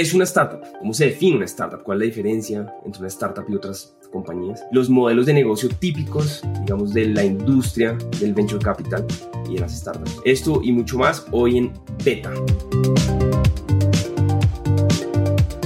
¿Qué 0.00 0.04
es 0.04 0.14
una 0.14 0.24
startup? 0.24 0.62
¿Cómo 0.78 0.94
se 0.94 1.04
define 1.04 1.36
una 1.36 1.44
startup? 1.44 1.82
¿Cuál 1.82 1.98
es 1.98 2.00
la 2.00 2.06
diferencia 2.06 2.74
entre 2.86 3.00
una 3.00 3.08
startup 3.08 3.44
y 3.50 3.54
otras 3.54 3.94
compañías? 4.10 4.64
Los 4.72 4.88
modelos 4.88 5.26
de 5.26 5.34
negocio 5.34 5.68
típicos, 5.68 6.40
digamos, 6.60 6.94
de 6.94 7.04
la 7.04 7.22
industria 7.22 7.98
del 8.18 8.32
venture 8.32 8.64
capital 8.64 9.06
y 9.50 9.56
de 9.56 9.60
las 9.60 9.76
startups. 9.76 10.16
Esto 10.24 10.62
y 10.64 10.72
mucho 10.72 10.96
más 10.96 11.26
hoy 11.32 11.58
en 11.58 11.72
Beta. 12.02 12.30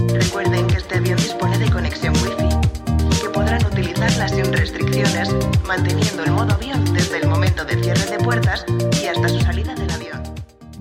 Recuerden 0.08 0.66
que 0.66 0.78
este 0.78 0.96
avión 0.96 1.16
dispone 1.16 1.56
de 1.56 1.70
conexión 1.70 2.12
Wi-Fi 2.14 3.16
y 3.16 3.20
que 3.20 3.28
podrán 3.28 3.64
utilizarla 3.64 4.26
sin 4.26 4.52
restricciones, 4.52 5.32
manteniendo 5.64 6.24
el 6.24 6.32
modo 6.32 6.58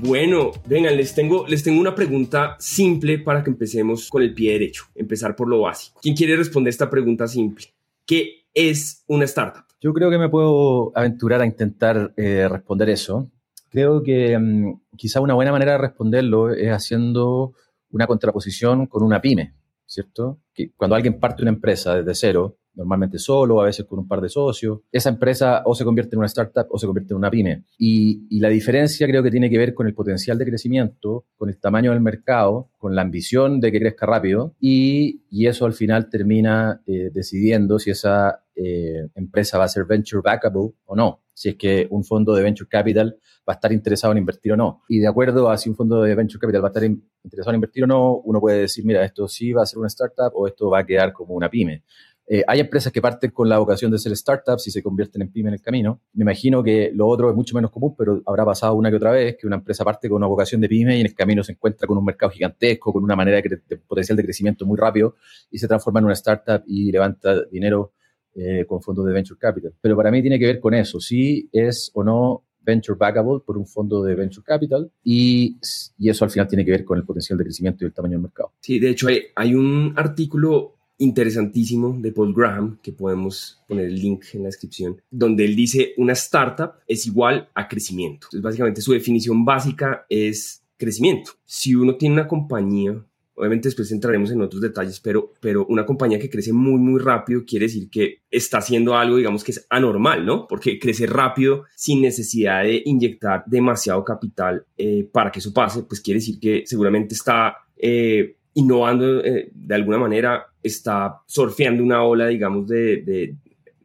Bueno, 0.06 0.52
vengan, 0.66 0.98
les 0.98 1.16
tengo, 1.16 1.48
les 1.48 1.64
tengo 1.64 1.80
una 1.80 1.96
pregunta 1.96 2.58
simple 2.60 3.20
para 3.20 3.42
que 3.42 3.50
empecemos 3.50 4.10
con 4.10 4.22
el 4.22 4.34
pie 4.34 4.52
derecho, 4.52 4.84
empezar 4.96 5.34
por 5.34 5.48
lo 5.48 5.62
básico. 5.62 6.02
¿Quién 6.02 6.14
quiere 6.14 6.36
responder 6.36 6.72
esta 6.72 6.90
pregunta 6.90 7.26
simple? 7.26 7.68
¿Qué 8.06 8.46
es 8.54 9.06
una 9.08 9.24
startup? 9.24 9.64
Yo 9.80 9.94
creo 9.94 10.10
que 10.10 10.18
me 10.18 10.28
puedo 10.28 10.92
aventurar 10.94 11.40
a 11.40 11.46
intentar 11.46 12.14
eh, 12.18 12.50
responder 12.50 12.90
eso. 12.90 13.32
Creo 13.70 14.04
que 14.04 14.38
mm, 14.38 14.82
quizá 14.98 15.22
una 15.22 15.36
buena 15.36 15.54
manera 15.54 15.72
de 15.72 15.78
responderlo 15.78 16.52
es 16.52 16.70
haciendo 16.70 17.54
una 17.90 18.06
contraposición 18.06 18.88
con 18.88 19.04
una 19.04 19.22
pyme, 19.22 19.54
¿cierto? 19.86 20.38
Que 20.54 20.74
cuando 20.76 20.98
alguien 20.98 21.18
parte 21.18 21.44
una 21.44 21.52
empresa 21.52 21.96
desde 21.96 22.14
cero, 22.14 22.58
normalmente 22.76 23.20
solo, 23.20 23.62
a 23.62 23.66
veces 23.66 23.86
con 23.86 24.00
un 24.00 24.08
par 24.08 24.22
de 24.22 24.30
socios. 24.30 24.80
Esa 24.92 25.10
empresa 25.10 25.62
o 25.66 25.76
se 25.76 25.84
convierte 25.84 26.16
en 26.16 26.20
una 26.20 26.28
startup 26.28 26.66
o 26.70 26.78
se 26.78 26.86
convierte 26.86 27.14
en 27.14 27.18
una 27.18 27.30
pyme. 27.30 27.66
Y, 27.78 28.40
la 28.44 28.50
diferencia 28.50 29.08
creo 29.08 29.24
que 29.24 29.32
tiene 29.32 29.50
que 29.50 29.58
ver 29.58 29.74
con 29.74 29.88
el 29.88 29.94
potencial 29.94 30.38
de 30.38 30.46
crecimiento, 30.46 31.26
con 31.38 31.48
el 31.48 31.58
tamaño 31.58 31.92
del 31.92 32.02
mercado, 32.02 32.72
con 32.78 32.94
la 32.94 33.02
ambición 33.02 33.62
de 33.62 33.72
que 33.72 33.80
crezca 33.80 34.06
rápido 34.06 34.54
y, 34.60 35.22
eso 35.48 35.66
al 35.66 35.74
final 35.74 36.10
termina 36.10 36.82
eh, 36.88 37.10
decidiendo 37.14 37.78
si 37.78 37.92
esa 37.92 38.44
eh, 38.56 39.08
empresa 39.16 39.58
va 39.58 39.66
a 39.66 39.68
ser 39.68 39.86
venture 39.86 40.22
backable 40.24 40.74
o 40.86 40.96
no, 40.96 41.24
si 41.34 41.50
es 41.50 41.56
que 41.56 41.88
un 41.90 42.04
fondo 42.04 42.34
de 42.34 42.44
venture 42.44 42.70
capital 42.70 43.18
va 43.48 43.54
a 43.54 43.56
estar 43.56 43.72
interesado 43.72 44.12
en 44.14 44.20
invertir 44.20 44.54
o 44.54 44.58
no. 44.58 44.84
Y 44.88 45.00
de 45.00 45.08
acuerdo 45.08 45.50
a 45.50 45.58
si 45.58 45.70
un 45.70 45.76
fondo 45.76 46.02
de 46.02 46.16
venture 46.16 46.40
capital 46.40 46.64
va 46.64 46.68
a 46.68 46.70
estar 46.70 46.84
interesado 46.84 47.52
en 47.52 47.56
invertir 47.56 47.84
o 47.84 47.88
no, 47.88 48.16
uno 48.18 48.40
puede 48.40 48.62
decir, 48.62 48.86
mira, 48.86 49.04
esto 49.04 49.28
sí 49.28 49.52
va 49.52 49.64
a 49.64 49.66
ser 49.66 49.80
una 49.80 49.88
startup 49.88 50.32
o 50.36 50.48
esto 50.48 50.70
va 50.70 50.80
a 50.80 50.86
quedar 50.86 51.14
como 51.14 51.34
una 51.34 51.50
pyme. 51.50 51.84
Eh, 52.26 52.44
hay 52.48 52.62
empresas 52.62 52.92
que 52.94 53.02
parten 53.02 53.32
con 53.32 53.50
la 53.50 53.60
vocación 53.60 53.92
de 53.92 54.00
ser 54.00 54.16
startups 54.16 54.68
y 54.68 54.72
se 54.72 54.82
convierten 54.82 55.22
en 55.22 55.32
pyme 55.32 55.50
en 55.50 55.56
el 55.56 55.62
camino. 55.62 56.02
Me 56.14 56.24
imagino 56.24 56.64
que 56.64 56.92
lo 56.94 57.08
otro 57.08 57.30
es 57.30 57.36
mucho 57.36 57.56
menos 57.56 57.70
común, 57.70 57.96
pero 57.98 58.22
habrá 58.26 58.46
pasado 58.46 58.76
una 58.76 58.90
que 58.90 58.96
otra 58.96 59.12
vez 59.12 59.36
que 59.38 59.46
una 59.46 59.58
empresa 59.58 59.84
parte 59.84 60.08
con 60.08 60.18
una 60.18 60.28
vocación 60.28 60.62
de 60.62 60.70
pyme 60.70 60.98
y 60.98 61.02
en 61.02 61.08
el 61.08 61.16
camino 61.16 61.44
se 61.44 61.52
encuentra 61.52 61.86
con 61.86 61.98
un 61.98 62.06
mercado 62.06 62.32
gigantesco, 62.32 62.94
con 62.94 63.04
una 63.04 63.16
manera 63.16 63.42
de, 63.42 63.78
potencial 63.78 64.16
de 64.16 64.24
crecimiento 64.24 64.66
muy 64.66 64.78
rápido 64.78 65.16
y 65.52 65.58
se 65.58 65.68
transforma 65.68 66.00
en 66.00 66.06
una 66.06 66.14
startup 66.14 66.64
y 66.66 66.92
levanta 66.92 67.44
dinero 67.52 67.92
eh, 68.36 68.66
con 68.66 68.82
fondos 68.82 69.06
de 69.06 69.14
venture 69.14 69.38
capital. 69.38 69.74
Pero 69.82 69.96
para 69.98 70.10
mí 70.10 70.22
tiene 70.22 70.40
que 70.40 70.46
ver 70.46 70.60
con 70.60 70.74
eso, 70.74 71.00
si 71.00 71.50
es 71.52 71.92
o 71.94 72.04
no 72.04 72.46
venture 72.66 72.98
backable 72.98 73.42
por 73.46 73.58
un 73.58 73.68
fondo 73.68 74.02
de 74.02 74.16
venture 74.16 74.44
capital 74.46 74.90
y, 75.04 75.58
y, 75.98 76.10
eso 76.10 76.24
al 76.24 76.32
final 76.32 76.48
tiene 76.48 76.64
que 76.64 76.72
ver 76.72 76.86
con 76.86 76.98
el 76.98 77.04
potencial 77.04 77.38
de 77.38 77.44
crecimiento 77.44 77.84
y 77.84 77.88
el 77.88 77.94
tamaño 77.94 78.14
del 78.14 78.22
mercado. 78.22 78.54
Sí, 78.62 78.80
de 78.80 78.90
hecho 78.90 79.10
hay, 79.10 79.24
hay 79.36 79.54
un 79.54 79.94
artículo 79.98 80.76
interesantísimo 81.04 81.98
de 82.00 82.12
Paul 82.12 82.34
Graham, 82.34 82.80
que 82.82 82.94
podemos 82.94 83.62
poner 83.68 83.86
el 83.86 83.96
link 83.96 84.26
en 84.34 84.44
la 84.44 84.48
descripción, 84.48 85.02
donde 85.12 85.46
él 85.46 85.56
dice 85.56 85.94
una 85.98 86.14
startup 86.14 86.74
es 86.88 87.06
igual 87.06 87.50
a 87.54 87.68
crecimiento. 87.68 88.28
Entonces, 88.28 88.42
básicamente 88.42 88.82
su 88.82 88.94
definición 88.94 89.44
básica 89.44 90.06
es 90.10 90.64
crecimiento. 90.78 91.32
Si 91.46 91.76
uno 91.76 91.96
tiene 91.96 92.16
una 92.16 92.28
compañía, 92.28 93.04
obviamente 93.36 93.68
después 93.68 93.92
entraremos 93.92 94.32
en 94.32 94.42
otros 94.42 94.62
detalles, 94.62 95.00
pero, 95.02 95.34
pero 95.42 95.66
una 95.68 95.86
compañía 95.86 96.20
que 96.20 96.30
crece 96.30 96.54
muy, 96.54 96.80
muy 96.80 97.02
rápido 97.02 97.44
quiere 97.46 97.66
decir 97.66 97.90
que 97.90 98.22
está 98.32 98.60
haciendo 98.60 98.96
algo, 98.96 99.18
digamos, 99.18 99.44
que 99.44 99.52
es 99.52 99.66
anormal, 99.70 100.26
¿no? 100.26 100.48
Porque 100.48 100.80
crece 100.80 101.06
rápido 101.06 101.66
sin 101.76 102.02
necesidad 102.02 102.64
de 102.64 102.82
inyectar 102.86 103.44
demasiado 103.46 104.04
capital 104.06 104.66
eh, 104.78 105.08
para 105.12 105.32
que 105.32 105.40
eso 105.40 105.54
pase, 105.54 105.84
pues 105.84 106.00
quiere 106.00 106.20
decir 106.20 106.40
que 106.40 106.64
seguramente 106.66 107.14
está... 107.14 107.58
Eh, 107.76 108.38
innovando 108.56 109.24
eh, 109.24 109.50
de 109.54 109.76
alguna 109.76 109.98
manera, 109.98 110.46
está 110.62 111.22
surfeando 111.26 111.84
una 111.84 112.04
ola, 112.04 112.28
digamos, 112.28 112.68
de, 112.68 113.36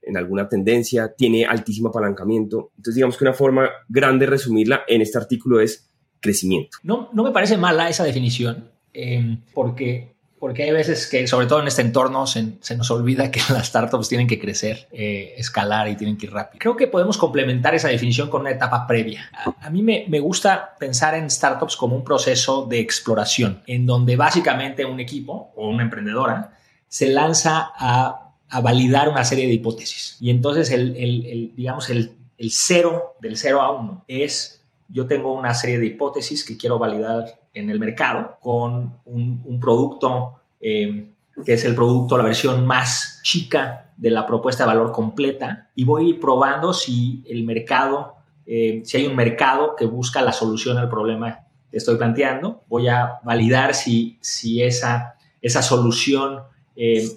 en 0.02 0.16
alguna 0.16 0.48
tendencia, 0.48 1.14
tiene 1.16 1.44
altísimo 1.46 1.88
apalancamiento. 1.88 2.70
Entonces, 2.76 2.94
digamos 2.96 3.16
que 3.16 3.24
una 3.24 3.32
forma 3.32 3.68
grande 3.88 4.26
de 4.26 4.30
resumirla 4.30 4.82
en 4.86 5.02
este 5.02 5.18
artículo 5.18 5.60
es 5.60 5.88
crecimiento. 6.20 6.78
No, 6.82 7.10
no 7.12 7.24
me 7.24 7.30
parece 7.30 7.56
mala 7.56 7.88
esa 7.88 8.04
definición, 8.04 8.70
eh, 8.92 9.38
porque 9.54 10.14
porque 10.38 10.64
hay 10.64 10.70
veces 10.72 11.06
que, 11.06 11.26
sobre 11.26 11.46
todo 11.46 11.60
en 11.60 11.68
este 11.68 11.82
entorno, 11.82 12.26
se, 12.26 12.58
nos 12.76 12.90
olvida 12.90 13.30
que 13.30 13.40
las 13.50 13.68
startups 13.68 14.08
tienen 14.08 14.26
que 14.26 14.38
crecer, 14.38 14.88
eh, 14.92 15.34
escalar 15.36 15.88
y 15.88 15.96
tienen 15.96 16.16
que 16.16 16.26
ir 16.26 16.32
rápido. 16.32 16.60
Creo 16.60 16.76
que 16.76 16.86
podemos 16.86 17.18
complementar 17.18 17.74
esa 17.74 17.88
definición 17.88 18.30
con 18.30 18.42
una 18.42 18.50
etapa 18.50 18.86
previa. 18.86 19.30
A, 19.60 19.70
mí 19.70 19.82
me, 19.82 20.06
me, 20.08 20.20
gusta 20.20 20.74
pensar 20.78 21.14
en 21.14 21.30
startups 21.30 21.76
como 21.76 21.96
un 21.96 22.04
proceso 22.04 22.66
de 22.66 22.80
exploración, 22.80 23.62
en 23.66 23.86
donde 23.86 24.16
básicamente 24.16 24.84
un 24.84 25.00
equipo 25.00 25.52
o 25.56 25.68
una 25.68 25.82
emprendedora 25.82 26.56
se 26.86 27.08
lanza 27.08 27.70
a, 27.76 28.34
a 28.48 28.60
validar 28.60 29.08
una 29.08 29.24
serie 29.24 29.46
de 29.46 29.54
hipótesis. 29.54 30.16
Y 30.20 30.30
entonces, 30.30 30.70
el, 30.70 30.96
el, 30.96 31.26
el 31.26 31.52
digamos, 31.54 31.90
el, 31.90 32.12
el 32.38 32.50
cero 32.50 33.16
del 33.20 33.36
cero 33.36 33.60
a 33.60 33.72
uno 33.72 34.04
es 34.08 34.58
yo 34.88 35.06
tengo 35.06 35.34
una 35.34 35.54
serie 35.54 35.78
de 35.78 35.86
hipótesis 35.86 36.44
que 36.44 36.56
quiero 36.56 36.78
validar 36.78 37.38
en 37.58 37.70
el 37.70 37.78
mercado 37.78 38.38
con 38.40 39.00
un, 39.04 39.58
producto 39.60 40.40
eh, 40.60 41.10
que 41.44 41.52
es 41.52 41.64
el 41.64 41.74
producto, 41.74 42.16
la 42.16 42.24
versión 42.24 42.66
más 42.66 43.20
chica 43.22 43.92
de 43.96 44.10
la 44.10 44.26
propuesta 44.26 44.64
de 44.64 44.68
valor 44.68 44.92
completa 44.92 45.70
y 45.74 45.84
voy 45.84 46.14
probando 46.14 46.72
si 46.72 47.24
el 47.28 47.44
mercado, 47.44 48.16
eh, 48.46 48.82
si 48.84 48.96
hay 48.96 49.06
un 49.06 49.16
mercado 49.16 49.74
que 49.76 49.86
busca 49.86 50.22
la 50.22 50.32
solución 50.32 50.78
al 50.78 50.88
problema 50.88 51.40
que 51.70 51.76
estoy 51.76 51.96
planteando, 51.96 52.62
voy 52.68 52.88
a 52.88 53.20
validar 53.24 53.74
si, 53.74 54.18
si 54.20 54.62
esa, 54.62 55.16
esa 55.42 55.62
solución 55.62 56.40
eh, 56.76 57.08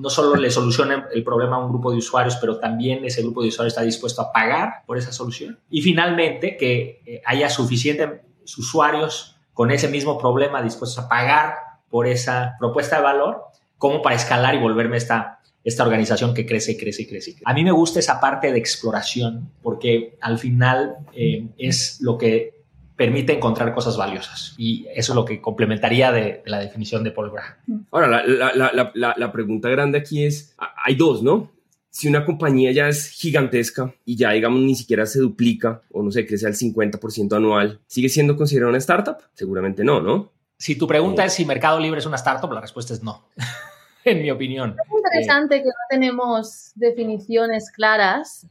no 0.00 0.10
solo 0.10 0.34
le 0.36 0.50
soluciona 0.50 1.08
el 1.12 1.22
problema 1.22 1.56
a 1.56 1.58
un 1.60 1.70
grupo 1.70 1.90
de 1.90 1.98
usuarios, 1.98 2.36
pero 2.36 2.58
también 2.58 3.04
ese 3.04 3.22
grupo 3.22 3.42
de 3.42 3.48
usuarios 3.48 3.72
está 3.72 3.82
dispuesto 3.82 4.20
a 4.20 4.32
pagar 4.32 4.82
por 4.84 4.98
esa 4.98 5.12
solución. 5.12 5.58
Y 5.70 5.80
finalmente, 5.80 6.56
que 6.56 7.02
eh, 7.06 7.22
haya 7.24 7.48
suficientes 7.48 8.20
usuarios 8.58 9.35
con 9.56 9.70
ese 9.70 9.88
mismo 9.88 10.18
problema 10.18 10.60
dispuestos 10.60 11.02
a 11.02 11.08
pagar 11.08 11.54
por 11.88 12.06
esa 12.06 12.56
propuesta 12.58 12.96
de 12.96 13.02
valor, 13.02 13.44
como 13.78 14.02
para 14.02 14.14
escalar 14.14 14.54
y 14.54 14.58
volverme 14.58 14.98
esta, 14.98 15.40
esta 15.64 15.82
organización 15.82 16.34
que 16.34 16.44
crece 16.44 16.72
y 16.72 16.76
crece 16.76 17.02
y 17.02 17.06
crece. 17.06 17.36
A 17.42 17.54
mí 17.54 17.64
me 17.64 17.72
gusta 17.72 17.98
esa 17.98 18.20
parte 18.20 18.52
de 18.52 18.58
exploración, 18.58 19.50
porque 19.62 20.18
al 20.20 20.38
final 20.38 20.96
eh, 21.14 21.46
es 21.56 22.02
lo 22.02 22.18
que 22.18 22.56
permite 22.96 23.32
encontrar 23.32 23.72
cosas 23.72 23.96
valiosas. 23.96 24.54
Y 24.58 24.88
eso 24.94 25.12
es 25.12 25.16
lo 25.16 25.24
que 25.24 25.40
complementaría 25.40 26.12
de, 26.12 26.42
la 26.44 26.58
definición 26.58 27.02
de 27.02 27.12
Paul 27.12 27.30
Graham. 27.30 27.86
Ahora, 27.92 28.24
la, 28.26 29.32
pregunta 29.32 29.70
grande 29.70 29.96
aquí 29.96 30.26
es, 30.26 30.54
hay 30.84 30.96
dos, 30.96 31.22
¿no? 31.22 31.50
Si 31.96 32.08
una 32.08 32.26
compañía 32.26 32.72
ya 32.72 32.88
es 32.88 33.08
gigantesca 33.08 33.94
y 34.04 34.18
ya, 34.18 34.32
digamos, 34.32 34.60
ni 34.60 34.74
siquiera 34.74 35.06
se 35.06 35.18
duplica 35.18 35.80
o 35.90 36.02
no 36.02 36.10
sé, 36.10 36.26
crece 36.26 36.46
al 36.46 36.52
50% 36.52 37.34
anual, 37.34 37.80
¿sigue 37.86 38.10
siendo 38.10 38.36
considerada 38.36 38.68
una 38.68 38.76
startup? 38.76 39.16
Seguramente 39.32 39.82
no, 39.82 40.02
¿no? 40.02 40.30
Si 40.58 40.76
tu 40.76 40.86
pregunta 40.86 41.24
es 41.24 41.32
si 41.32 41.46
Mercado 41.46 41.80
Libre 41.80 42.00
es 42.00 42.04
una 42.04 42.16
startup, 42.16 42.52
la 42.52 42.60
respuesta 42.60 42.92
es 42.92 43.02
no, 43.02 43.24
en 44.04 44.20
mi 44.20 44.30
opinión. 44.30 44.76
Es 44.78 44.94
interesante 44.94 45.62
que 45.62 45.68
no 45.68 45.72
tenemos 45.88 46.72
definiciones 46.74 47.70
claras 47.70 48.46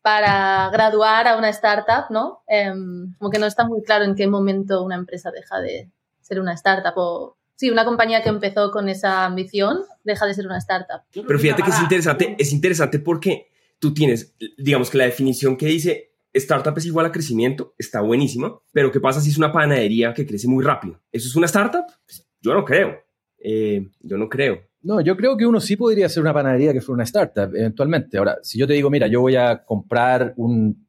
para 0.00 0.70
graduar 0.70 1.26
a 1.26 1.38
una 1.38 1.48
startup, 1.48 2.04
¿no? 2.10 2.44
Em, 2.46 3.12
como 3.18 3.32
que 3.32 3.40
no 3.40 3.46
está 3.46 3.66
muy 3.66 3.82
claro 3.82 4.04
en 4.04 4.14
qué 4.14 4.28
momento 4.28 4.84
una 4.84 4.94
empresa 4.94 5.32
deja 5.32 5.58
de 5.58 5.90
ser 6.20 6.38
una 6.38 6.52
startup 6.52 6.94
o 6.94 7.36
sí, 7.56 7.70
una 7.70 7.84
compañía 7.84 8.22
que 8.22 8.28
empezó 8.28 8.70
con 8.70 8.88
esa 8.88 9.24
ambición 9.24 9.80
deja 10.04 10.26
de 10.26 10.34
ser 10.34 10.46
una 10.46 10.58
startup. 10.58 11.00
Pero 11.12 11.38
fíjate 11.38 11.62
que 11.62 11.70
es 11.70 11.80
interesante, 11.80 12.36
es 12.38 12.52
interesante 12.52 12.98
porque 13.00 13.48
tú 13.78 13.92
tienes, 13.92 14.34
digamos 14.56 14.90
que 14.90 14.98
la 14.98 15.04
definición 15.04 15.56
que 15.56 15.66
dice 15.66 16.12
startup 16.32 16.76
es 16.76 16.86
igual 16.86 17.06
a 17.06 17.12
crecimiento, 17.12 17.74
está 17.78 18.00
buenísima, 18.00 18.58
pero 18.72 18.92
¿qué 18.92 19.00
pasa 19.00 19.20
si 19.20 19.30
es 19.30 19.38
una 19.38 19.52
panadería 19.52 20.12
que 20.12 20.26
crece 20.26 20.46
muy 20.48 20.64
rápido? 20.64 21.00
¿Eso 21.10 21.28
es 21.28 21.36
una 21.36 21.46
startup? 21.46 21.84
Pues, 22.04 22.26
yo 22.40 22.54
no 22.54 22.64
creo. 22.64 23.02
Eh, 23.38 23.88
yo 24.00 24.18
no 24.18 24.28
creo. 24.28 24.60
No, 24.82 25.00
yo 25.00 25.16
creo 25.16 25.36
que 25.36 25.46
uno 25.46 25.60
sí 25.60 25.76
podría 25.76 26.08
ser 26.08 26.22
una 26.22 26.32
panadería 26.32 26.72
que 26.72 26.80
fuera 26.80 26.96
una 26.96 27.04
startup, 27.04 27.54
eventualmente. 27.54 28.18
Ahora, 28.18 28.38
si 28.42 28.58
yo 28.58 28.66
te 28.66 28.74
digo, 28.74 28.90
mira, 28.90 29.06
yo 29.08 29.20
voy 29.20 29.36
a 29.36 29.64
comprar 29.64 30.34
un, 30.36 30.86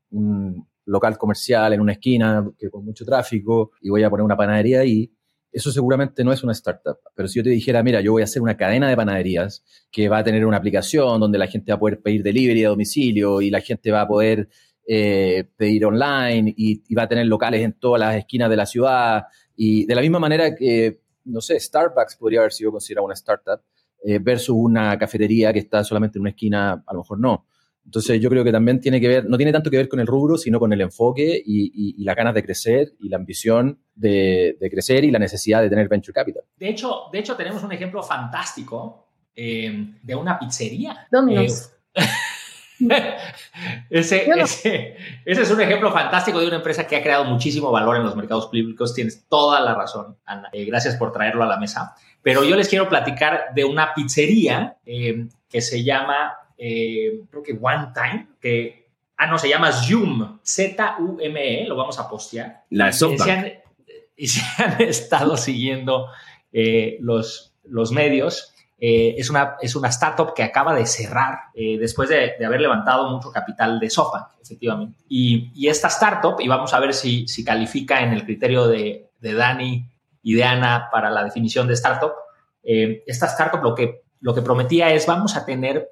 local 0.85 1.17
comercial 1.17 1.73
en 1.73 1.81
una 1.81 1.93
esquina 1.93 2.49
que 2.57 2.69
con 2.69 2.85
mucho 2.85 3.03
tráfico 3.03 3.71
y 3.81 3.89
voy 3.89 4.03
a 4.03 4.09
poner 4.09 4.23
una 4.23 4.37
panadería 4.37 4.79
ahí, 4.79 5.11
eso 5.51 5.71
seguramente 5.71 6.23
no 6.23 6.31
es 6.31 6.43
una 6.43 6.51
startup. 6.51 6.97
Pero 7.15 7.27
si 7.27 7.39
yo 7.39 7.43
te 7.43 7.49
dijera, 7.49 7.83
mira, 7.83 8.01
yo 8.01 8.11
voy 8.11 8.21
a 8.21 8.25
hacer 8.25 8.41
una 8.41 8.57
cadena 8.57 8.89
de 8.89 8.95
panaderías 8.95 9.63
que 9.91 10.09
va 10.09 10.19
a 10.19 10.23
tener 10.23 10.45
una 10.45 10.57
aplicación 10.57 11.19
donde 11.19 11.37
la 11.37 11.47
gente 11.47 11.71
va 11.71 11.77
a 11.77 11.79
poder 11.79 12.01
pedir 12.01 12.23
delivery 12.23 12.65
a 12.65 12.69
domicilio 12.69 13.41
y 13.41 13.49
la 13.49 13.61
gente 13.61 13.91
va 13.91 14.01
a 14.01 14.07
poder 14.07 14.49
eh, 14.87 15.49
pedir 15.57 15.85
online 15.85 16.53
y, 16.55 16.93
va 16.93 17.03
a 17.03 17.07
tener 17.07 17.25
locales 17.25 17.61
en 17.61 17.73
todas 17.73 17.99
las 17.99 18.15
esquinas 18.15 18.49
de 18.49 18.55
la 18.55 18.65
ciudad 18.65 19.23
y 19.55 19.85
de 19.85 19.95
la 19.95 20.01
misma 20.01 20.19
manera 20.19 20.55
que 20.55 21.01
no 21.27 21.41
sé, 21.41 21.59
Starbucks 21.59 22.15
podría 22.15 22.39
haber 22.39 22.53
sido 22.53 22.71
considerada 22.71 23.05
una 23.05 23.13
startup 23.13 23.61
eh, 24.03 24.19
versus 24.19 24.55
una 24.57 24.97
cafetería 24.97 25.51
que 25.51 25.59
está 25.59 25.83
solamente 25.83 26.17
en 26.17 26.21
una 26.21 26.29
esquina, 26.29 26.83
a 26.85 26.93
lo 26.93 26.99
mejor 26.99 27.19
no. 27.19 27.45
Entonces 27.87 28.19
yo 28.19 28.29
creo 28.29 28.43
que 28.43 28.51
también 28.51 28.81
tiene 28.81 28.99
que 28.99 29.07
ver, 29.07 29.25
no 29.25 29.37
tiene 29.37 29.53
tanto 29.53 29.71
que 29.71 29.77
ver 29.77 29.87
con 29.87 30.01
el 30.01 30.07
rubro, 30.07 30.37
sino 30.37 30.59
con 30.59 30.73
el 30.73 30.81
enfoque 30.81 31.41
y, 31.43 32.03
las 32.03 32.17
ganas 32.17 32.33
de 32.33 32.43
crecer 32.43 32.93
y 32.99 33.07
la 33.07 33.15
ambición 33.15 33.79
de, 33.95 34.57
crecer 34.69 35.05
y 35.05 35.11
la 35.11 35.19
necesidad 35.19 35.61
de 35.61 35.69
tener 35.69 35.87
venture 35.87 36.13
capital. 36.13 36.43
De 36.57 36.67
hecho, 36.67 37.03
de 37.13 37.19
hecho 37.19 37.35
tenemos 37.37 37.63
un 37.63 37.71
ejemplo 37.71 38.03
fantástico 38.03 39.07
eh, 39.33 39.93
de 40.03 40.15
una 40.15 40.37
pizzería. 40.37 41.07
Domino's. 41.09 41.71
Eh, 41.93 42.03
ese, 43.89 44.29
ese, 44.29 44.97
ese, 45.25 45.41
es 45.41 45.51
un 45.51 45.61
ejemplo 45.61 45.91
fantástico 45.91 46.39
de 46.39 46.47
una 46.47 46.57
empresa 46.57 46.85
que 46.85 46.97
ha 46.97 47.01
creado 47.01 47.25
muchísimo 47.25 47.71
valor 47.71 47.95
en 47.95 48.03
los 48.03 48.15
mercados 48.15 48.47
públicos. 48.47 48.93
Tienes 48.93 49.25
toda 49.27 49.61
la 49.61 49.75
razón, 49.75 50.17
Ana. 50.25 50.49
Eh, 50.51 50.65
gracias 50.65 50.95
por 50.97 51.11
traerlo 51.11 51.43
a 51.43 51.47
la 51.47 51.57
mesa. 51.57 51.95
Pero 52.21 52.43
yo 52.43 52.55
les 52.55 52.67
quiero 52.67 52.89
platicar 52.89 53.53
de 53.55 53.63
una 53.63 53.93
pizzería 53.93 54.77
eh, 54.85 55.27
que 55.49 55.61
se 55.61 55.83
llama, 55.83 56.33
eh, 56.57 57.21
creo 57.29 57.43
que 57.43 57.57
One 57.59 57.89
Time, 57.93 58.27
que, 58.39 58.89
ah, 59.17 59.27
no, 59.27 59.37
se 59.37 59.49
llama 59.49 59.71
Zoom, 59.71 60.39
Z-U-M-E, 60.43 61.67
lo 61.67 61.75
vamos 61.75 61.99
a 61.99 62.09
postear. 62.09 62.63
La 62.69 62.91
de 62.91 63.63
Y 64.15 64.27
se 64.27 64.41
han, 64.63 64.81
estado 64.81 65.37
siguiendo 65.37 66.07
los, 66.99 67.53
los 67.63 67.91
medios. 67.91 68.53
Eh, 68.79 69.15
es, 69.17 69.31
una, 69.31 69.55
es 69.59 69.75
una 69.75 69.87
startup 69.87 70.35
que 70.35 70.43
acaba 70.43 70.75
de 70.75 70.85
cerrar 70.85 71.39
eh, 71.55 71.79
después 71.79 72.09
de, 72.09 72.33
haber 72.45 72.61
levantado 72.61 73.09
mucho 73.09 73.31
capital 73.31 73.79
de 73.79 73.89
SoftBank, 73.89 74.27
efectivamente. 74.39 74.99
Y, 75.09 75.67
esta 75.67 75.87
startup, 75.87 76.39
y 76.39 76.47
vamos 76.47 76.73
a 76.73 76.79
ver 76.79 76.93
si, 76.93 77.27
si 77.27 77.43
califica 77.43 78.01
en 78.01 78.13
el 78.13 78.23
criterio 78.23 78.67
de, 78.67 79.09
de, 79.19 79.33
Dani 79.33 79.89
y 80.21 80.33
de 80.35 80.43
Ana 80.43 80.89
para 80.91 81.09
la 81.09 81.23
definición 81.23 81.67
de 81.67 81.73
startup, 81.73 82.11
eh, 82.63 83.03
esta 83.07 83.25
startup 83.25 83.63
lo 83.63 83.73
que, 83.73 84.03
lo 84.19 84.35
que 84.35 84.43
prometía 84.43 84.93
es 84.93 85.07
vamos 85.07 85.35
a 85.35 85.43
tener 85.43 85.89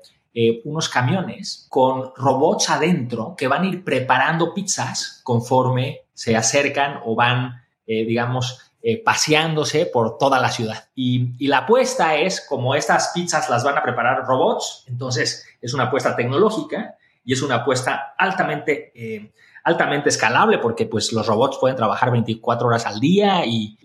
unos 0.66 0.90
camiones 0.90 1.66
con 1.70 2.12
robots 2.18 2.70
adentro 2.70 3.36
que 3.38 3.48
van 3.48 3.64
a 3.64 3.68
ir 3.68 3.86
preparando 3.86 4.54
pizzas 4.54 5.22
conforme 5.24 6.02
se 6.14 6.36
acercan 6.36 7.00
o 7.06 7.16
van, 7.16 7.64
digamos, 7.86 8.66
eh, 8.88 9.02
paseándose 9.04 9.88
por 9.88 10.20
toda 10.20 10.40
la 10.40 10.52
ciudad. 10.52 10.90
Y, 10.94 11.48
la 11.48 11.58
apuesta 11.58 12.18
es, 12.18 12.40
como 12.40 12.76
estas 12.76 13.14
pizzas 13.16 13.50
las 13.50 13.64
van 13.64 13.76
a 13.76 13.82
preparar 13.82 14.28
robots, 14.28 14.84
entonces 14.86 15.44
es 15.60 15.74
una 15.74 15.86
apuesta 15.86 16.16
tecnológica 16.16 16.96
y 17.24 17.34
es 17.34 17.42
una 17.42 17.56
apuesta 17.56 18.14
altamente, 18.16 18.92
eh, 18.94 19.32
altamente 19.66 20.10
escalable 20.10 20.60
porque 20.60 20.86
pues 20.86 21.12
los 21.12 21.26
robots 21.26 21.58
pueden 21.60 21.76
trabajar 21.76 22.12
24 22.12 22.68
horas 22.68 22.86
al 22.86 23.00
día 23.00 23.44
y, 23.46 23.76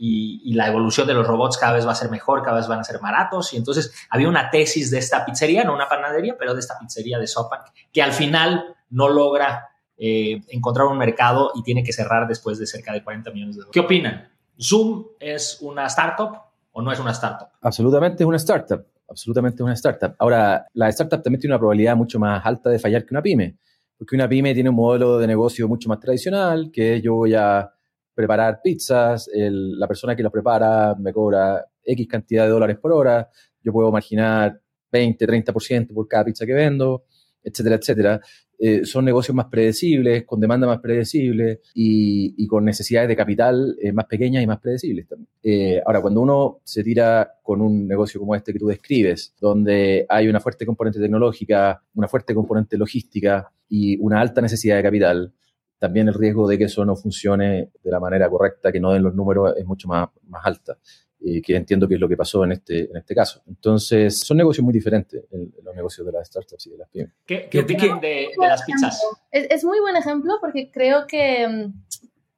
la 0.54 0.66
evolución 0.66 1.06
de 1.06 1.14
los 1.14 1.26
robots 1.26 1.56
cada 1.56 1.72
vez 1.72 1.86
va 1.86 1.92
a 1.92 1.94
ser 1.94 2.10
mejor, 2.10 2.42
cada 2.42 2.58
vez 2.58 2.68
van 2.68 2.80
a 2.80 2.84
ser 2.84 2.98
baratos. 2.98 3.54
Y 3.54 3.56
entonces 3.56 3.94
había 4.10 4.28
una 4.28 4.50
tesis 4.50 4.90
de 4.90 4.98
esta 4.98 5.24
pizzería, 5.24 5.64
no 5.64 5.72
una 5.72 5.88
panadería, 5.88 6.36
pero 6.38 6.52
de 6.52 6.60
esta 6.60 6.78
pizzería 6.78 7.18
de 7.18 7.26
SoftBank, 7.26 7.68
que 7.92 8.02
al 8.02 8.12
final 8.12 8.76
no 8.90 9.08
logra 9.08 9.70
eh, 9.96 10.42
encontrar 10.48 10.86
un 10.88 10.98
mercado 10.98 11.52
y 11.54 11.62
tiene 11.62 11.82
que 11.82 11.94
cerrar 11.94 12.28
después 12.28 12.58
de 12.58 12.66
cerca 12.66 12.92
de 12.92 13.02
40 13.02 13.30
millones 13.30 13.56
de 13.56 13.60
dólares. 13.60 13.72
¿Qué 13.72 13.80
opinan? 13.80 14.28
¿Zoom 14.60 15.06
es 15.18 15.58
una 15.62 15.86
startup 15.86 16.36
o 16.72 16.82
no 16.82 16.92
es 16.92 16.98
una 16.98 17.12
startup? 17.12 17.48
Absolutamente 17.62 18.22
es 18.22 18.26
una 18.26 18.36
startup. 18.36 18.84
Absolutamente 19.08 19.56
es 19.56 19.62
una 19.62 19.74
startup. 19.74 20.14
Ahora, 20.18 20.66
la 20.74 20.88
startup 20.90 21.22
también 21.22 21.40
tiene 21.40 21.54
una 21.54 21.58
probabilidad 21.58 21.96
mucho 21.96 22.18
más 22.18 22.44
alta 22.44 22.68
de 22.68 22.78
fallar 22.78 23.06
que 23.06 23.14
una 23.14 23.22
pyme, 23.22 23.56
porque 24.00 24.16
una 24.16 24.26
pyme 24.26 24.54
tiene 24.54 24.70
un 24.70 24.76
modelo 24.76 25.18
de 25.18 25.26
negocio 25.26 25.68
mucho 25.68 25.90
más 25.90 26.00
tradicional, 26.00 26.70
que 26.72 27.02
yo 27.02 27.16
voy 27.16 27.34
a 27.34 27.70
preparar 28.14 28.62
pizzas, 28.64 29.28
la 29.34 29.86
persona 29.86 30.16
que 30.16 30.22
lo 30.22 30.30
prepara 30.30 30.94
me 30.98 31.12
cobra 31.12 31.66
X 31.84 32.08
cantidad 32.08 32.44
de 32.44 32.50
dólares 32.50 32.78
por 32.78 32.92
hora, 32.92 33.28
yo 33.62 33.70
puedo 33.74 33.90
imaginar 33.90 34.58
20, 34.90 35.26
30% 35.26 35.92
por 35.92 36.08
cada 36.08 36.24
pizza 36.24 36.46
que 36.46 36.54
vendo, 36.54 37.04
etcétera, 37.42 37.76
etcétera. 37.76 38.20
Eh, 38.58 38.84
son 38.84 39.06
negocios 39.06 39.34
más 39.34 39.46
predecibles, 39.46 40.24
con 40.24 40.38
demanda 40.38 40.66
más 40.66 40.80
predecible 40.80 41.60
y, 41.74 42.46
con 42.46 42.64
necesidades 42.64 43.08
de 43.08 43.16
capital 43.16 43.74
eh, 43.80 43.92
más 43.92 44.04
pequeñas 44.04 44.42
y 44.42 44.46
más 44.46 44.60
predecibles 44.60 45.08
también. 45.08 45.28
Eh, 45.42 45.80
ahora, 45.84 46.02
cuando 46.02 46.20
uno 46.20 46.60
se 46.64 46.84
tira 46.84 47.38
con 47.42 47.62
un 47.62 47.88
negocio 47.88 48.20
como 48.20 48.34
este 48.34 48.52
que 48.52 48.58
tú 48.58 48.66
describes, 48.66 49.34
donde 49.40 50.04
hay 50.08 50.28
una 50.28 50.40
fuerte 50.40 50.66
componente 50.66 51.00
tecnológica, 51.00 51.82
una 51.94 52.08
fuerte 52.08 52.34
componente 52.34 52.76
logística 52.76 53.50
y 53.68 53.98
una 54.00 54.20
alta 54.20 54.42
necesidad 54.42 54.76
de 54.76 54.82
capital, 54.82 55.32
también 55.78 56.08
el 56.08 56.14
riesgo 56.14 56.46
de 56.46 56.58
que 56.58 56.64
eso 56.64 56.84
no 56.84 56.96
funcione 56.96 57.70
de 57.82 57.90
la 57.90 57.98
manera 57.98 58.28
correcta, 58.28 58.70
que 58.70 58.80
no 58.80 58.92
den 58.92 59.02
los 59.02 59.14
números, 59.14 59.54
es 59.56 59.64
mucho 59.64 59.88
más, 59.88 60.10
más 60.28 60.44
alta 60.44 60.76
que 61.42 61.56
entiendo 61.56 61.86
que 61.86 61.94
es 61.94 62.00
lo 62.00 62.08
que 62.08 62.16
pasó 62.16 62.44
en 62.44 62.52
este, 62.52 62.90
en 62.90 62.96
este 62.96 63.14
caso. 63.14 63.42
Entonces, 63.46 64.20
son 64.20 64.38
negocios 64.38 64.64
muy 64.64 64.72
diferentes, 64.72 65.22
los 65.30 65.74
negocios 65.74 66.06
de 66.06 66.12
las 66.12 66.26
startups 66.26 66.66
y 66.66 66.70
de 66.70 66.78
las 66.78 66.88
pymes. 66.88 67.12
¿Qué, 67.26 67.48
qué 67.50 67.60
opinan 67.60 68.00
de, 68.00 68.28
las 68.38 68.62
pizzas? 68.62 69.00
Es, 69.30 69.62
muy 69.64 69.80
buen 69.80 69.96
ejemplo 69.96 70.38
porque 70.40 70.70
creo 70.70 71.06
que 71.06 71.46
mm, 71.46 71.72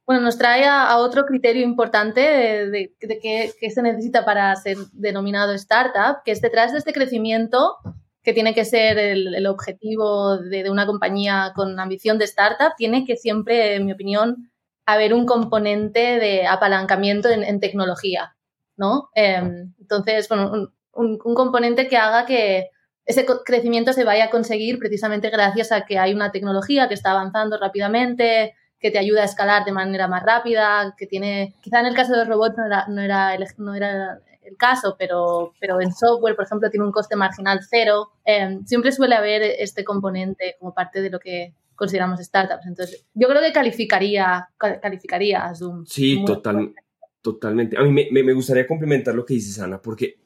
bueno, 0.04 0.22
nos 0.22 0.36
trae 0.36 0.64
a, 0.66 0.96
otro 0.98 1.24
criterio 1.24 1.62
importante 1.62 2.20
de, 2.20 2.92
de, 3.00 3.18
qué, 3.20 3.70
se 3.70 3.82
necesita 3.82 4.24
para 4.24 4.54
ser 4.56 4.76
denominado 4.92 5.52
startup, 5.54 6.22
que 6.24 6.32
es 6.32 6.40
detrás 6.40 6.72
de 6.72 6.78
este 6.78 6.92
crecimiento 6.92 7.76
que 8.24 8.32
tiene 8.32 8.54
que 8.54 8.64
ser 8.64 8.98
el, 8.98 9.46
objetivo 9.46 10.38
de, 10.38 10.70
una 10.70 10.86
compañía 10.86 11.52
con 11.54 11.78
ambición 11.78 12.18
de 12.18 12.24
startup, 12.24 12.74
tiene 12.76 13.04
que 13.04 13.16
siempre, 13.16 13.76
en 13.76 13.86
mi 13.86 13.92
opinión, 13.92 14.50
haber 14.86 15.14
un 15.14 15.26
componente 15.26 16.18
de 16.18 16.46
apalancamiento 16.46 17.28
en 17.28 17.58
tecnología. 17.60 18.36
¿No? 18.76 19.10
Em, 19.14 19.72
entonces, 19.80 20.28
bueno, 20.28 20.72
un, 20.94 21.18
componente 21.18 21.88
que 21.88 21.96
haga 21.96 22.26
que 22.26 22.70
ese 23.04 23.26
crecimiento 23.44 23.92
se 23.92 24.04
vaya 24.04 24.24
a 24.24 24.30
conseguir 24.30 24.78
precisamente 24.78 25.30
gracias 25.30 25.72
a 25.72 25.84
que 25.84 25.98
hay 25.98 26.14
una 26.14 26.30
tecnología 26.30 26.88
que 26.88 26.94
está 26.94 27.12
avanzando 27.12 27.58
rápidamente, 27.58 28.54
que 28.78 28.90
te 28.90 28.98
ayuda 28.98 29.22
a 29.22 29.26
escalar 29.26 29.64
de 29.64 29.72
manera 29.72 30.08
más 30.08 30.22
rápida, 30.22 30.94
que 30.96 31.06
tiene, 31.06 31.54
quizá 31.60 31.80
en 31.80 31.86
el 31.86 31.94
caso 31.94 32.12
de 32.12 32.18
los 32.18 32.28
robots 32.28 32.56
no 32.56 32.66
era, 32.66 32.86
no 32.88 33.00
era, 33.00 33.34
el, 33.34 33.46
no 33.58 33.74
era 33.74 34.20
el 34.42 34.56
caso, 34.56 34.96
pero, 34.98 35.52
pero 35.60 35.80
en 35.80 35.92
software, 35.92 36.36
por 36.36 36.44
ejemplo, 36.44 36.70
tiene 36.70 36.86
un 36.86 36.92
coste 36.92 37.16
marginal 37.16 37.60
cero. 37.68 38.10
Em, 38.24 38.64
siempre 38.64 38.92
suele 38.92 39.14
haber 39.14 39.42
este 39.42 39.84
componente 39.84 40.56
como 40.58 40.74
parte 40.74 41.00
de 41.00 41.10
lo 41.10 41.18
que 41.18 41.54
consideramos 41.74 42.20
startups. 42.20 42.66
Entonces, 42.66 43.06
yo 43.14 43.28
creo 43.28 43.40
que 43.40 43.52
calificaría, 43.52 44.48
calificaría 44.58 45.44
a 45.44 45.54
Zoom. 45.54 45.84
Sí, 45.86 46.24
total, 46.24 46.74
Totalmente. 47.22 47.78
A 47.78 47.82
mí 47.84 48.08
me, 48.10 48.22
me, 48.22 48.32
gustaría 48.32 48.66
complementar 48.66 49.14
lo 49.14 49.24
que 49.24 49.34
dices, 49.34 49.60
Ana, 49.60 49.80
porque 49.80 50.18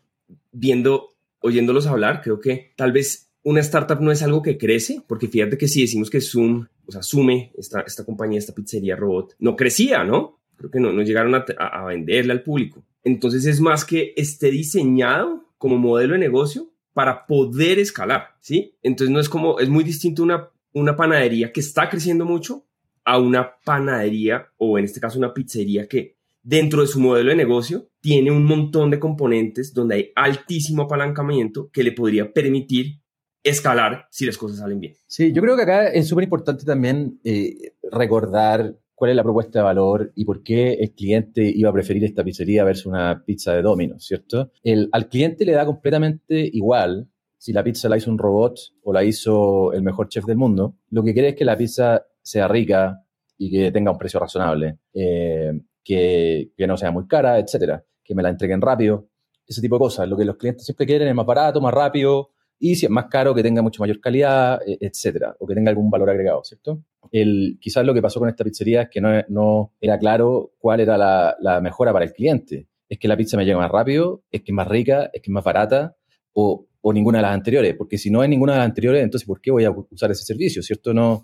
viendo, 0.51 1.15
oyéndolos 1.41 1.87
hablar, 1.87 2.23
creo 2.23 2.41
que 2.41 2.73
tal 2.75 2.93
vez 2.93 3.31
una 3.43 3.61
startup 3.61 4.01
no 4.01 4.11
es 4.11 4.23
algo 4.23 4.43
que 4.43 4.57
crece, 4.57 5.03
porque 5.07 5.29
fíjate 5.29 5.59
que 5.59 5.69
si 5.69 5.83
decimos 5.83 6.09
que 6.09 6.23
Zoom, 6.23 6.67
o 6.87 6.93
sea, 6.93 7.03
Sume, 7.03 7.53
esta, 7.59 7.83
esta 7.83 8.05
compañía, 8.05 8.39
esta 8.39 8.55
pizzería 8.55 8.97
robot, 8.97 9.37
no 9.39 9.55
crecía, 9.55 10.05
¿no? 10.05 10.41
Creo 10.57 10.71
que 10.71 10.81
no, 10.81 10.91
no 10.91 11.03
llegaron 11.03 11.35
a, 11.35 11.45
a, 11.59 11.85
venderle 11.85 12.33
al 12.33 12.43
público. 12.43 12.83
Entonces 13.05 13.45
es 13.45 13.61
más 13.61 13.85
que 13.85 14.15
esté 14.17 14.51
diseñado 14.51 15.45
como 15.59 15.77
modelo 15.77 16.15
de 16.15 16.21
negocio 16.21 16.73
para 16.95 17.27
poder 17.27 17.79
escalar, 17.79 18.37
¿sí? 18.41 18.75
Entonces 18.83 19.13
no 19.13 19.21
es 19.21 19.29
como, 19.29 19.61
es 19.61 19.69
muy 19.69 19.85
distinto 19.85 20.23
una, 20.23 20.49
una 20.73 20.97
panadería 20.97 21.53
que 21.53 21.61
está 21.61 21.91
creciendo 21.91 22.25
mucho 22.25 22.65
a 23.05 23.19
una 23.19 23.59
panadería 23.65 24.49
o 24.57 24.79
en 24.79 24.87
este 24.87 24.99
caso 24.99 25.19
una 25.19 25.35
pizzería 25.35 25.87
que 25.87 26.16
dentro 26.47 26.81
de 26.81 26.87
su 26.87 27.01
modelo 27.01 27.31
de 27.31 27.37
negocio 27.37 27.89
tiene 28.01 28.31
un 28.31 28.45
montón 28.45 28.91
de 28.91 29.01
componentes 29.01 29.75
donde 29.75 29.97
hay 29.97 30.13
altísimo 30.15 30.85
apalancamiento 30.85 31.71
que 31.73 31.83
le 31.83 31.91
podría 31.91 32.33
permitir 32.33 33.01
escalar 33.43 34.07
si 34.11 34.27
las 34.27 34.39
cosas 34.39 34.59
salen 34.59 34.79
bien. 34.79 34.95
Sí, 35.09 35.33
yo 35.33 35.43
creo 35.43 35.57
que 35.57 35.63
acá 35.63 35.89
es 35.89 36.07
súper 36.07 36.25
importante 36.25 36.65
también 36.65 37.19
eh, 37.25 37.73
recordar 37.91 38.77
cuál 38.95 39.11
es 39.11 39.17
la 39.17 39.25
propuesta 39.25 39.59
de 39.59 39.65
valor 39.65 40.13
y 40.15 40.25
por 40.25 40.45
qué 40.45 40.75
el 40.75 40.93
cliente 40.93 41.43
iba 41.45 41.71
a 41.71 41.73
preferir 41.73 42.05
esta 42.05 42.23
pizzería 42.23 42.63
versus 42.63 42.87
una 42.87 43.25
pizza 43.27 43.53
de 43.53 43.63
Domino's, 43.63 44.07
¿cierto? 44.07 44.53
Al 44.93 45.09
cliente 45.09 45.45
le 45.45 45.53
da 45.53 45.67
completamente 45.67 46.49
igual 46.53 47.09
si 47.37 47.53
la 47.53 47.65
pizza 47.65 47.89
la 47.89 47.97
hizo 47.97 48.11
un 48.11 48.19
robot 48.19 48.57
o 48.85 48.93
la 48.93 49.03
hizo 49.03 49.73
el 49.73 49.83
mejor 49.83 50.09
chef 50.09 50.25
del 50.25 50.37
mundo. 50.37 50.77
Lo 50.91 51.03
que 51.03 51.13
quiere 51.13 51.31
es 51.31 51.35
que 51.35 51.45
la 51.45 51.57
pizza 51.57 52.07
sea 52.23 52.47
rica 52.47 53.03
y 53.37 53.51
que 53.51 53.73
tenga 53.73 53.91
un 53.91 53.99
precio 53.99 54.21
razonable. 54.21 54.79
Eh, 54.95 55.53
que, 55.87 56.67
no 56.67 56.77
sea 56.77 56.91
muy 56.91 57.07
cara, 57.07 57.39
etcétera, 57.39 57.85
que 58.03 58.15
me 58.15 58.23
la 58.23 58.31
entreguen 58.31 58.61
rápido, 58.61 59.09
ese 59.47 59.61
tipo 59.61 59.77
de 59.77 59.79
cosas. 59.79 60.09
Lo 60.09 60.17
que 60.17 60.25
los 60.25 60.37
clientes 60.37 60.65
siempre 60.65 60.85
quieren 60.85 61.07
es 61.07 61.15
más 61.15 61.25
barato, 61.25 61.61
más 61.61 61.73
rápido, 61.73 62.31
y 62.59 62.75
si 62.75 62.87
es 62.87 62.91
más 62.91 63.07
caro, 63.07 63.35
que 63.35 63.43
tenga 63.43 63.63
mucho 63.63 63.83
mayor 63.83 64.01
calidad, 64.01 64.61
e, 64.67 64.79
etcétera, 64.81 65.37
o 65.39 65.47
que 65.47 65.55
tenga 65.55 65.71
algún 65.71 65.89
valor 65.89 66.11
agregado, 66.11 66.43
¿cierto? 66.43 66.83
El, 67.13 67.59
quizás 67.61 67.87
lo 67.87 67.95
que 67.95 68.03
pasó 68.03 68.19
con 68.19 68.29
esta 68.29 68.43
pizzería 68.43 68.83
es 68.83 68.89
que 68.91 69.01
no, 69.01 69.11
no 69.29 69.75
era 69.81 69.97
claro 69.99 70.55
cuál 70.59 70.81
era 70.81 70.99
la, 70.99 71.37
la, 71.41 71.61
mejora 71.61 71.93
para 71.93 72.05
el 72.05 72.13
cliente. 72.13 72.67
Es 72.89 72.99
que 72.99 73.07
la 73.07 73.17
pizza 73.17 73.37
me 73.37 73.45
llega 73.45 73.59
más 73.59 73.71
rápido, 73.71 74.25
es 74.33 74.43
que 74.43 74.51
es 74.51 74.55
más 74.55 74.67
rica, 74.67 75.05
es 75.13 75.23
que 75.23 75.31
es 75.31 75.35
más 75.35 75.45
barata, 75.45 75.97
o, 76.33 76.67
o 76.81 76.93
ninguna 76.93 77.19
de 77.19 77.23
las 77.23 77.35
anteriores, 77.35 77.77
porque 77.77 77.97
si 77.97 78.11
no 78.11 78.25
es 78.25 78.29
ninguna 78.29 78.55
de 78.55 78.59
las 78.59 78.67
anteriores, 78.67 79.05
entonces 79.05 79.27
¿por 79.27 79.41
qué 79.41 79.53
voy 79.53 79.65
a 79.65 79.71
usar 79.71 80.11
ese 80.11 80.25
servicio? 80.25 80.63
¿Cierto? 80.63 80.93
No, 80.93 81.23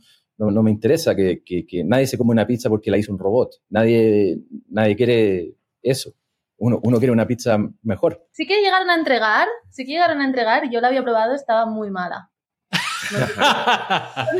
no, 0.51 0.63
me 0.63 0.71
interesa 0.71 1.15
que, 1.15 1.43
nadie 1.85 2.07
se 2.07 2.19
come 2.19 2.33
una 2.33 2.47
pizza 2.47 2.69
porque 2.69 2.91
la 2.91 2.97
hizo 2.99 3.13
un 3.13 3.19
robot. 3.19 3.51
Nadie, 3.71 4.39
nadie 4.69 4.97
quiere 4.97 5.55
eso. 5.83 6.13
uno, 6.59 6.81
uno 6.85 6.99
quiere 6.99 7.13
una 7.13 7.27
pizza 7.27 7.59
mejor. 7.83 8.27
Sí 8.33 8.47
que 8.47 8.61
llegaron 8.61 8.89
a 8.91 8.95
entregar, 8.95 9.49
sí 9.71 9.85
que 9.85 9.93
llegaron 9.93 10.21
a 10.21 10.25
entregar 10.27 10.71
yo 10.71 10.81
la 10.81 10.89
había 10.89 11.03
probado, 11.03 11.35
estaba 11.35 11.67
muy 11.67 11.91
mala. 11.91 12.31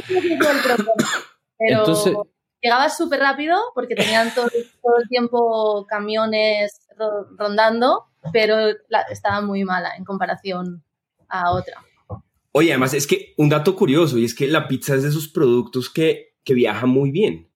Pero 1.59 1.79
Entonces- 1.81 2.15
llegaba 2.61 2.89
súper 2.91 3.21
rápido 3.21 3.57
porque 3.75 3.95
tenían 3.95 4.33
todo, 4.35 4.49
todo 4.83 4.97
el 5.03 5.09
tiempo 5.09 5.87
camiones 5.89 6.87
ro- 6.97 7.27
rondando, 7.37 8.07
pero 8.33 8.57
la- 8.89 9.03
estaba 9.11 9.41
muy 9.41 9.65
mala 9.65 9.93
en 9.97 10.05
comparación 10.05 10.83
a 11.29 11.53
otra. 11.53 11.83
Oye, 12.55 12.71
además 12.71 12.93
es 12.93 13.07
que 13.07 13.33
un 13.39 13.49
dato 13.49 13.75
curioso 13.75 14.19
y 14.19 14.25
es 14.25 14.35
que 14.35 14.47
la 14.47 14.69
pizza 14.69 14.95
es 14.95 15.03
de 15.03 15.09
esos 15.09 15.29
productos 15.29 15.89
que, 15.89 16.35
que 16.45 16.53
viaja 16.55 16.87
muy 16.87 17.11
bien. 17.11 17.49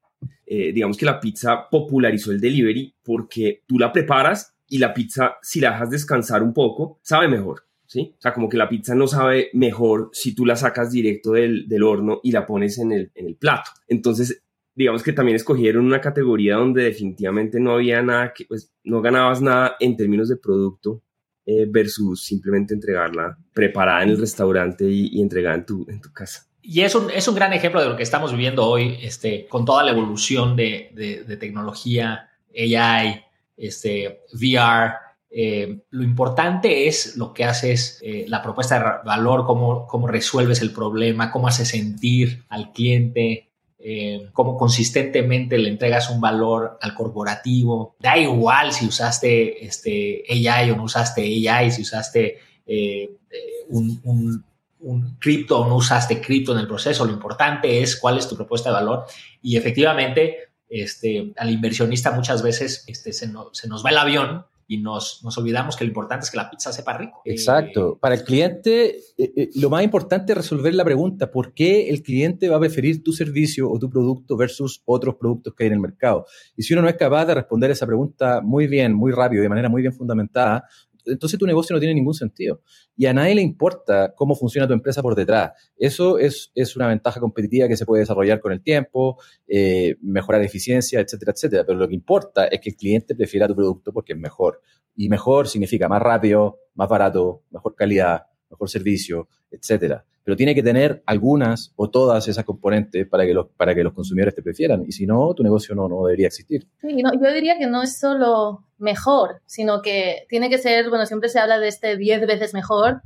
Eh, 0.47 0.73
digamos 0.73 0.97
que 0.97 1.05
la 1.05 1.21
pizza 1.21 1.69
popularizó 1.71 2.33
el 2.33 2.41
delivery 2.41 2.95
porque 3.03 3.63
tú 3.67 3.79
la 3.79 3.93
preparas 3.93 4.57
y 4.69 4.79
la 4.79 4.95
pizza, 4.95 5.37
si 5.43 5.61
la 5.61 5.73
dejas 5.73 5.91
descansar 5.91 6.43
un 6.43 6.55
poco, 6.55 6.99
sabe 7.03 7.29
mejor. 7.29 7.65
¿Sí? 7.89 8.15
O 8.19 8.21
sea, 8.21 8.35
como 8.35 8.49
que 8.49 8.57
la 8.57 8.69
pizza 8.69 8.97
no 8.97 9.07
sabe 9.07 9.49
mejor 9.53 10.11
si 10.13 10.35
tú 10.35 10.45
la 10.45 10.57
sacas 10.57 10.91
directo 10.91 11.33
del, 11.33 11.69
del 11.69 11.85
horno 11.85 12.21
y 12.25 12.33
la 12.33 12.45
pones 12.45 12.79
en 12.79 12.91
el, 12.91 13.13
en 13.15 13.27
el 13.27 13.37
plato. 13.37 13.71
Entonces, 13.87 14.43
digamos 14.75 15.05
que 15.05 15.13
también 15.13 15.37
escogieron 15.37 15.87
una 15.87 16.01
categoría 16.01 16.57
donde 16.57 16.83
definitivamente 16.83 17.61
no 17.61 17.75
había 17.75 18.03
nada 18.03 18.33
que, 18.33 18.45
pues, 18.45 18.75
no 18.83 19.03
ganabas 19.03 19.41
nada 19.41 19.77
en 19.79 19.97
términos 19.97 20.29
de 20.29 20.37
producto 20.37 21.05
eh, 21.47 21.65
versus 21.69 22.25
simplemente 22.25 22.75
entregarla 22.75 23.39
preparada 23.55 24.03
en 24.03 24.11
el 24.11 24.19
restaurante 24.19 24.85
y, 24.85 25.09
y 25.13 25.23
entregada 25.23 25.55
en 25.57 25.65
tu, 25.65 25.87
en 25.89 26.01
tu 26.01 26.13
casa. 26.13 26.47
Y 26.61 26.81
es 26.81 26.95
un, 26.97 27.11
es 27.11 27.29
un 27.29 27.37
gran 27.37 27.53
ejemplo 27.53 27.81
de 27.81 27.89
lo 27.89 27.97
que 27.97 28.03
estamos 28.03 28.33
viviendo 28.33 28.67
hoy, 28.67 28.99
este, 29.01 29.47
con 29.47 29.65
toda 29.65 29.85
la 29.85 29.93
evolución 29.93 30.57
de, 30.57 30.91
de- 30.95 31.23
de 31.25 31.37
tecnología, 31.37 32.29
AI, 32.53 33.23
este, 33.57 34.23
VR. 34.35 34.95
Eh, 35.31 35.83
lo 35.91 36.03
importante 36.03 36.89
es 36.89 37.17
lo 37.17 37.33
que 37.35 37.45
haces, 37.45 38.01
eh, 38.03 38.25
la 38.29 38.43
propuesta 38.43 38.79
de 38.79 38.85
valor, 39.07 39.45
cómo, 39.47 39.87
cómo 39.87 40.09
resuelves 40.09 40.61
el 40.63 40.73
problema, 40.73 41.31
cómo 41.31 41.47
haces 41.47 41.69
sentir 41.69 42.45
al 42.49 42.73
cliente, 42.73 43.46
eh, 43.89 44.31
cómo 44.33 44.57
consistentemente 44.57 45.57
le 45.59 45.69
entregas 45.69 46.11
un 46.11 46.21
valor 46.21 46.77
al 46.83 46.93
corporativo. 46.93 47.95
Da 48.01 48.19
igual 48.19 48.73
si 48.73 48.85
usaste 48.87 49.65
este, 49.65 50.25
AI 50.29 50.73
o 50.73 50.77
no 50.77 50.83
usaste 50.85 51.23
AI, 51.23 51.71
si 51.71 51.83
usaste 51.83 52.39
eh, 52.67 53.11
eh, 53.31 53.39
un, 53.69 54.01
un- 54.05 54.45
un 54.81 55.17
cripto 55.19 55.61
o 55.61 55.69
no 55.69 55.77
usaste 55.77 56.21
cripto 56.21 56.53
en 56.53 56.59
el 56.59 56.67
proceso. 56.67 57.05
Lo 57.05 57.13
importante 57.13 57.81
es 57.81 57.97
cuál 57.97 58.19
es 58.19 58.29
tu 58.29 58.35
propuesta 58.37 58.71
de 58.71 58.75
valor. 58.75 59.05
Y 59.43 59.57
efectivamente, 59.57 60.37
este, 60.69 61.33
al 61.37 61.51
inversionista 61.51 62.11
muchas 62.11 62.43
veces 62.43 62.85
este, 62.89 63.13
se, 63.13 63.31
se 63.53 63.69
nos 63.69 63.85
va 63.85 63.91
el 63.91 63.99
avión 63.99 64.45
y 64.69 64.79
nos, 64.79 65.23
nos 65.23 65.37
olvidamos 65.39 65.77
que 65.77 65.85
lo 65.85 65.89
importante 65.89 66.25
es 66.25 66.31
que 66.31 66.37
la 66.37 66.51
pizza 66.51 66.73
sepa 66.73 66.97
rico. 66.97 67.23
Exacto. 67.25 67.95
Eh, 67.95 67.99
Para 68.01 68.15
el 68.17 68.25
cliente, 68.25 68.99
eh, 69.17 69.33
eh, 69.37 69.51
lo 69.55 69.71
más 69.71 69.85
importante 69.85 70.33
es 70.33 70.39
resolver 70.39 70.75
la 70.75 70.85
pregunta, 70.85 71.31
¿por 71.31 71.55
qué 71.55 71.89
el 71.89 72.03
cliente 72.03 72.49
va 72.49 72.57
a 72.57 72.61
preferir 72.61 73.03
tu 73.03 73.13
servicio 73.13 73.71
o 73.71 73.79
tu 73.79 73.89
producto 73.89 74.37
versus 74.37 74.83
otros 74.85 75.17
productos 75.17 75.55
que 75.55 75.65
hay 75.65 75.69
en 75.69 75.75
el 75.75 75.81
mercado? 75.81 76.27
Y 76.57 76.63
si 76.63 76.73
uno 76.75 76.83
no 76.83 76.89
es 76.89 76.97
capaz 76.97 77.27
de 77.27 77.35
responder 77.35 77.71
esa 77.71 77.87
pregunta 77.87 78.41
muy 78.43 78.67
bien, 78.67 78.93
muy 78.93 79.13
rápido, 79.13 79.43
de 79.43 79.49
manera 79.49 79.69
muy 79.69 79.83
bien 79.83 79.93
fundamentada, 79.93 80.65
entonces 81.07 81.39
tu 81.39 81.47
negocio 81.47 81.75
no 81.75 81.81
tiene 81.81 81.95
ningún 81.95 82.15
sentido. 82.15 82.61
Y 82.97 83.07
a 83.07 83.15
nadie 83.15 83.35
le 83.35 83.43
importa 83.43 84.13
cómo 84.15 84.35
funciona 84.35 84.67
tu 84.67 84.75
empresa 84.75 85.03
por 85.03 85.15
detrás. 85.15 85.53
Eso 85.77 86.19
es, 86.19 86.51
es 86.55 86.77
una 86.77 86.89
ventaja 86.89 87.21
competitiva 87.21 87.69
que 87.69 87.77
se 87.77 87.87
puede 87.87 88.01
desarrollar 88.01 88.41
con 88.41 88.53
el 88.53 88.63
tiempo, 88.63 89.19
eh, 89.47 89.97
mejorar 90.01 90.43
eficiencia, 90.43 91.01
etcétera, 91.01 91.33
etcétera. 91.33 91.65
Pero 91.65 91.79
lo 91.79 91.89
que 91.89 91.95
importa 91.95 92.47
es 92.47 92.61
que 92.61 92.71
el 92.71 92.77
cliente 92.77 93.15
prefiera 93.15 93.49
tu 93.49 93.55
producto 93.55 93.93
porque 93.93 94.13
es 94.13 94.19
mejor. 94.19 94.61
Y 94.95 95.09
mejor 95.09 95.49
significa 95.49 95.89
más 95.89 96.03
rápido, 96.03 96.59
más 96.75 96.89
barato, 96.89 97.43
mejor 97.51 97.75
calidad, 97.75 98.27
mejor 98.51 98.69
servicio, 98.69 99.29
etcétera. 99.51 100.05
Pero 100.25 100.37
tiene 100.37 100.55
que 100.55 100.63
tener 100.63 101.03
algunas 101.07 101.73
o 101.77 101.89
todas 101.89 102.27
esas 102.27 102.45
componentes 102.45 103.07
para 103.07 103.25
que 103.25 103.33
los, 103.33 103.47
para 103.57 103.75
que 103.75 103.85
los 103.85 103.93
consumidores 103.93 104.35
te 104.35 104.43
prefieran. 104.43 104.85
Y 104.87 104.93
si 104.93 105.07
no, 105.07 105.33
tu 105.35 105.43
negocio 105.43 105.75
no, 105.75 105.89
no 105.89 106.05
debería 106.05 106.27
existir. 106.27 106.67
Sí, 106.81 107.03
no, 107.03 107.13
yo 107.13 107.33
diría 107.33 107.59
que 107.59 107.67
no 107.67 107.83
es 107.83 107.99
solo 107.99 108.65
mejor, 108.79 109.41
sino 109.47 109.83
que 109.83 110.27
tiene 110.29 110.51
que 110.51 110.59
ser, 110.59 110.89
bueno, 110.89 111.07
siempre 111.07 111.29
se 111.29 111.39
habla 111.39 111.59
de 111.59 111.69
este 111.69 111.97
10 111.97 112.27
veces 112.27 112.55
mejor 112.55 113.03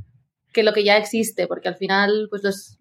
que 0.53 0.63
lo 0.63 0.73
que 0.73 0.83
ya 0.85 0.97
existe, 0.97 1.47
porque 1.47 1.69
al 1.69 1.77
final, 1.77 2.27
pues 2.31 2.43
los, 2.43 2.79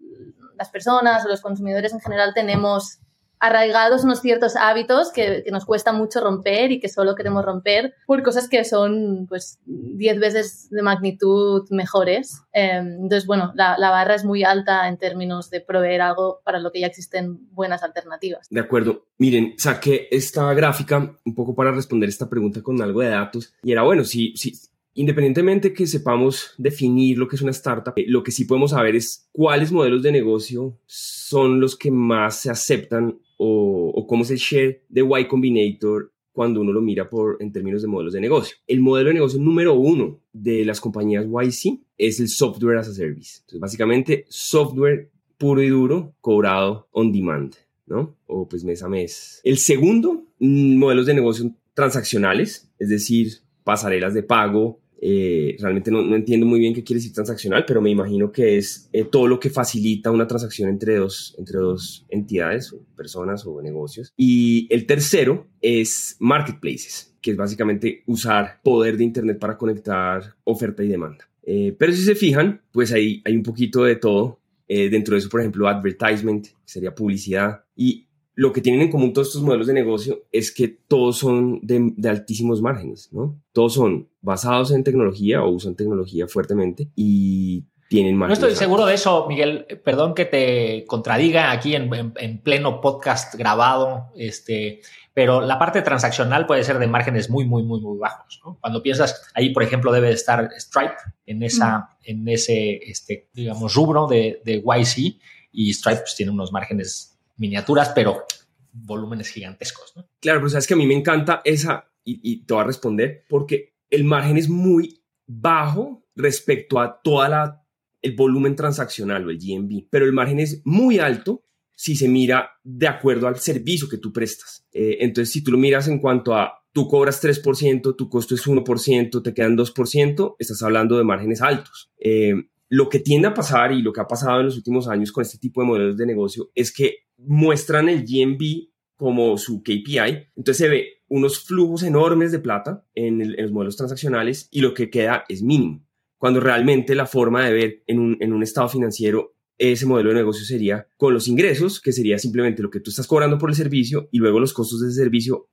las 0.57 0.69
personas 0.69 1.25
o 1.25 1.29
los 1.29 1.41
consumidores 1.41 1.93
en 1.93 1.99
general 1.99 2.33
tenemos 2.33 2.99
arraigados 3.39 4.03
unos 4.03 4.21
ciertos 4.21 4.55
hábitos 4.55 5.11
que, 5.11 5.43
que 5.43 5.51
nos 5.51 5.65
cuesta 5.65 5.93
mucho 5.93 6.19
romper 6.19 6.71
y 6.71 6.79
que 6.79 6.89
solo 6.89 7.15
queremos 7.15 7.45
romper 7.45 7.93
por 8.05 8.21
cosas 8.23 8.49
que 8.49 8.63
son 8.65 9.25
pues 9.27 9.59
10 9.65 10.19
veces 10.19 10.69
de 10.69 10.81
magnitud 10.81 11.65
mejores. 11.69 12.41
Eh, 12.53 12.77
entonces, 12.77 13.25
bueno, 13.25 13.51
la, 13.55 13.77
la 13.77 13.89
barra 13.91 14.15
es 14.15 14.25
muy 14.25 14.43
alta 14.43 14.87
en 14.87 14.97
términos 14.97 15.49
de 15.49 15.61
proveer 15.61 16.01
algo 16.01 16.41
para 16.43 16.59
lo 16.59 16.71
que 16.71 16.81
ya 16.81 16.87
existen 16.87 17.39
buenas 17.51 17.83
alternativas. 17.83 18.47
De 18.49 18.59
acuerdo. 18.59 19.05
Miren, 19.17 19.55
saqué 19.57 20.07
esta 20.11 20.53
gráfica 20.53 21.17
un 21.25 21.35
poco 21.35 21.55
para 21.55 21.71
responder 21.71 22.09
esta 22.09 22.29
pregunta 22.29 22.61
con 22.61 22.81
algo 22.81 23.01
de 23.01 23.09
datos. 23.09 23.53
Y 23.63 23.71
era 23.71 23.83
bueno, 23.83 24.03
si, 24.03 24.35
si 24.35 24.53
independientemente 24.93 25.73
que 25.73 25.87
sepamos 25.87 26.53
definir 26.57 27.17
lo 27.17 27.27
que 27.27 27.35
es 27.35 27.41
una 27.41 27.51
startup, 27.51 27.93
eh, 27.95 28.05
lo 28.07 28.23
que 28.23 28.31
sí 28.31 28.45
podemos 28.45 28.71
saber 28.71 28.95
es 28.95 29.29
cuáles 29.31 29.71
modelos 29.71 30.03
de 30.03 30.11
negocio 30.11 30.77
son 30.85 31.59
los 31.59 31.77
que 31.77 31.91
más 31.91 32.41
se 32.41 32.49
aceptan 32.49 33.19
o, 33.39 33.91
o 33.95 34.05
cómo 34.05 34.23
es 34.23 34.31
el 34.31 34.37
share 34.37 34.83
de 34.89 35.01
Y 35.01 35.27
Combinator 35.27 36.11
cuando 36.31 36.61
uno 36.61 36.71
lo 36.71 36.81
mira 36.81 37.09
por, 37.09 37.37
en 37.39 37.51
términos 37.51 37.81
de 37.81 37.87
modelos 37.87 38.13
de 38.13 38.21
negocio. 38.21 38.57
El 38.67 38.81
modelo 38.81 39.09
de 39.09 39.15
negocio 39.15 39.39
número 39.39 39.73
uno 39.73 40.19
de 40.31 40.63
las 40.63 40.79
compañías 40.79 41.25
YC 41.25 41.79
es 41.97 42.19
el 42.19 42.27
software 42.27 42.77
as 42.77 42.87
a 42.87 42.93
service. 42.93 43.39
Entonces, 43.41 43.59
básicamente, 43.59 44.25
software 44.29 45.09
puro 45.37 45.63
y 45.63 45.69
duro 45.69 46.13
cobrado 46.21 46.87
on 46.91 47.11
demand. 47.11 47.55
¿no? 47.89 48.15
O 48.27 48.47
pues 48.47 48.63
mes 48.63 48.83
a 48.83 48.89
mes. 48.89 49.41
El 49.43 49.57
segundo, 49.57 50.23
mm, 50.39 50.77
modelos 50.77 51.07
de 51.07 51.15
negocio 51.15 51.51
transaccionales, 51.73 52.69
es 52.77 52.89
decir, 52.89 53.39
pasarelas 53.63 54.13
de 54.13 54.23
pago. 54.23 54.79
Eh, 55.01 55.55
realmente 55.59 55.91
no, 55.91 56.01
no, 56.01 56.15
entiendo 56.15 56.45
muy 56.45 56.59
bien 56.59 56.73
qué 56.73 56.83
quiere 56.83 56.99
decir 56.99 57.13
transaccional, 57.13 57.63
pero 57.65 57.81
me 57.81 57.89
imagino 57.89 58.31
que 58.31 58.57
es 58.57 58.89
eh, 58.91 59.05
todo 59.05 59.27
lo 59.27 59.39
que 59.39 59.49
facilita 59.49 60.11
una 60.11 60.27
transacción 60.27 60.69
entre 60.69 60.97
dos, 60.97 61.35
entre 61.37 61.59
dos 61.59 62.05
entidades, 62.09 62.73
o 62.73 62.83
personas 62.97 63.45
o 63.45 63.61
negocios. 63.61 64.11
Y 64.17 64.67
el 64.69 64.85
tercero 64.85 65.47
es 65.61 66.17
marketplaces, 66.19 67.15
que 67.21 67.31
es 67.31 67.37
básicamente 67.37 68.03
usar 68.07 68.59
poder 68.61 68.97
de 68.97 69.05
Internet 69.05 69.39
para 69.39 69.57
conectar 69.57 70.35
oferta 70.43 70.83
y 70.83 70.87
demanda. 70.87 71.29
Eh, 71.43 71.75
pero 71.79 71.93
si 71.93 72.03
se 72.03 72.15
fijan, 72.15 72.61
pues 72.71 72.91
ahí 72.91 73.21
hay 73.25 73.35
un 73.35 73.43
poquito 73.43 73.83
de 73.83 73.95
todo. 73.95 74.39
Eh, 74.67 74.87
dentro 74.89 75.15
de 75.15 75.19
eso, 75.19 75.29
por 75.29 75.39
ejemplo, 75.39 75.67
advertisement, 75.67 76.45
que 76.45 76.53
sería 76.65 76.93
publicidad. 76.93 77.63
Y 77.75 78.08
lo 78.39 78.53
que 78.53 78.61
tienen 78.61 78.79
en 78.79 78.89
común 78.89 79.11
todos 79.11 79.27
estos 79.27 79.41
modelos 79.41 79.67
de 79.67 79.73
negocio 79.73 80.23
es 80.31 80.53
que 80.53 80.69
todos 80.69 81.17
son 81.17 81.59
de, 81.61 81.91
de, 81.97 82.07
altísimos 82.07 82.61
márgenes, 82.61 83.09
¿no? 83.11 83.37
Todos 83.51 83.73
son 83.73 84.07
basados 84.21 84.71
en 84.71 84.85
tecnología 84.85 85.43
o 85.43 85.49
usan 85.49 85.75
tecnología 85.75 86.25
fuertemente 86.25 86.87
y 86.95 87.65
tienen 87.89 88.15
márgenes. 88.15 88.39
No 88.39 88.47
estoy 88.47 88.57
seguro 88.57 88.85
de 88.85 88.93
eso, 88.93 89.25
Miguel. 89.27 89.65
Perdón 89.83 90.15
que 90.15 90.23
te 90.23 90.85
contradiga 90.85 91.51
aquí 91.51 91.75
en, 91.75 91.93
en, 91.93 92.13
en 92.15 92.41
pleno 92.41 92.79
podcast 92.79 93.35
grabado, 93.35 94.05
este, 94.15 94.79
pero 95.13 95.41
la 95.41 95.59
parte 95.59 95.81
transaccional 95.81 96.45
puede 96.45 96.63
ser 96.63 96.79
de 96.79 96.87
márgenes 96.87 97.29
muy, 97.29 97.43
muy, 97.43 97.63
muy, 97.63 97.81
muy 97.81 97.97
bajos. 97.97 98.39
¿no? 98.45 98.57
Cuando 98.61 98.81
piensas, 98.81 99.29
ahí, 99.33 99.49
por 99.49 99.63
ejemplo, 99.63 99.91
debe 99.91 100.13
estar 100.13 100.49
Stripe 100.57 100.95
en, 101.25 101.43
esa, 101.43 101.79
mm. 101.79 101.87
en 102.03 102.27
ese, 102.29 102.77
este, 102.89 103.27
digamos, 103.33 103.75
rubro 103.75 104.07
de, 104.07 104.41
de 104.45 104.63
YC 104.65 105.19
y 105.51 105.73
Stripe 105.73 105.99
pues, 105.99 106.15
tiene 106.15 106.31
unos 106.31 106.53
márgenes 106.53 107.18
miniaturas, 107.39 107.91
pero 107.95 108.25
volúmenes 108.71 109.29
gigantescos. 109.29 109.93
¿no? 109.95 110.07
Claro, 110.19 110.39
pero 110.39 110.49
sabes 110.49 110.67
que 110.67 110.75
a 110.75 110.77
mí 110.77 110.85
me 110.85 110.93
encanta 110.93 111.41
esa, 111.43 111.91
y, 112.03 112.19
y, 112.23 112.45
te 112.45 112.53
voy 112.53 112.63
a 112.63 112.67
responder, 112.67 113.25
porque 113.27 113.75
el 113.89 114.03
margen 114.03 114.37
es 114.37 114.47
muy 114.47 115.03
bajo 115.25 116.05
respecto 116.15 116.79
a 116.79 117.01
toda 117.01 117.29
la 117.29 117.65
el 118.01 118.15
volumen 118.15 118.55
transaccional 118.55 119.25
o 119.25 119.29
el 119.29 119.37
GMV, 119.37 119.87
pero 119.89 120.05
el 120.05 120.13
margen 120.13 120.39
es 120.39 120.61
muy 120.63 120.99
alto 120.99 121.43
si 121.75 121.95
se 121.95 122.07
mira 122.07 122.51
de 122.63 122.87
acuerdo 122.87 123.27
al 123.27 123.39
servicio 123.39 123.87
que 123.87 123.97
tú 123.97 124.11
prestas. 124.11 124.65
Eh, 124.71 124.97
entonces, 125.01 125.31
si 125.31 125.43
tú 125.43 125.51
lo 125.51 125.57
miras 125.57 125.87
en 125.87 125.99
cuanto 125.99 126.35
a 126.35 126.53
tú 126.71 126.87
cobras 126.87 127.23
3%, 127.23 127.95
tu 127.95 128.09
costo 128.09 128.35
es 128.35 128.45
1%, 128.45 129.23
te 129.23 129.33
quedan 129.33 129.57
2%, 129.57 130.35
estás 130.39 130.63
hablando 130.63 130.97
de 130.97 131.03
márgenes 131.03 131.41
altos. 131.41 131.91
Eh, 131.97 132.33
lo 132.69 132.87
que 132.87 132.99
tiende 132.99 133.27
a 133.27 133.33
pasar 133.33 133.71
y 133.71 133.81
lo 133.81 133.91
que 133.91 134.01
ha 134.01 134.07
pasado 134.07 134.39
en 134.39 134.45
los 134.45 134.55
últimos 134.55 134.87
años 134.87 135.11
con 135.11 135.23
este 135.23 135.37
tipo 135.37 135.61
de 135.61 135.67
modelos 135.67 135.97
de 135.97 136.05
negocio 136.05 136.51
es 136.55 136.71
que 136.71 136.99
muestran 137.17 137.89
el 137.89 138.05
GMV 138.05 138.69
como 138.95 139.37
su 139.37 139.61
KPI, 139.63 140.29
entonces 140.35 140.57
se 140.57 140.69
ve 140.69 140.87
unos 141.07 141.39
flujos 141.39 141.83
enormes 141.83 142.31
de 142.31 142.39
plata 142.39 142.85
en 142.93 143.35
los 143.41 143.51
modelos 143.51 143.77
transaccionales 143.77 144.47
y 144.51 144.61
lo 144.61 144.73
que 144.73 144.89
queda 144.89 145.23
es 145.27 145.41
mínimo 145.41 145.83
cuando 146.19 146.41
realmente 146.41 146.93
la 146.95 147.07
forma 147.07 147.45
de 147.45 147.53
ver 147.53 147.83
en 147.87 147.97
un, 147.97 148.17
en 148.19 148.33
un, 148.33 148.43
estado 148.43 148.67
financiero 148.67 149.35
ese 149.57 149.85
modelo 149.85 150.09
de 150.09 150.15
negocio 150.15 150.45
sería 150.45 150.87
con 150.97 151.13
los 151.13 151.27
ingresos, 151.27 151.79
que 151.79 151.93
sería 151.93 152.19
simplemente 152.19 152.61
lo 152.61 152.69
que 152.69 152.81
tú 152.81 152.91
estás 152.91 153.07
cobrando 153.07 153.37
por 153.37 153.49
el 153.49 153.55
servicio 153.55 154.09
y 154.11 154.19
luego 154.19 154.39
los 154.39 154.53
costos 154.53 154.81
de 154.81 154.89
ese 154.89 155.01
servicio 155.01 155.47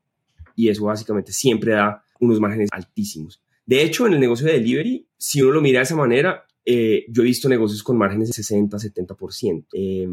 y 0.57 0.69
eso 0.69 0.85
básicamente 0.85 1.33
siempre 1.33 1.73
da 1.73 2.05
unos 2.19 2.41
márgenes 2.41 2.69
altísimos. 2.73 3.43
De 3.65 3.83
hecho, 3.83 4.07
en 4.07 4.15
el 4.15 4.21
negocio 4.21 4.47
de 4.47 4.55
delivery, 4.55 5.09
si 5.17 5.43
uno 5.43 5.53
lo 5.53 5.61
mira 5.61 5.81
de 5.81 5.85
esa 5.85 5.97
manera, 5.97 6.46
eh, 6.67 7.05
yo 7.09 7.23
he 7.23 7.27
visto 7.27 7.49
negocios 7.49 7.83
con 7.83 7.97
márgenes 7.97 8.29
de 8.29 8.35
60, 8.35 8.77
70%. 8.77 9.67
Eh, 9.73 10.07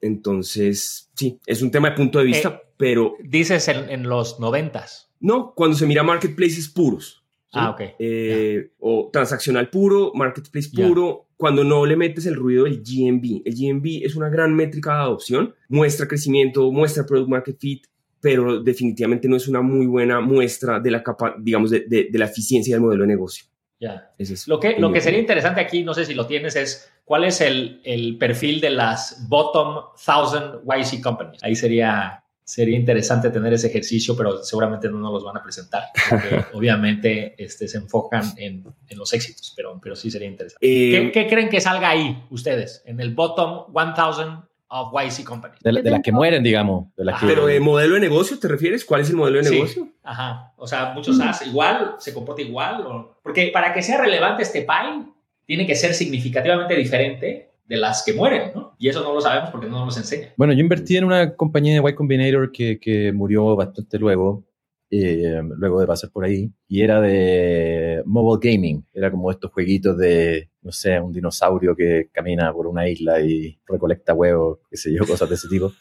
entonces, 0.00 1.10
sí, 1.14 1.38
es 1.46 1.62
un 1.62 1.70
tema 1.70 1.90
de 1.90 1.96
punto 1.96 2.18
de 2.18 2.24
vista, 2.24 2.48
Eh, 2.48 2.68
pero 2.76 3.14
Dices 3.22 3.68
en, 3.68 3.88
en 3.90 4.08
los 4.08 4.40
noventas. 4.40 5.10
no, 5.20 5.52
cuando 5.54 5.76
se 5.76 5.86
mira 5.86 6.02
marketplaces 6.02 6.68
puros. 6.68 7.22
¿sí? 7.52 7.58
Ah, 7.60 7.70
ok. 7.70 7.80
Eh, 7.98 8.72
o 8.78 9.10
transaccional 9.12 9.68
puro, 9.70 10.12
marketplace 10.14 10.70
puro, 10.74 11.26
cuando 11.36 11.64
no 11.64 11.84
le 11.86 11.96
metes 11.96 12.26
el 12.26 12.34
ruido 12.36 12.64
del 12.64 12.82
GMB. 12.82 13.42
El 13.44 13.54
GMB 13.54 14.04
es 14.04 14.14
una 14.16 14.28
gran 14.28 14.54
métrica 14.54 14.94
de 14.94 15.00
adopción, 15.00 15.54
muestra 15.68 16.06
crecimiento, 16.06 16.70
muestra 16.72 17.04
product 17.06 17.28
market 17.28 17.58
fit, 17.58 17.86
pero 18.20 18.62
definitivamente 18.62 19.26
no 19.28 19.36
es 19.36 19.48
una 19.48 19.62
muy 19.62 19.86
buena 19.86 20.20
muestra 20.20 20.78
de 20.80 20.90
la 20.90 21.02
capa, 21.02 21.34
digamos, 21.40 21.70
de, 21.70 21.80
de- 21.88 22.08
de 22.10 22.18
la 22.18 22.26
eficiencia 22.26 22.74
del 22.74 22.82
modelo 22.82 23.02
de 23.02 23.08
negocio. 23.08 23.46
Ya. 23.80 24.12
Es 24.18 24.46
Lo 24.46 24.60
que, 24.60 24.78
lo 24.78 24.92
que 24.92 25.00
sería 25.00 25.18
interesante 25.18 25.60
aquí, 25.60 25.82
no 25.82 25.94
sé 25.94 26.04
si 26.04 26.12
lo 26.12 26.26
tienes, 26.26 26.54
es 26.54 26.92
cuál 27.04 27.24
es 27.24 27.40
el, 27.40 27.80
el 27.82 28.18
perfil 28.18 28.60
de 28.60 28.70
las 28.70 29.26
bottom 29.28 29.86
1000 29.96 30.60
YC 30.64 31.02
companies. 31.02 31.42
Ahí 31.42 31.56
sería, 31.56 32.22
sería 32.44 32.76
interesante 32.76 33.30
tener 33.30 33.54
ese 33.54 33.68
ejercicio, 33.68 34.14
pero 34.14 34.44
seguramente 34.44 34.90
no 34.90 34.98
nos 34.98 35.14
los 35.14 35.24
van 35.24 35.38
a 35.38 35.42
presentar, 35.42 35.84
porque 36.10 36.44
obviamente 36.52 37.42
este, 37.42 37.66
se 37.68 37.78
enfocan 37.78 38.34
en, 38.36 38.64
en 38.86 38.98
los 38.98 39.14
éxitos, 39.14 39.54
pero, 39.56 39.80
pero 39.82 39.96
sí 39.96 40.10
sería 40.10 40.28
interesante. 40.28 40.66
Eh, 40.66 41.10
¿Qué, 41.10 41.12
qué 41.12 41.26
creen 41.26 41.48
que 41.48 41.62
salga 41.62 41.88
ahí 41.88 42.22
ustedes, 42.28 42.82
en 42.84 43.00
el 43.00 43.14
bottom 43.14 43.72
1000 43.74 44.49
of 44.70 44.92
YC 44.92 45.24
companies? 45.24 45.60
De, 45.60 45.72
la- 45.72 45.82
de 45.82 45.90
las 45.90 46.00
que 46.02 46.12
mueren, 46.12 46.42
digamos. 46.42 46.94
De 46.96 47.04
las 47.04 47.20
que, 47.20 47.26
Pero 47.26 47.46
de 47.46 47.60
modelo 47.60 47.94
de 47.94 48.00
negocio, 48.00 48.38
¿te 48.38 48.48
refieres? 48.48 48.84
¿Cuál 48.84 49.02
es 49.02 49.10
el 49.10 49.16
modelo 49.16 49.38
de 49.38 49.44
Sí. 49.44 49.54
negocio? 49.54 49.88
Ajá. 50.02 50.52
O 50.56 50.66
sea, 50.66 50.92
muchos 50.94 51.18
SaaS 51.18 51.46
igual, 51.46 51.96
se 51.98 52.14
comporta 52.14 52.40
igual. 52.42 52.86
o- 52.86 53.16
Porque 53.22 53.50
para 53.52 53.72
que 53.72 53.82
sea 53.82 54.00
relevante 54.00 54.42
este 54.42 54.62
pie, 54.62 55.04
tiene 55.44 55.66
que 55.66 55.74
ser 55.74 55.92
significativamente 55.94 56.74
diferente 56.76 57.50
de 57.66 57.76
las 57.76 58.02
que 58.04 58.12
mueren, 58.12 58.50
¿no? 58.54 58.74
Y 58.78 58.88
eso 58.88 59.02
no 59.02 59.12
lo 59.14 59.20
sabemos 59.20 59.50
porque 59.50 59.66
no 59.68 59.84
nos 59.84 59.96
enseña. 59.96 60.28
Bueno, 60.36 60.52
yo 60.52 60.60
invertí 60.60 60.96
en 60.96 61.04
una 61.04 61.34
compañía 61.34 61.80
de 61.80 61.88
Y 61.90 61.94
Combinator 61.94 62.50
que, 62.50 62.78
que 62.80 63.12
murió 63.12 63.54
bastante 63.56 63.98
luego, 63.98 64.42
eh, 64.90 65.40
luego 65.56 65.80
de 65.80 65.86
pasar 65.86 66.10
por 66.10 66.24
ahí, 66.24 66.50
y 66.68 66.82
era 66.82 67.00
de 67.00 68.02
mobile 68.06 68.40
gaming. 68.42 68.84
Era 68.92 69.10
como 69.10 69.30
estos 69.30 69.50
jueguitos 69.52 69.96
de, 69.96 70.50
no 70.62 70.72
sé, 70.72 71.00
un 71.00 71.12
dinosaurio 71.12 71.76
que 71.76 72.08
camina 72.12 72.52
por 72.52 72.66
una 72.66 72.88
isla 72.88 73.20
y 73.20 73.58
recolecta 73.66 74.14
huevos, 74.14 74.58
qué 74.68 74.76
sé 74.76 74.92
yo, 74.92 75.04
cosas 75.06 75.28
de 75.28 75.34
ese 75.36 75.48
tipo. 75.48 75.72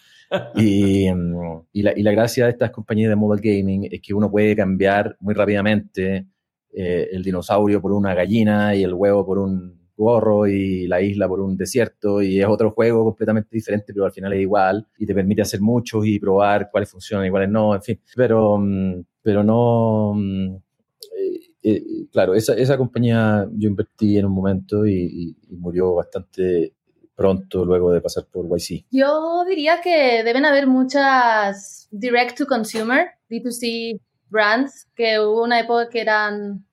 Y, 0.56 1.12
mm, 1.12 1.62
y, 1.74 1.82
la, 1.82 1.98
y 1.98 2.04
la 2.04 2.12
gracia 2.12 2.46
de 2.46 2.51
estas 2.51 2.72
compañías 2.72 3.10
de 3.10 3.16
mobile 3.16 3.42
gaming 3.42 3.88
es 3.92 4.01
que 4.01 4.13
uno 4.13 4.30
puede 4.30 4.56
cambiar 4.56 5.18
muy 5.20 5.34
rápidamente 5.34 6.28
eh, 6.72 7.10
el 7.12 7.24
dinosaurio 7.24 7.82
por 7.82 7.92
una 7.92 8.13
gallina 8.13 8.75
y 8.75 8.84
el 8.84 8.94
huevo 8.94 9.25
por 9.25 9.39
un 9.39 9.78
gorro 10.03 10.48
y 10.48 10.88
la 10.88 11.01
isla 11.01 11.27
por 11.27 11.41
un 11.41 11.58
desierto 11.58 12.22
y 12.22 12.39
es 12.39 12.48
otro 12.48 12.72
juego 12.72 13.03
completamente 13.03 13.50
diferente, 13.51 13.94
pero 13.94 14.06
al 14.06 14.12
final 14.12 14.34
es 14.34 14.41
igual 14.41 14.88
y 14.98 15.06
te 15.06 15.13
permite 15.13 15.41
hacer 15.41 15.62
muchos 15.62 16.06
y 16.06 16.20
probar 16.20 16.70
cuáles 16.72 16.89
funcionan 16.89 17.27
y 17.27 17.29
cuáles 17.29 17.50
no, 17.50 17.75
en 17.75 17.82
fin. 17.82 18.00
Pero, 18.15 18.58
mm, 18.58 19.03
pero 19.22 19.44
no... 19.44 20.13
mm, 20.15 20.56
eh, 21.62 21.74
eh, 21.75 22.08
claro, 22.12 22.34
esa, 22.34 22.53
esa 22.53 22.77
compañía 22.77 23.48
yo 23.51 23.70
invertí 23.70 24.18
en 24.18 24.25
un 24.25 24.32
momento 24.32 24.88
y, 24.88 25.36
murió 25.50 25.96
bastante 25.96 26.74
pronto 27.15 27.65
luego 27.65 27.91
de 27.91 28.00
pasar 28.00 28.25
por 28.32 28.46
YC. 28.46 28.86
Yo 28.91 29.44
diría 29.46 29.82
que 29.82 30.24
deben 30.24 30.46
haber 30.46 30.68
muchas 30.68 31.89
direct 31.91 32.38
to 32.38 32.46
consumer, 32.46 33.10
D2C 33.29 34.00
brands, 34.29 34.88
que 34.96 35.20
hubo 35.20 35.44
una 35.44 35.60
época 35.60 35.89
que 35.89 36.00
eran, 36.00 36.65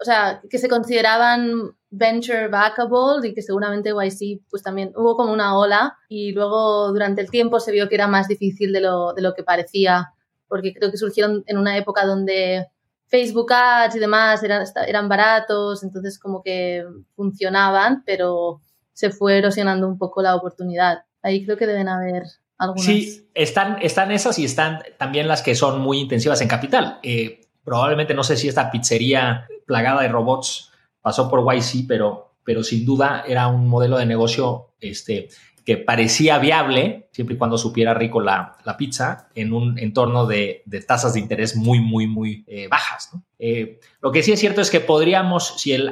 o 0.00 0.04
sea, 0.04 0.42
que 0.50 0.58
se 0.58 0.68
consideraban 0.68 1.76
venture 1.90 2.48
backable 2.48 3.26
y 3.26 3.34
que 3.34 3.42
seguramente 3.42 3.90
YC 3.90 4.42
pues 4.50 4.62
también 4.62 4.92
hubo 4.94 5.16
como 5.16 5.32
una 5.32 5.58
ola 5.58 5.96
y 6.08 6.32
luego 6.32 6.88
durante 6.92 7.22
el 7.22 7.30
tiempo 7.30 7.60
se 7.60 7.72
vio 7.72 7.88
que 7.88 7.94
era 7.94 8.06
más 8.06 8.28
difícil 8.28 8.72
de 8.72 8.80
lo, 8.80 9.14
de 9.14 9.22
lo 9.22 9.34
que 9.34 9.42
parecía, 9.42 10.12
porque 10.48 10.74
creo 10.74 10.90
que 10.90 10.98
surgieron 10.98 11.44
en 11.46 11.58
una 11.58 11.76
época 11.76 12.04
donde 12.04 12.66
Facebook 13.06 13.52
Ads 13.52 13.96
y 13.96 13.98
demás 13.98 14.42
eran, 14.42 14.64
eran 14.86 15.08
baratos, 15.08 15.82
entonces 15.82 16.18
como 16.18 16.42
que 16.42 16.84
funcionaban, 17.16 18.02
pero 18.04 18.60
se 18.92 19.10
fue 19.10 19.38
erosionando 19.38 19.88
un 19.88 19.96
poco 19.96 20.22
la 20.22 20.34
oportunidad. 20.34 21.04
Ahí 21.22 21.44
creo 21.44 21.56
que 21.56 21.66
deben 21.66 21.88
haber 21.88 22.24
algunas. 22.58 22.84
Sí, 22.84 23.30
están, 23.34 23.78
están 23.80 24.10
esas 24.10 24.38
y 24.38 24.44
están 24.44 24.80
también 24.98 25.26
las 25.26 25.42
que 25.42 25.54
son 25.54 25.80
muy 25.80 26.00
intensivas 26.00 26.40
en 26.42 26.48
capital. 26.48 26.98
Eh, 27.02 27.46
probablemente 27.64 28.12
no 28.12 28.24
sé 28.24 28.36
si 28.36 28.48
esta 28.48 28.70
pizzería 28.70 29.46
plagada 29.66 30.02
de 30.02 30.08
robots 30.08 30.72
pasó 31.00 31.28
por 31.28 31.44
YC, 31.44 31.86
pero, 31.86 32.34
pero 32.44 32.62
sin 32.62 32.84
duda 32.84 33.24
era 33.26 33.48
un 33.48 33.68
modelo 33.68 33.98
de 33.98 34.06
negocio 34.06 34.72
este, 34.80 35.28
que 35.64 35.76
parecía 35.76 36.38
viable, 36.38 37.08
siempre 37.12 37.34
y 37.34 37.38
cuando 37.38 37.58
supiera 37.58 37.92
rico 37.92 38.20
la, 38.20 38.56
la 38.64 38.76
pizza, 38.76 39.28
en 39.34 39.52
un 39.52 39.78
entorno 39.78 40.26
de, 40.26 40.62
de 40.64 40.80
tasas 40.80 41.12
de 41.12 41.20
interés 41.20 41.56
muy, 41.56 41.80
muy, 41.80 42.06
muy 42.06 42.44
eh, 42.46 42.68
bajas. 42.68 43.10
Eh, 43.38 43.78
lo 44.00 44.10
que 44.10 44.22
sí 44.22 44.32
es 44.32 44.40
cierto 44.40 44.60
es 44.60 44.70
que 44.70 44.80
podríamos, 44.80 45.60
si 45.60 45.72
el, 45.72 45.90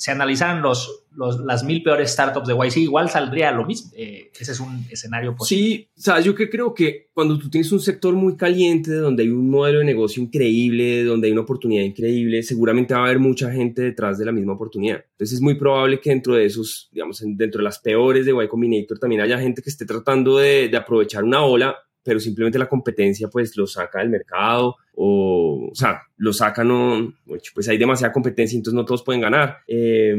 se 0.00 0.10
analizaran 0.12 0.62
los, 0.62 1.04
los, 1.14 1.40
las 1.40 1.62
mil 1.62 1.82
peores 1.82 2.10
startups 2.12 2.48
de 2.48 2.54
YC, 2.54 2.78
igual 2.78 3.10
saldría 3.10 3.52
lo 3.52 3.66
mismo. 3.66 3.90
Eh, 3.94 4.30
ese 4.40 4.52
es 4.52 4.60
un 4.60 4.82
escenario 4.90 5.36
posible. 5.36 5.62
Sí, 5.62 5.88
sabes, 5.94 6.24
yo 6.24 6.34
que 6.34 6.48
creo 6.48 6.72
que 6.72 7.10
cuando 7.12 7.38
tú 7.38 7.50
tienes 7.50 7.70
un 7.70 7.80
sector 7.80 8.14
muy 8.14 8.34
caliente, 8.34 8.92
donde 8.92 9.24
hay 9.24 9.28
un 9.28 9.50
modelo 9.50 9.80
de 9.80 9.84
negocio 9.84 10.22
increíble, 10.22 11.04
donde 11.04 11.26
hay 11.26 11.32
una 11.32 11.42
oportunidad 11.42 11.84
increíble, 11.84 12.42
seguramente 12.42 12.94
va 12.94 13.00
a 13.00 13.04
haber 13.04 13.18
mucha 13.18 13.52
gente 13.52 13.82
detrás 13.82 14.16
de 14.18 14.24
la 14.24 14.32
misma 14.32 14.54
oportunidad. 14.54 15.04
Entonces 15.12 15.34
es 15.34 15.42
muy 15.42 15.56
probable 15.56 16.00
que 16.00 16.08
dentro 16.08 16.34
de 16.34 16.46
esos, 16.46 16.88
digamos, 16.92 17.20
en- 17.20 17.36
dentro 17.36 17.58
de 17.58 17.64
las 17.64 17.78
peores 17.78 18.24
de 18.24 18.32
Y 18.32 18.48
Combinator 18.48 18.98
también 18.98 19.20
haya 19.20 19.38
gente 19.38 19.60
que 19.60 19.68
esté 19.68 19.84
tratando 19.84 20.38
de, 20.38 20.68
de 20.70 20.76
aprovechar 20.78 21.24
una 21.24 21.44
ola, 21.44 21.76
pero 22.02 22.20
simplemente 22.20 22.58
la 22.58 22.68
competencia 22.68 23.28
pues 23.28 23.56
lo 23.56 23.66
saca 23.66 24.00
del 24.00 24.10
mercado 24.10 24.76
o, 24.94 25.68
o 25.70 25.74
sea, 25.74 26.02
lo 26.16 26.32
saca, 26.32 26.64
no, 26.64 27.14
pues 27.54 27.68
hay 27.68 27.78
demasiada 27.78 28.12
competencia, 28.12 28.56
entonces 28.56 28.76
no 28.76 28.84
todos 28.84 29.02
pueden 29.02 29.22
ganar. 29.22 29.58
Eh, 29.66 30.14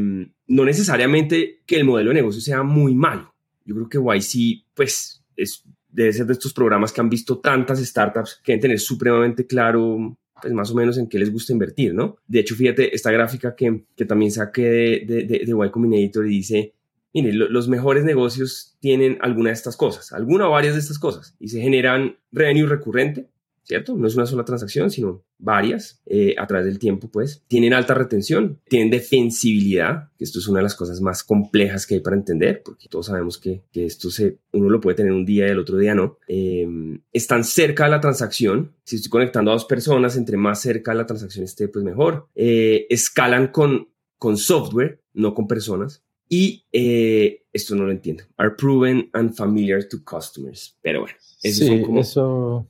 no 0.48 0.64
necesariamente 0.64 1.60
que 1.66 1.76
el 1.76 1.84
modelo 1.84 2.10
de 2.10 2.14
negocio 2.14 2.40
sea 2.40 2.62
muy 2.62 2.94
malo. 2.94 3.32
Yo 3.64 3.74
creo 3.74 3.88
que 3.88 3.98
YC, 3.98 4.64
pues, 4.74 5.24
es, 5.36 5.64
debe 5.88 6.12
ser 6.12 6.26
de 6.26 6.32
estos 6.32 6.52
programas 6.52 6.92
que 6.92 7.00
han 7.00 7.08
visto 7.08 7.38
tantas 7.38 7.78
startups 7.78 8.40
que 8.42 8.52
deben 8.52 8.62
tener 8.62 8.80
supremamente 8.80 9.46
claro, 9.46 10.18
pues, 10.40 10.52
más 10.52 10.70
o 10.72 10.74
menos 10.74 10.98
en 10.98 11.08
qué 11.08 11.18
les 11.18 11.32
gusta 11.32 11.52
invertir, 11.52 11.94
¿no? 11.94 12.16
De 12.26 12.40
hecho, 12.40 12.56
fíjate, 12.56 12.94
esta 12.94 13.12
gráfica 13.12 13.54
que, 13.54 13.84
que 13.94 14.04
también 14.04 14.32
saqué 14.32 14.64
de, 14.64 15.04
de, 15.06 15.14
de, 15.24 15.44
de 15.46 15.66
Y 15.66 15.70
Combinator 15.70 16.26
y 16.26 16.30
dice, 16.30 16.74
mire, 17.14 17.32
lo, 17.32 17.48
los 17.48 17.68
mejores 17.68 18.04
negocios 18.04 18.76
tienen 18.80 19.18
alguna 19.20 19.50
de 19.50 19.54
estas 19.54 19.76
cosas, 19.76 20.12
alguna 20.12 20.48
o 20.48 20.52
varias 20.52 20.74
de 20.74 20.80
estas 20.80 20.98
cosas, 20.98 21.36
y 21.38 21.48
se 21.48 21.60
generan 21.60 22.16
revenue 22.30 22.66
recurrente, 22.66 23.28
¿cierto? 23.64 23.96
No 23.96 24.06
es 24.06 24.16
una 24.16 24.26
sola 24.26 24.44
transacción, 24.44 24.90
sino 24.90 25.24
varias 25.38 26.02
eh, 26.06 26.34
a 26.38 26.46
través 26.46 26.66
del 26.66 26.78
tiempo, 26.78 27.08
pues. 27.10 27.42
Tienen 27.48 27.74
alta 27.74 27.94
retención, 27.94 28.60
tienen 28.68 28.90
defensibilidad, 28.90 30.10
que 30.16 30.24
esto 30.24 30.38
es 30.38 30.48
una 30.48 30.58
de 30.58 30.64
las 30.64 30.74
cosas 30.74 31.00
más 31.00 31.22
complejas 31.22 31.86
que 31.86 31.94
hay 31.94 32.00
para 32.00 32.16
entender, 32.16 32.62
porque 32.64 32.88
todos 32.88 33.06
sabemos 33.06 33.38
que, 33.38 33.62
que 33.72 33.86
esto 33.86 34.10
se, 34.10 34.38
uno 34.52 34.68
lo 34.68 34.80
puede 34.80 34.96
tener 34.96 35.12
un 35.12 35.24
día 35.24 35.46
y 35.46 35.50
el 35.50 35.58
otro 35.58 35.78
día 35.78 35.94
no. 35.94 36.18
Eh, 36.28 36.66
están 37.12 37.44
cerca 37.44 37.84
de 37.84 37.90
la 37.90 38.00
transacción. 38.00 38.72
Si 38.84 38.96
estoy 38.96 39.10
conectando 39.10 39.50
a 39.50 39.54
dos 39.54 39.64
personas, 39.64 40.16
entre 40.16 40.36
más 40.36 40.60
cerca 40.60 40.94
la 40.94 41.06
transacción 41.06 41.44
esté, 41.44 41.68
pues 41.68 41.84
mejor. 41.84 42.28
Eh, 42.34 42.86
escalan 42.90 43.48
con, 43.48 43.88
con 44.18 44.36
software, 44.36 45.00
no 45.14 45.34
con 45.34 45.46
personas. 45.46 46.02
Y 46.34 46.64
eh, 46.72 47.42
esto 47.52 47.74
no 47.74 47.84
lo 47.84 47.92
entiendo. 47.92 48.24
Are 48.38 48.52
proven 48.56 49.10
and 49.12 49.34
familiar 49.34 49.86
to 49.86 49.98
customers. 50.02 50.78
Pero 50.80 51.00
bueno, 51.00 51.14
eso 51.42 51.64
sí, 51.66 51.82
como... 51.82 52.00
eso 52.00 52.66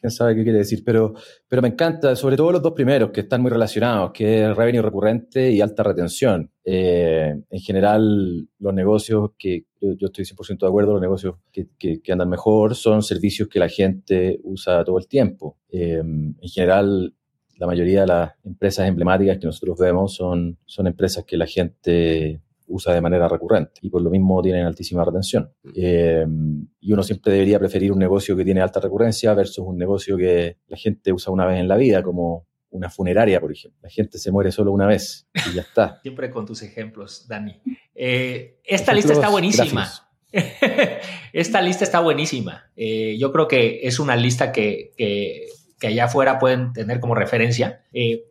quién 0.00 0.10
sabe 0.10 0.34
qué 0.34 0.44
quiere 0.44 0.60
decir, 0.60 0.82
pero, 0.82 1.12
pero 1.46 1.60
me 1.60 1.68
encanta, 1.68 2.16
sobre 2.16 2.38
todo 2.38 2.52
los 2.52 2.62
dos 2.62 2.72
primeros, 2.72 3.10
que 3.10 3.20
están 3.20 3.42
muy 3.42 3.50
relacionados, 3.50 4.12
que 4.12 4.44
es 4.44 4.56
revenue 4.56 4.80
recurrente 4.80 5.52
y 5.52 5.60
alta 5.60 5.82
retención. 5.82 6.50
Eh, 6.64 7.34
en 7.50 7.60
general, 7.60 8.48
los 8.58 8.72
negocios 8.72 9.32
que 9.38 9.66
yo, 9.78 9.92
yo 9.92 10.06
estoy 10.06 10.24
100% 10.24 10.60
de 10.60 10.66
acuerdo, 10.66 10.92
los 10.92 11.02
negocios 11.02 11.34
que, 11.52 11.68
que, 11.78 12.00
que, 12.00 12.12
andan 12.12 12.30
mejor 12.30 12.74
son 12.74 13.02
servicios 13.02 13.46
que 13.46 13.58
la 13.58 13.68
gente 13.68 14.40
usa 14.42 14.82
todo 14.84 14.96
el 14.96 15.06
tiempo. 15.06 15.58
Eh, 15.68 15.98
en 15.98 16.48
general, 16.48 17.14
la 17.58 17.66
mayoría 17.66 18.00
de 18.00 18.06
las 18.06 18.32
empresas 18.42 18.88
emblemáticas 18.88 19.36
que 19.36 19.46
nosotros 19.46 19.78
vemos 19.78 20.14
son, 20.14 20.56
son 20.64 20.86
empresas 20.86 21.26
que 21.26 21.36
la 21.36 21.46
gente 21.46 22.40
usa 22.66 22.94
de 22.94 23.00
manera 23.00 23.28
recurrente 23.28 23.72
y 23.82 23.90
por 23.90 24.02
lo 24.02 24.10
mismo 24.10 24.40
tienen 24.42 24.66
altísima 24.66 25.04
retención. 25.04 25.52
Eh, 25.74 26.24
y 26.80 26.92
uno 26.92 27.02
siempre 27.02 27.32
debería 27.32 27.58
preferir 27.58 27.92
un 27.92 27.98
negocio 27.98 28.36
que 28.36 28.44
tiene 28.44 28.60
alta 28.60 28.80
recurrencia 28.80 29.34
versus 29.34 29.64
un 29.66 29.76
negocio 29.76 30.16
que 30.16 30.58
la 30.66 30.76
gente 30.76 31.12
usa 31.12 31.32
una 31.32 31.46
vez 31.46 31.60
en 31.60 31.68
la 31.68 31.76
vida, 31.76 32.02
como 32.02 32.46
una 32.70 32.90
funeraria, 32.90 33.40
por 33.40 33.52
ejemplo. 33.52 33.78
La 33.82 33.90
gente 33.90 34.18
se 34.18 34.32
muere 34.32 34.50
solo 34.50 34.72
una 34.72 34.86
vez 34.86 35.28
y 35.50 35.54
ya 35.54 35.62
está. 35.62 36.00
Siempre 36.02 36.30
con 36.30 36.46
tus 36.46 36.62
ejemplos, 36.62 37.26
Dani. 37.28 37.60
Eh, 37.94 38.58
esta 38.64 38.92
ejemplos 38.92 38.96
lista 38.96 39.12
está 39.12 39.28
buenísima. 39.28 39.88
esta 41.32 41.62
lista 41.62 41.84
está 41.84 42.00
buenísima. 42.00 42.70
Eh, 42.74 43.16
yo 43.18 43.32
creo 43.32 43.46
que 43.46 43.80
es 43.82 43.98
una 43.98 44.16
lista 44.16 44.50
que, 44.50 44.92
que, 44.96 45.46
que 45.78 45.86
allá 45.88 46.06
afuera 46.06 46.38
pueden 46.38 46.72
tener 46.72 47.00
como 47.00 47.14
referencia. 47.14 47.84
Eh, 47.92 48.24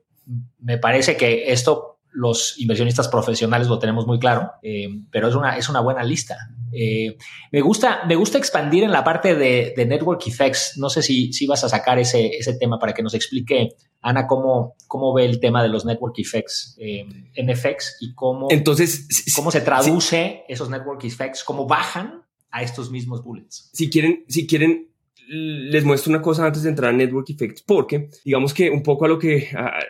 me 0.60 0.78
parece 0.78 1.17
que 1.17 1.52
esto 1.52 1.90
los 2.13 2.60
inversionistas 2.60 3.08
profesionales 3.08 3.67
lo 3.67 3.80
tenemos 3.80 4.06
muy 4.06 4.19
claro, 4.19 4.52
eh, 4.62 4.88
pero 5.12 5.28
es 5.28 5.36
una, 5.36 5.58
es 5.58 5.69
una 5.69 5.80
buena 5.80 6.04
lista. 6.04 6.38
Eh, 6.74 7.17
me, 7.52 7.62
gusta, 7.62 8.04
me 8.08 8.15
gusta 8.15 8.38
expandir 8.38 8.84
en 8.84 8.91
la 8.91 9.04
parte 9.04 9.36
de, 9.36 9.74
Network 9.86 10.26
Effects. 10.28 10.78
No 10.78 10.89
sé 10.89 11.02
si, 11.02 11.34
si 11.34 11.47
vas 11.47 11.63
a 11.63 11.69
sacar 11.69 12.00
ese, 12.00 12.28
ese 12.28 12.54
tema 12.56 12.80
para 12.80 12.93
que 12.93 13.04
nos 13.04 13.13
explique, 13.13 13.69
Ana, 14.02 14.28
cómo, 14.28 14.76
cómo 14.88 15.13
ve 15.13 15.26
el 15.26 15.39
tema 15.39 15.63
de 15.63 15.69
los 15.69 15.86
Network 15.86 16.17
Effects 16.17 16.78
eh, 16.80 17.06
en 17.36 17.56
FX 17.56 17.97
y 18.02 18.13
cómo, 18.13 18.47
Entonces, 18.50 19.08
cómo 19.36 19.52
se 19.52 19.62
traduce 19.62 20.43
esos 20.47 20.69
Network 20.69 21.04
Effects, 21.04 21.43
cómo 21.43 21.65
bajan 21.65 22.24
a 22.52 22.63
estos 22.63 22.91
mismos 22.91 23.24
bullets. 23.24 23.69
Si 23.74 23.89
quieren, 23.89 24.26
si 24.28 24.45
quieren 24.45 24.90
les 25.34 25.86
muestro 25.86 26.10
una 26.10 26.22
cosa 26.22 26.46
antes 26.46 26.63
de 26.63 26.70
entrar 26.70 26.89
a 26.89 26.94
Network 26.94 27.30
Effects, 27.30 27.62
porque 27.62 28.10
digamos 28.26 28.54
que 28.54 28.70
un 28.70 28.84
poco 28.84 29.06
a 29.06 29.08
lo 29.08 29.17
que 29.17 29.48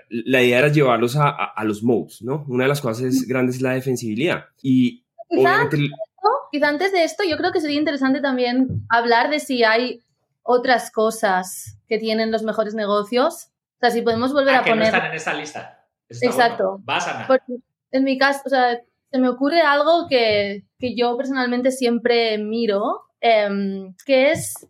la 0.10 0.44
idea 0.44 0.60
era 0.60 0.68
llevarlos 0.68 1.16
a, 1.16 1.30
a, 1.30 1.64
los 1.64 1.82
modes, 1.82 2.22
¿no? 2.22 2.46
Una 2.48 2.66
de 2.66 2.68
las 2.68 2.80
cosas 2.80 3.26
grandes 3.28 3.56
es 3.56 3.62
la 3.64 3.72
defensibilidad. 3.72 4.46
Y 4.62 5.04
quizá, 5.28 5.68
quizá 6.52 6.68
antes 6.68 6.92
de 6.92 7.04
esto, 7.04 7.24
yo 7.28 7.38
creo 7.38 7.52
que 7.52 7.60
sería 7.60 7.80
interesante 7.80 8.22
también 8.22 8.86
hablar 8.88 9.32
de 9.32 9.40
si 9.40 9.64
hay 9.64 10.04
otras 10.44 10.92
cosas 10.92 11.80
que 11.88 11.98
tienen 11.98 12.32
los 12.32 12.44
mejores 12.44 12.76
negocios. 12.76 13.50
O 13.78 13.80
sea, 13.80 13.90
si 13.90 14.04
podemos 14.04 14.34
volver 14.34 14.54
ah, 14.54 14.60
a 14.60 14.64
poner. 14.64 14.78
No 14.78 14.84
están 14.84 15.06
en 15.08 15.14
esta 15.16 15.34
lista. 15.34 15.88
Exacto. 16.08 16.80
Vas 16.84 17.08
a 17.08 17.28
en 17.92 18.04
mi 18.04 18.18
caso, 18.18 18.42
o 18.46 18.50
sea, 18.50 18.80
se 19.12 19.20
me 19.20 19.28
ocurre 19.28 19.62
algo 19.62 20.08
que, 20.08 20.66
que 20.80 20.96
yo 20.96 21.18
personalmente 21.18 21.72
siempre 21.72 22.38
miro, 22.38 23.02
em, 23.20 23.96
que 24.06 24.32
es 24.32 24.68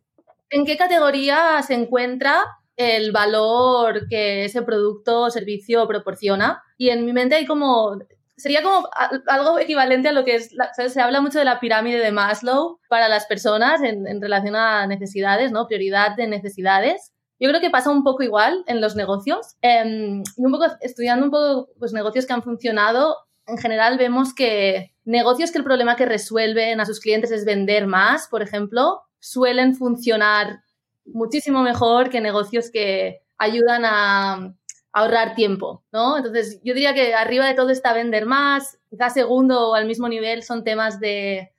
¿En 0.51 0.65
qué 0.65 0.77
categoría 0.77 1.61
se 1.65 1.73
encuentra 1.73 2.43
el 2.75 3.11
valor 3.11 4.07
que 4.09 4.45
ese 4.45 4.61
producto 4.61 5.21
o 5.21 5.29
servicio 5.29 5.87
proporciona? 5.87 6.61
Y 6.77 6.89
en 6.89 7.05
mi 7.05 7.13
mente 7.13 7.35
hay 7.35 7.45
como 7.45 7.97
sería 8.41 8.63
como 8.63 8.89
algo 9.27 9.59
equivalente 9.59 10.09
a 10.09 10.11
lo 10.11 10.25
que 10.25 10.35
es, 10.35 10.55
se 10.87 11.01
habla 11.01 11.21
mucho 11.21 11.39
de 11.39 11.45
la 11.45 11.59
pirámide 11.59 11.99
de 11.99 12.11
Maslow 12.11 12.79
para 12.89 13.07
las 13.07 13.27
personas 13.27 13.81
en, 13.83 14.21
relación 14.21 14.55
a 14.55 14.87
necesidades, 14.87 15.51
¿no? 15.51 15.67
Prioridad 15.67 16.15
de 16.15 16.27
necesidades. 16.27 17.13
Yo 17.39 17.49
creo 17.49 17.61
que 17.61 17.69
pasa 17.69 17.91
un 17.91 18.03
poco 18.03 18.23
igual 18.23 18.63
en 18.67 18.81
los 18.81 18.95
negocios. 18.95 19.55
Em, 19.61 20.23
y 20.35 20.45
un 20.45 20.51
poco 20.51 20.65
estudiando 20.81 21.25
un 21.25 21.31
poco 21.31 21.69
pues, 21.79 21.93
negocios 21.93 22.25
que 22.25 22.33
han 22.33 22.43
funcionado, 22.43 23.15
en 23.45 23.57
general 23.57 23.97
vemos 23.97 24.33
que 24.33 24.91
negocios 25.05 25.51
que 25.51 25.59
el 25.59 25.63
problema 25.63 25.95
que 25.95 26.05
resuelven 26.05 26.79
a 26.79 26.85
sus 26.85 26.99
clientes 26.99 27.31
es 27.31 27.45
vender 27.45 27.87
más, 27.87 28.27
por 28.27 28.41
ejemplo, 28.41 29.01
suelen 29.21 29.75
funcionar 29.75 30.63
muchísimo 31.05 31.63
mejor 31.63 32.09
que 32.09 32.19
negocios 32.19 32.69
que 32.69 33.21
ayudan 33.37 33.85
a 33.85 34.53
ahorrar 34.93 35.35
tiempo, 35.35 35.83
¿no? 35.93 36.17
Entonces, 36.17 36.59
yo 36.63 36.73
diría 36.73 36.93
que 36.93 37.13
arriba 37.13 37.47
de 37.47 37.53
todo 37.53 37.69
está 37.69 37.93
vender 37.93 38.25
más, 38.25 38.77
quizás 38.89 39.13
segundo 39.13 39.69
o 39.69 39.75
al 39.75 39.85
mismo 39.85 40.09
nivel 40.09 40.43
son 40.43 40.63
temas 40.65 40.99
de 40.99 41.53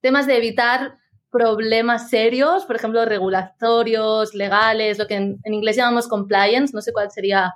temas 0.00 0.26
de 0.26 0.36
evitar 0.36 0.98
problemas 1.30 2.10
serios, 2.10 2.64
por 2.64 2.76
ejemplo, 2.76 3.04
regulatorios, 3.04 4.34
legales, 4.34 4.98
lo 4.98 5.06
que 5.06 5.14
en, 5.14 5.40
inglés 5.44 5.76
llamamos 5.76 6.08
compliance, 6.08 6.74
no 6.74 6.80
sé 6.80 6.92
cuál 6.92 7.10
sería 7.10 7.54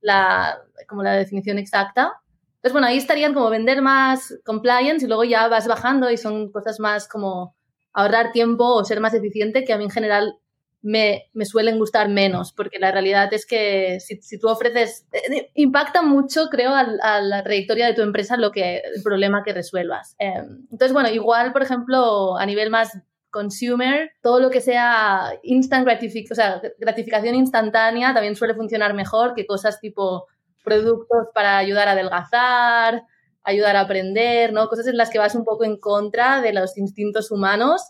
la, 0.00 0.58
como 0.88 1.02
la 1.02 1.12
definición 1.12 1.58
exacta. 1.58 2.20
Entonces, 2.56 2.72
bueno, 2.72 2.86
ahí 2.88 2.98
estarían 2.98 3.34
como 3.34 3.50
vender 3.50 3.82
más 3.82 4.38
compliance 4.44 5.04
y 5.04 5.08
luego 5.08 5.24
ya 5.24 5.48
vas 5.48 5.66
bajando 5.66 6.10
y 6.10 6.16
son 6.16 6.52
cosas 6.52 6.78
más 6.78 7.08
como 7.08 7.56
ahorrar 7.92 8.32
tiempo 8.32 8.64
o 8.64 8.84
ser 8.84 9.00
más 9.00 9.14
eficiente, 9.14 9.64
que 9.64 9.72
a 9.72 9.78
mí 9.78 9.84
en 9.84 9.90
general 9.90 10.36
me, 10.82 11.28
me 11.34 11.44
suelen 11.44 11.78
gustar 11.78 12.08
menos, 12.08 12.52
porque 12.52 12.78
la 12.78 12.90
realidad 12.90 13.32
es 13.34 13.44
que 13.46 14.00
si, 14.00 14.20
si 14.22 14.38
tú 14.38 14.48
ofreces, 14.48 15.06
eh, 15.12 15.36
eh, 15.36 15.50
impacta 15.54 16.02
mucho, 16.02 16.48
creo, 16.50 16.74
a, 16.74 17.20
la 17.20 17.42
trayectoria 17.42 17.86
de 17.86 17.94
tu 17.94 18.02
empresa 18.02 18.36
lo 18.36 18.50
que, 18.50 18.78
el 18.78 19.02
problema 19.02 19.42
que 19.44 19.52
resuelvas. 19.52 20.16
Em, 20.18 20.66
entonces, 20.70 20.92
bueno, 20.92 21.10
igual, 21.10 21.52
por 21.52 21.62
ejemplo, 21.62 22.36
a 22.38 22.46
nivel 22.46 22.70
más 22.70 22.98
consumer, 23.30 24.10
todo 24.22 24.40
lo 24.40 24.50
que 24.50 24.60
sea 24.60 25.38
instant 25.44 25.84
gratific 25.84 26.32
o 26.32 26.34
sea, 26.34 26.60
gratificación 26.78 27.36
instantánea 27.36 28.12
también 28.12 28.34
suele 28.34 28.54
funcionar 28.54 28.92
mejor 28.92 29.34
que 29.34 29.46
cosas 29.46 29.80
tipo 29.80 30.26
productos 30.64 31.28
para 31.32 31.58
ayudar 31.58 31.86
a 31.86 31.92
adelgazar, 31.92 33.04
ayudar 33.44 33.76
a 33.76 33.80
aprender, 33.80 34.52
¿no? 34.52 34.68
Cosas 34.68 34.86
en 34.86 34.96
las 34.96 35.10
que 35.10 35.18
vas 35.18 35.34
un 35.34 35.44
poco 35.44 35.64
en 35.64 35.78
contra 35.78 36.40
de 36.40 36.52
los 36.52 36.76
instintos 36.76 37.30
humanos. 37.30 37.82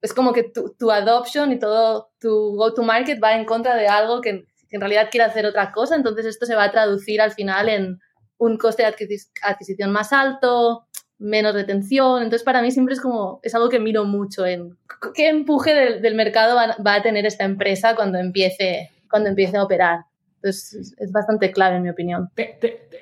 Es 0.00 0.12
como 0.12 0.32
que 0.32 0.44
tu, 0.44 0.74
tu 0.78 0.90
adoption 0.90 1.52
y 1.52 1.58
todo 1.58 2.10
tu 2.20 2.54
go-to-market 2.56 3.22
va 3.22 3.34
en 3.34 3.44
contra 3.44 3.74
de 3.74 3.88
algo 3.88 4.20
que, 4.20 4.46
en 4.70 4.80
realidad 4.80 5.08
quiere 5.10 5.24
hacer 5.24 5.46
otra 5.46 5.72
cosa. 5.72 5.96
Entonces 5.96 6.26
esto 6.26 6.46
se 6.46 6.54
va 6.54 6.64
a 6.64 6.70
traducir 6.70 7.20
al 7.20 7.32
final 7.32 7.68
en 7.68 8.00
un 8.36 8.58
coste 8.58 8.82
de 8.82 8.94
adquisición 9.42 9.90
más 9.90 10.12
alto, 10.12 10.86
menos 11.18 11.54
retención. 11.54 12.22
Entonces, 12.22 12.44
para 12.44 12.62
mí 12.62 12.70
siempre 12.70 12.94
es 12.94 13.00
como, 13.00 13.40
es 13.42 13.54
algo 13.54 13.68
que 13.68 13.80
miro 13.80 14.04
mucho 14.04 14.46
en 14.46 14.76
qué 15.14 15.28
empuje 15.28 15.74
del, 16.00 16.14
mercado 16.14 16.54
va, 16.54 16.76
va, 16.86 16.94
a 16.94 17.02
tener 17.02 17.26
esta 17.26 17.44
empresa 17.44 17.96
cuando 17.96 18.18
empiece, 18.18 18.90
cuando 19.10 19.28
empiece 19.28 19.56
a 19.56 19.64
operar. 19.64 20.00
Entonces, 20.42 20.94
es 20.98 21.12
bastante 21.12 21.50
clave, 21.50 21.76
en 21.76 21.82
mi 21.82 21.90
opinión. 21.90 22.30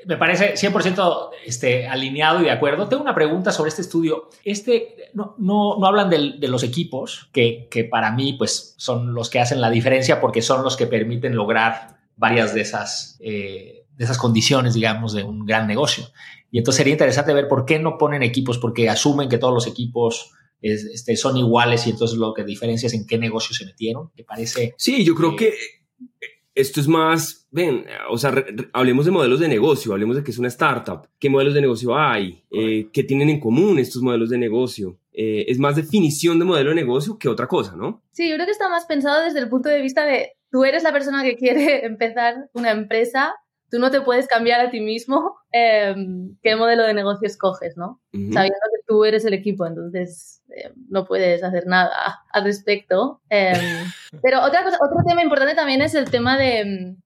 me 0.06 0.16
parece 0.16 0.54
100% 0.54 1.30
este, 1.44 1.86
alineado 1.86 2.40
y 2.40 2.44
de 2.44 2.50
acuerdo. 2.50 2.88
Tengo 2.88 3.02
una 3.02 3.14
pregunta 3.14 3.52
sobre 3.52 3.68
este 3.68 3.82
estudio. 3.82 4.30
Este, 4.44 5.10
no, 5.12 5.34
no, 5.38 5.76
no 5.78 5.86
hablan 5.86 6.08
de, 6.08 6.34
de, 6.38 6.48
los 6.48 6.62
equipos, 6.62 7.28
que, 7.32 7.68
que, 7.70 7.84
para 7.84 8.10
mí 8.12 8.34
pues, 8.34 8.74
son 8.78 9.12
los 9.12 9.28
que 9.28 9.38
hacen 9.38 9.60
la 9.60 9.70
diferencia 9.70 10.20
porque 10.20 10.40
son 10.40 10.62
los 10.62 10.76
que 10.76 10.86
permiten 10.86 11.36
lograr 11.36 11.98
varias 12.16 12.54
de 12.54 12.62
esas, 12.62 13.18
eh, 13.20 13.84
de 13.96 14.04
esas 14.04 14.16
condiciones, 14.16 14.74
digamos, 14.74 15.12
de 15.12 15.22
un 15.22 15.44
gran 15.44 15.66
negocio. 15.66 16.06
Y 16.50 16.58
entonces 16.58 16.78
sería 16.78 16.92
interesante 16.92 17.34
ver 17.34 17.48
por 17.48 17.66
qué 17.66 17.78
no 17.78 17.98
ponen 17.98 18.22
equipos, 18.22 18.58
porque 18.58 18.88
asumen 18.88 19.28
que 19.28 19.38
todos 19.38 19.52
los 19.52 19.66
equipos 19.66 20.32
este, 20.60 21.16
son 21.16 21.36
iguales 21.36 21.86
y 21.86 21.90
entonces 21.90 22.16
lo 22.16 22.32
que 22.32 22.44
diferencia 22.44 22.86
es 22.86 22.94
en 22.94 23.06
qué 23.06 23.18
negocio 23.18 23.54
se 23.54 23.66
metieron. 23.66 24.10
¿Te 24.14 24.24
parece? 24.24 24.74
Sí, 24.78 25.04
yo 25.04 25.14
creo 25.14 25.36
que 25.36 25.52
esto 26.56 26.80
es 26.80 26.88
más, 26.88 27.46
ven, 27.50 27.84
o 28.10 28.16
sea, 28.16 28.34
hablemos 28.72 29.04
de 29.04 29.10
modelos 29.12 29.40
de 29.40 29.46
negocio, 29.46 29.92
hablemos 29.92 30.16
de 30.16 30.24
que 30.24 30.30
es 30.30 30.38
una 30.38 30.48
startup, 30.48 31.06
qué 31.18 31.28
modelos 31.28 31.52
de 31.52 31.60
negocio 31.60 31.96
hay, 31.96 32.42
eh, 32.50 32.88
qué 32.92 33.04
tienen 33.04 33.28
en 33.28 33.38
común 33.38 33.78
estos 33.78 34.02
modelos 34.02 34.30
de 34.30 34.38
negocio. 34.38 34.98
Eh, 35.12 35.44
es 35.48 35.58
más 35.58 35.76
definición 35.76 36.38
de 36.38 36.46
modelo 36.46 36.70
de 36.70 36.76
negocio 36.76 37.18
que 37.18 37.28
otra 37.28 37.46
cosa, 37.46 37.76
¿no? 37.76 38.02
Sí, 38.12 38.28
yo 38.28 38.36
creo 38.36 38.46
que 38.46 38.52
está 38.52 38.70
más 38.70 38.86
pensado 38.86 39.22
desde 39.22 39.38
el 39.38 39.50
punto 39.50 39.68
de 39.68 39.82
vista 39.82 40.06
de 40.06 40.32
tú 40.50 40.64
eres 40.64 40.82
la 40.82 40.92
persona 40.92 41.22
que 41.22 41.36
quiere 41.36 41.84
empezar 41.86 42.48
una 42.54 42.70
empresa 42.70 43.34
tú 43.70 43.78
no 43.78 43.90
te 43.90 44.00
puedes 44.00 44.26
cambiar 44.26 44.60
a 44.60 44.70
ti 44.70 44.80
mismo 44.80 45.36
em, 45.52 46.36
qué 46.42 46.56
modelo 46.56 46.84
de 46.84 46.94
negocio 46.94 47.26
escoges, 47.26 47.76
¿no? 47.76 48.00
Sabiendo 48.12 48.58
que 48.74 48.82
tú 48.86 49.04
eres 49.04 49.24
el 49.24 49.34
equipo, 49.34 49.66
entonces 49.66 50.42
em, 50.50 50.72
no 50.88 51.04
puedes 51.04 51.42
hacer 51.42 51.66
nada 51.66 52.24
al 52.32 52.44
respecto. 52.44 53.20
Em, 53.28 53.52
pero 54.22 54.42
otra 54.42 54.64
cosa, 54.64 54.78
otro 54.80 54.98
tema 55.06 55.22
importante 55.22 55.54
también 55.54 55.82
es 55.82 55.94
el 55.94 56.10
tema 56.10 56.38
de 56.38 56.96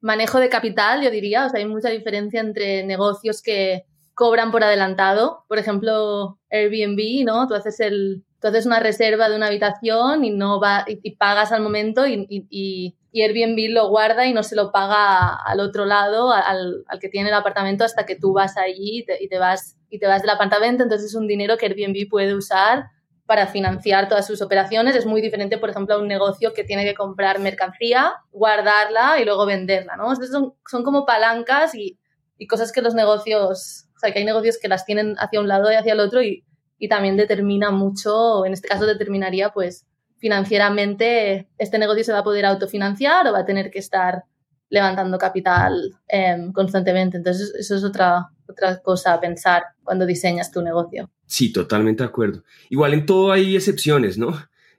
manejo 0.00 0.38
de 0.38 0.50
capital, 0.50 1.02
yo 1.02 1.10
diría. 1.10 1.46
O 1.46 1.48
sea, 1.48 1.60
hay 1.60 1.66
mucha 1.66 1.88
diferencia 1.88 2.40
entre 2.40 2.84
negocios 2.84 3.42
que 3.42 3.86
cobran 4.14 4.50
por 4.50 4.62
adelantado. 4.62 5.44
Por 5.48 5.58
ejemplo, 5.58 6.38
Airbnb, 6.50 7.24
¿no? 7.24 7.48
Tú 7.48 7.54
haces 7.54 7.80
el, 7.80 8.22
tú 8.40 8.48
haces 8.48 8.66
una 8.66 8.80
reserva 8.80 9.28
de 9.28 9.36
una 9.36 9.46
habitación 9.46 10.24
y 10.24 10.30
no 10.30 10.60
va 10.60 10.84
y, 10.86 11.10
pagas 11.16 11.52
al 11.52 11.62
momento 11.62 12.06
y, 12.06 12.26
y, 12.28 12.46
y, 12.50 12.96
Airbnb 13.22 13.72
lo 13.72 13.88
guarda 13.88 14.26
y 14.26 14.32
no 14.32 14.42
se 14.42 14.56
lo 14.56 14.72
paga 14.72 15.36
al 15.36 15.60
otro 15.60 15.84
lado, 15.84 16.32
al, 16.32 16.84
al 16.88 16.98
que 16.98 17.08
tiene 17.08 17.28
el 17.28 17.34
apartamento 17.34 17.84
hasta 17.84 18.06
que 18.06 18.16
tú 18.16 18.32
vas 18.32 18.56
allí 18.56 19.00
y 19.00 19.04
te, 19.04 19.22
y 19.22 19.28
te, 19.28 19.38
vas 19.38 19.76
y 19.88 19.98
te 19.98 20.06
vas 20.06 20.22
del 20.22 20.30
apartamento. 20.30 20.82
Entonces 20.82 21.10
es 21.10 21.14
un 21.14 21.26
dinero 21.26 21.56
que 21.56 21.66
Airbnb 21.66 22.08
puede 22.08 22.34
usar 22.34 22.86
para 23.26 23.46
financiar 23.46 24.08
todas 24.08 24.26
sus 24.26 24.42
operaciones. 24.42 24.96
Es 24.96 25.06
muy 25.06 25.20
diferente, 25.20 25.58
por 25.58 25.70
ejemplo, 25.70 25.94
a 25.94 25.98
un 25.98 26.08
negocio 26.08 26.52
que 26.52 26.64
tiene 26.64 26.84
que 26.84 26.94
comprar 26.94 27.38
mercancía, 27.38 28.14
guardarla 28.32 29.20
y 29.20 29.24
luego 29.24 29.46
venderla, 29.46 29.96
¿no? 29.96 30.04
Entonces 30.04 30.30
son, 30.30 30.54
son 30.68 30.82
como 30.82 31.06
palancas 31.06 31.74
y, 31.74 31.98
y 32.36 32.46
cosas 32.46 32.72
que 32.72 32.82
los 32.82 32.94
negocios 32.94 33.84
sea, 34.04 34.12
que 34.12 34.20
hay 34.20 34.24
negocios 34.24 34.58
que 34.60 34.68
las 34.68 34.84
tienen 34.84 35.16
hacia 35.18 35.40
un 35.40 35.48
lado 35.48 35.70
y 35.72 35.74
hacia 35.74 35.92
el 35.92 36.00
otro 36.00 36.22
y, 36.22 36.44
y 36.78 36.88
también 36.88 37.16
determina 37.16 37.70
mucho, 37.70 38.44
en 38.44 38.52
este 38.52 38.68
caso 38.68 38.86
determinaría 38.86 39.50
pues 39.50 39.86
financieramente 40.24 41.48
este 41.58 41.78
negocio 41.78 42.02
se 42.02 42.10
va 42.10 42.20
a 42.20 42.24
poder 42.24 42.46
autofinanciar 42.46 43.26
o 43.26 43.32
va 43.32 43.40
a 43.40 43.44
tener 43.44 43.70
que 43.70 43.78
estar 43.78 44.24
levantando 44.70 45.18
capital 45.18 45.74
em, 46.08 46.50
constantemente. 46.50 47.18
Entonces, 47.18 47.52
eso 47.58 47.76
es 47.76 47.84
otra, 47.84 48.30
otra 48.48 48.80
cosa 48.80 49.12
a 49.12 49.20
pensar 49.20 49.64
cuando 49.82 50.06
diseñas 50.06 50.50
tu 50.50 50.62
negocio. 50.62 51.10
Sí, 51.26 51.52
totalmente 51.52 52.04
de 52.04 52.08
acuerdo. 52.08 52.42
Igual 52.70 52.94
en 52.94 53.04
todo 53.04 53.32
hay 53.32 53.54
excepciones, 53.54 54.16
¿no? 54.16 54.30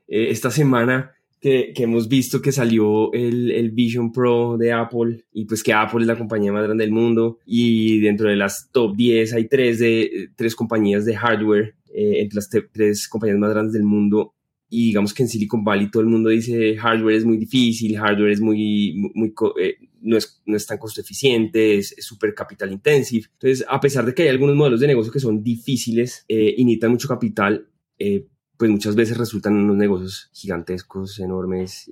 Eh, 0.07 0.31
esta 0.31 0.49
semana 0.49 1.11
que, 1.39 1.73
hemos 1.75 2.07
visto 2.07 2.41
que 2.41 2.51
salió 2.51 3.13
el, 3.13 3.51
el, 3.51 3.69
Vision 3.69 4.11
Pro 4.11 4.57
de 4.57 4.73
Apple 4.73 5.25
y 5.31 5.45
pues 5.45 5.61
que 5.61 5.73
Apple 5.73 6.01
es 6.01 6.07
la 6.07 6.17
compañía 6.17 6.51
más 6.51 6.63
grande 6.63 6.85
del 6.85 6.91
mundo 6.91 7.37
y 7.45 7.99
dentro 7.99 8.29
de 8.29 8.35
las 8.35 8.71
top 8.71 8.95
10 8.95 9.33
hay 9.33 9.47
tres, 9.47 9.77
de, 9.77 10.31
tres 10.35 10.55
compañías 10.55 11.05
de 11.05 11.15
hardware, 11.15 11.75
eh, 11.93 12.21
entre 12.21 12.37
las 12.37 12.49
tres 12.49 13.07
compañías 13.07 13.37
más 13.37 13.51
grandes 13.51 13.73
del 13.73 13.83
mundo 13.83 14.33
y 14.69 14.87
digamos 14.87 15.13
que 15.13 15.23
en 15.23 15.29
Silicon 15.29 15.63
Valley 15.63 15.91
todo 15.91 16.01
el 16.01 16.09
mundo 16.09 16.29
dice 16.29 16.75
hardware 16.75 17.15
es 17.15 17.25
muy 17.25 17.37
difícil, 17.37 17.97
hardware 17.97 18.31
es 18.31 18.41
muy, 18.41 19.11
muy, 19.13 19.33
eh, 19.61 19.77
no, 20.01 20.17
es, 20.17 20.41
no 20.45 20.57
es 20.57 20.65
tan 20.65 20.77
costo 20.77 21.01
eficiente, 21.01 21.77
es 21.77 21.95
súper 21.99 22.33
capital 22.33 22.71
intensive. 22.71 23.27
Entonces, 23.33 23.65
a 23.69 23.79
pesar 23.79 24.05
de 24.05 24.13
que 24.13 24.23
hay 24.23 24.29
algunos 24.29 24.55
modelos 24.55 24.79
de 24.79 24.87
negocio 24.87 25.11
que 25.11 25.19
son 25.19 25.43
difíciles 25.43 26.25
eh, 26.27 26.55
y 26.57 26.65
necesitan 26.65 26.91
mucho 26.91 27.07
capital, 27.07 27.67
eh, 27.99 28.27
pues 28.57 28.71
muchas 28.71 28.95
veces 28.95 29.17
resultan 29.17 29.55
unos 29.55 29.75
negocios 29.75 30.29
gigantescos, 30.33 31.19
enormes. 31.19 31.89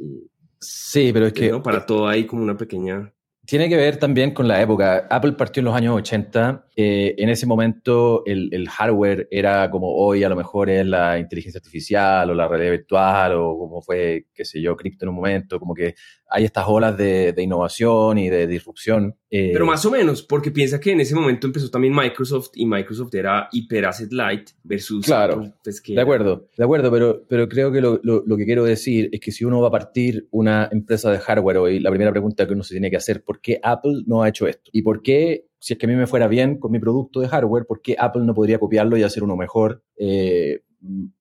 sí, 0.59 1.11
pero 1.13 1.27
es 1.27 1.33
que... 1.33 1.53
Para 1.59 1.85
todo 1.85 2.07
hay 2.07 2.25
como 2.25 2.41
una 2.43 2.57
pequeña 2.57 3.13
tiene 3.45 3.67
que 3.67 3.75
ver 3.75 3.97
también 3.97 4.31
con 4.31 4.47
la 4.47 4.61
época. 4.61 5.05
Apple 5.09 5.33
partió 5.33 5.59
en 5.59 5.65
los 5.65 5.75
años 5.75 5.95
80. 5.97 6.67
Eh, 6.75 7.15
en 7.17 7.29
ese 7.29 7.45
momento 7.45 8.23
el, 8.25 8.49
el, 8.53 8.69
hardware 8.69 9.27
era 9.31 9.69
como 9.69 9.93
hoy 9.93 10.23
a 10.23 10.29
lo 10.29 10.35
mejor 10.35 10.69
es 10.69 10.85
la 10.85 11.19
inteligencia 11.19 11.59
artificial 11.59 12.29
o 12.29 12.33
la 12.33 12.47
realidad 12.47 12.71
virtual 12.71 13.33
o 13.33 13.57
como 13.57 13.81
fue, 13.81 14.27
qué 14.33 14.45
sé 14.45 14.61
yo, 14.61 14.77
cripto 14.77 15.05
en 15.05 15.09
un 15.09 15.15
momento. 15.15 15.59
Como 15.59 15.73
que 15.73 15.95
hay 16.33 16.45
estas 16.45 16.65
olas 16.67 16.97
de, 16.97 17.31
innovación 17.37 18.17
y 18.17 18.27
de 18.27 18.47
disrupción. 18.47 19.15
Eh, 19.29 19.51
Pero 19.53 19.67
más 19.67 19.85
o 19.85 19.91
menos, 19.91 20.23
porque 20.23 20.49
piensa 20.49 20.79
que 20.79 20.91
en 20.91 20.99
ese 20.99 21.13
momento 21.13 21.45
empezó 21.45 21.69
también 21.69 21.95
Microsoft 21.95 22.49
y 22.55 22.65
Microsoft 22.65 23.13
era 23.13 23.49
hiper 23.51 23.85
asset 23.85 24.11
light 24.11 24.49
versus 24.63 25.05
claro, 25.05 25.53
pues, 25.63 25.83
de 25.85 26.01
acuerdo, 26.01 26.49
de 26.57 26.63
acuerdo, 26.63 26.91
pero, 26.91 27.23
pero 27.29 27.47
creo 27.47 27.71
que 27.71 27.81
lo, 27.81 28.01
lo, 28.03 28.37
que 28.37 28.45
quiero 28.45 28.63
decir 28.63 29.09
es 29.11 29.19
que 29.19 29.31
si 29.31 29.45
uno 29.45 29.61
va 29.61 29.67
a 29.67 29.71
partir 29.71 30.27
una 30.31 30.67
empresa 30.71 31.11
de 31.11 31.19
hardware 31.19 31.57
hoy, 31.57 31.79
la 31.79 31.91
primera 31.91 32.11
pregunta 32.11 32.47
que 32.47 32.53
uno 32.53 32.63
se 32.63 32.73
tiene 32.73 32.89
que 32.89 32.97
hacer, 32.97 33.23
¿por 33.23 33.39
qué 33.39 33.59
Apple 33.61 34.01
no 34.07 34.23
ha 34.23 34.29
hecho 34.29 34.47
esto? 34.47 34.71
¿Y 34.73 34.81
por 34.81 35.03
qué 35.03 35.45
si 35.59 35.73
es 35.73 35.79
que 35.79 35.85
a 35.85 35.89
mí 35.89 35.95
me 35.95 36.07
fuera 36.07 36.27
bien 36.27 36.57
con 36.57 36.71
mi 36.71 36.79
producto 36.79 37.19
de 37.19 37.27
hardware, 37.27 37.65
¿por 37.67 37.81
qué 37.81 37.95
Apple 37.97 38.23
no 38.23 38.33
podría 38.33 38.57
copiarlo 38.57 38.97
y 38.97 39.03
hacer 39.03 39.23
uno 39.23 39.37
mejor, 39.37 39.83
eh, 39.95 40.61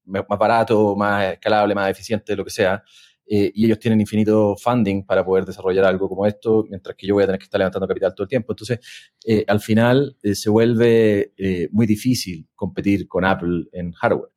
más 0.05 0.39
barato, 0.39 0.97
más 0.97 1.35
escalable, 1.35 1.75
más 1.75 1.91
eficiente, 1.91 2.35
lo 2.35 2.45
que 2.45 2.51
sea? 2.51 2.83
Eh, 3.27 3.51
y 3.55 3.65
ellos 3.65 3.79
tienen 3.79 4.01
infinito 4.01 4.57
funding 4.57 5.05
para 5.05 5.25
poder 5.25 5.45
desarrollar 5.45 5.85
algo 5.85 6.09
como 6.09 6.27
esto, 6.27 6.65
mientras 6.69 6.97
que 6.97 7.07
yo 7.07 7.15
voy 7.15 7.23
a 7.23 7.27
tener 7.27 7.39
que 7.39 7.45
estar 7.45 7.59
levantando 7.59 7.89
capital 7.89 8.15
todo 8.15 8.25
el 8.25 8.29
tiempo. 8.29 8.53
Entonces, 8.53 8.81
eh, 9.25 9.45
al 9.47 9.61
final 9.61 10.17
eh, 10.23 10.35
se 10.35 10.51
vuelve 10.51 11.33
muy 11.71 11.87
difícil 11.87 12.47
competir 12.55 13.09
con 13.09 13.25
Apple 13.25 13.65
en 13.73 13.93
hardware, 13.93 14.31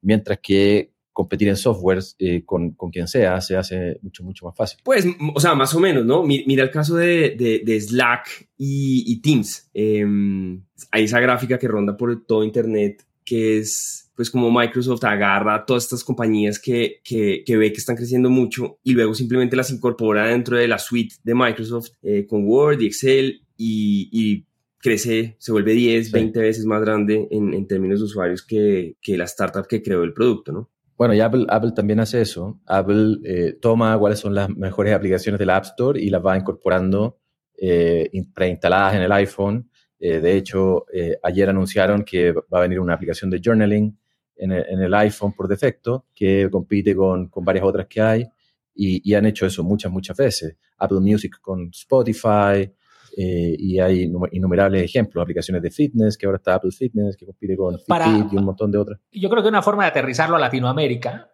mientras 0.00 0.38
que 0.42 0.92
competir 1.12 1.48
en 1.48 1.56
software 1.56 1.98
con, 2.46 2.72
con, 2.72 2.90
quien 2.90 3.06
sea 3.06 3.38
se 3.40 3.56
hace 3.56 3.98
mucho, 4.02 4.24
mucho 4.24 4.46
más 4.46 4.56
fácil. 4.56 4.78
Pues, 4.82 5.06
o 5.34 5.40
sea, 5.40 5.54
más 5.54 5.74
o 5.74 5.80
menos, 5.80 6.04
¿no? 6.04 6.22
Mira 6.22 6.62
el 6.64 6.70
caso 6.70 6.96
de, 6.96 7.62
de, 7.64 7.80
Slack 7.80 8.48
y, 8.56 9.04
y 9.12 9.20
Teams. 9.20 9.70
Em, 9.74 10.64
hay 10.90 11.04
esa 11.04 11.20
gráfica 11.20 11.58
que 11.58 11.68
ronda 11.68 11.96
por 11.96 12.24
todo 12.24 12.44
Internet 12.44 13.04
que 13.24 13.58
es 13.58 14.11
pues 14.22 14.30
como 14.30 14.52
Microsoft 14.52 15.02
agarra 15.02 15.66
todas 15.66 15.82
estas 15.82 16.04
compañías 16.04 16.60
que, 16.60 17.00
que, 17.02 17.42
que, 17.44 17.56
ve 17.56 17.72
que 17.72 17.78
están 17.78 17.96
creciendo 17.96 18.30
mucho 18.30 18.78
y 18.84 18.92
luego 18.92 19.16
simplemente 19.16 19.56
las 19.56 19.72
incorpora 19.72 20.28
dentro 20.28 20.56
de 20.56 20.68
la 20.68 20.78
suite 20.78 21.16
de 21.24 21.34
Microsoft 21.34 21.88
eh, 22.04 22.24
con 22.24 22.46
Word 22.46 22.80
y 22.82 22.86
Excel 22.86 23.42
y, 23.56 24.08
y 24.12 24.46
crece, 24.78 25.34
se 25.40 25.50
vuelve 25.50 25.72
10, 25.72 26.12
20 26.12 26.38
veces 26.38 26.64
más 26.66 26.80
grande 26.82 27.26
en, 27.32 27.52
en 27.52 27.66
términos 27.66 27.98
de 27.98 28.04
usuarios 28.04 28.46
que, 28.46 28.94
que, 29.02 29.18
la 29.18 29.24
startup 29.24 29.66
que 29.66 29.82
creó 29.82 30.04
el 30.04 30.12
producto, 30.12 30.52
¿no? 30.52 30.70
Bueno, 30.96 31.14
y 31.14 31.20
Apple, 31.20 31.46
Apple 31.48 31.72
también 31.74 31.98
hace 31.98 32.20
eso. 32.20 32.60
Apple 32.66 33.16
eh, 33.24 33.58
toma 33.60 33.98
cuáles 33.98 34.20
son 34.20 34.36
las 34.36 34.48
mejores 34.50 34.94
aplicaciones 34.94 35.40
del 35.40 35.50
App 35.50 35.64
Store 35.64 36.00
y 36.00 36.10
las 36.10 36.24
va 36.24 36.38
incorporando 36.38 37.18
eh, 37.60 38.08
preinstaladas 38.32 38.94
en 38.94 39.02
el 39.02 39.10
iPhone 39.10 39.68
eh, 40.04 40.18
de 40.18 40.36
hecho, 40.36 40.86
ayer 41.22 41.48
anunciaron 41.48 42.02
que 42.02 42.32
va 42.32 42.58
a 42.58 42.62
venir 42.62 42.80
una 42.80 42.94
aplicación 42.94 43.30
de 43.30 43.40
journaling 43.42 43.96
en 44.42 44.82
el, 44.82 44.94
iPhone 44.94 45.32
por 45.32 45.46
defecto, 45.46 46.06
que 46.14 46.48
compite 46.50 46.94
con, 46.94 47.28
con 47.28 47.44
varias 47.44 47.64
otras 47.64 47.86
que 47.86 48.00
hay, 48.00 48.26
y, 48.74 49.14
han 49.14 49.26
hecho 49.26 49.46
eso 49.46 49.62
muchas, 49.62 49.92
muchas 49.92 50.16
veces. 50.16 50.56
Apple 50.78 51.00
Music 51.00 51.38
con 51.40 51.70
Spotify, 51.72 52.70
eh, 53.16 53.56
y 53.58 53.78
hay 53.78 54.10
innumerables 54.32 54.82
ejemplos, 54.82 55.22
aplicaciones 55.22 55.62
de 55.62 55.70
fitness, 55.70 56.16
que 56.16 56.26
ahora 56.26 56.36
está 56.36 56.54
Apple 56.54 56.72
Fitness, 56.72 57.16
que 57.16 57.26
compite 57.26 57.56
con 57.56 57.78
Fitbit 57.78 58.32
y 58.32 58.36
un 58.36 58.44
montón 58.44 58.70
de 58.72 58.78
otras. 58.78 58.98
Yo 59.12 59.28
creo 59.28 59.42
que 59.42 59.48
una 59.48 59.62
forma 59.62 59.84
de 59.84 59.90
aterrizarlo 59.90 60.36
a 60.36 60.38
Latinoamérica 60.38 61.30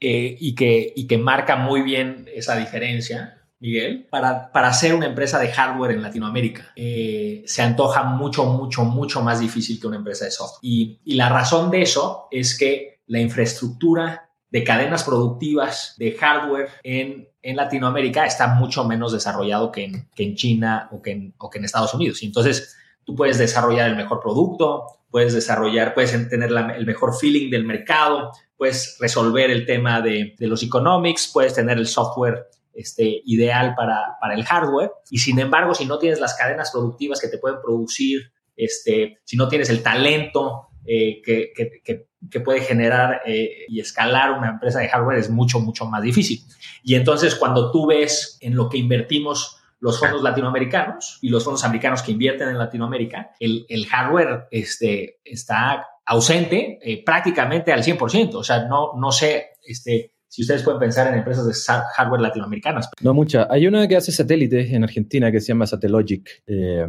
y, 0.00 0.54
que, 0.54 0.92
y 0.94 1.06
que 1.06 1.18
marca 1.18 1.56
muy 1.56 1.82
bien 1.82 2.26
esa 2.32 2.56
diferencia 2.56 3.37
Miguel, 3.60 4.06
para, 4.08 4.52
para 4.52 4.72
ser 4.72 4.94
una 4.94 5.06
empresa 5.06 5.38
de 5.38 5.48
hardware 5.48 5.92
en 5.92 6.02
Latinoamérica. 6.02 6.72
Eh, 6.76 7.42
se 7.46 7.62
antoja 7.62 8.04
mucho, 8.04 8.44
mucho, 8.44 8.84
mucho 8.84 9.20
más 9.20 9.40
difícil 9.40 9.80
que 9.80 9.86
una 9.86 9.96
empresa 9.96 10.24
de 10.26 10.30
software. 10.30 10.60
Y, 10.62 11.00
y, 11.04 11.14
la 11.14 11.28
razón 11.28 11.70
de 11.70 11.82
eso 11.82 12.28
es 12.30 12.56
que 12.56 13.00
la 13.06 13.20
infraestructura 13.20 14.30
de 14.50 14.64
cadenas 14.64 15.02
productivas 15.02 15.94
de 15.98 16.12
hardware 16.12 16.70
en, 16.82 17.28
en 17.42 17.56
Latinoamérica 17.56 18.24
está 18.26 18.54
mucho 18.54 18.84
menos 18.84 19.12
desarrollado 19.12 19.72
que 19.72 19.84
en, 19.84 20.08
que 20.14 20.22
en 20.22 20.36
China 20.36 20.88
o 20.92 21.02
que 21.02 21.10
en, 21.10 21.34
o 21.38 21.50
que 21.50 21.58
en 21.58 21.64
Estados 21.64 21.92
Unidos. 21.94 22.22
Y 22.22 22.26
entonces 22.26 22.76
tú 23.04 23.14
puedes 23.14 23.38
desarrollar 23.38 23.90
el 23.90 23.96
mejor 23.96 24.20
producto, 24.20 24.86
puedes 25.10 25.34
desarrollar, 25.34 25.94
puedes 25.94 26.12
tener 26.28 26.50
el 26.50 26.86
mejor 26.86 27.18
feeling 27.18 27.50
del 27.50 27.64
mercado, 27.64 28.30
puedes 28.56 28.96
resolver 29.00 29.50
el 29.50 29.66
tema 29.66 30.00
de, 30.00 30.34
de 30.38 30.46
los 30.46 30.62
economics, 30.62 31.30
puedes 31.32 31.54
tener 31.54 31.78
el 31.78 31.86
software 31.86 32.46
este, 32.78 33.22
ideal 33.24 33.74
para, 33.74 34.16
para, 34.20 34.34
el 34.34 34.44
hardware. 34.44 34.92
Y 35.10 35.18
sin 35.18 35.38
embargo, 35.40 35.74
si 35.74 35.84
no 35.84 35.98
tienes 35.98 36.20
las 36.20 36.34
cadenas 36.34 36.70
productivas 36.70 37.20
que 37.20 37.26
te 37.26 37.38
pueden 37.38 37.58
producir, 37.60 38.32
este, 38.56 39.18
si 39.24 39.36
no 39.36 39.48
tienes 39.48 39.68
el 39.68 39.82
talento 39.82 40.68
eh, 40.86 41.20
que, 41.22 41.52
que, 41.84 42.40
puede 42.40 42.60
generar 42.60 43.22
eh, 43.26 43.66
y 43.68 43.80
escalar 43.80 44.32
una 44.32 44.50
empresa 44.50 44.78
de 44.78 44.88
hardware, 44.88 45.18
es 45.18 45.28
mucho, 45.28 45.58
mucho 45.58 45.86
más 45.86 46.02
difícil. 46.02 46.40
Y 46.84 46.94
entonces, 46.94 47.34
cuando 47.34 47.72
tú 47.72 47.86
ves 47.86 48.38
en 48.40 48.54
lo 48.54 48.68
que 48.68 48.78
invertimos 48.78 49.56
los 49.80 49.98
fondos 49.98 50.22
latinoamericanos 50.22 51.18
y 51.20 51.30
los 51.30 51.44
fondos 51.44 51.64
americanos 51.64 52.02
que 52.02 52.12
invierten 52.12 52.48
en 52.48 52.58
Latinoamérica, 52.58 53.32
el, 53.40 53.66
el 53.68 53.86
hardware 53.86 54.46
este, 54.50 55.18
está 55.24 55.84
ausente 56.06 56.78
eh, 56.82 57.02
prácticamente 57.04 57.72
al 57.72 57.82
100%. 57.82 58.34
O 58.34 58.44
sea, 58.44 58.64
no, 58.66 58.92
no 58.96 59.12
sé, 59.12 59.50
este, 59.62 60.12
si 60.28 60.42
ustedes 60.42 60.62
pueden 60.62 60.78
pensar 60.78 61.10
en 61.12 61.18
empresas 61.18 61.46
de 61.46 61.54
hardware 61.96 62.20
latinoamericanas. 62.20 62.90
No 63.00 63.14
muchas. 63.14 63.46
Hay 63.50 63.66
una 63.66 63.88
que 63.88 63.96
hace 63.96 64.12
satélites 64.12 64.72
en 64.72 64.84
Argentina 64.84 65.32
que 65.32 65.40
se 65.40 65.48
llama 65.48 65.66
Satellogic. 65.66 66.42
Eh, 66.46 66.86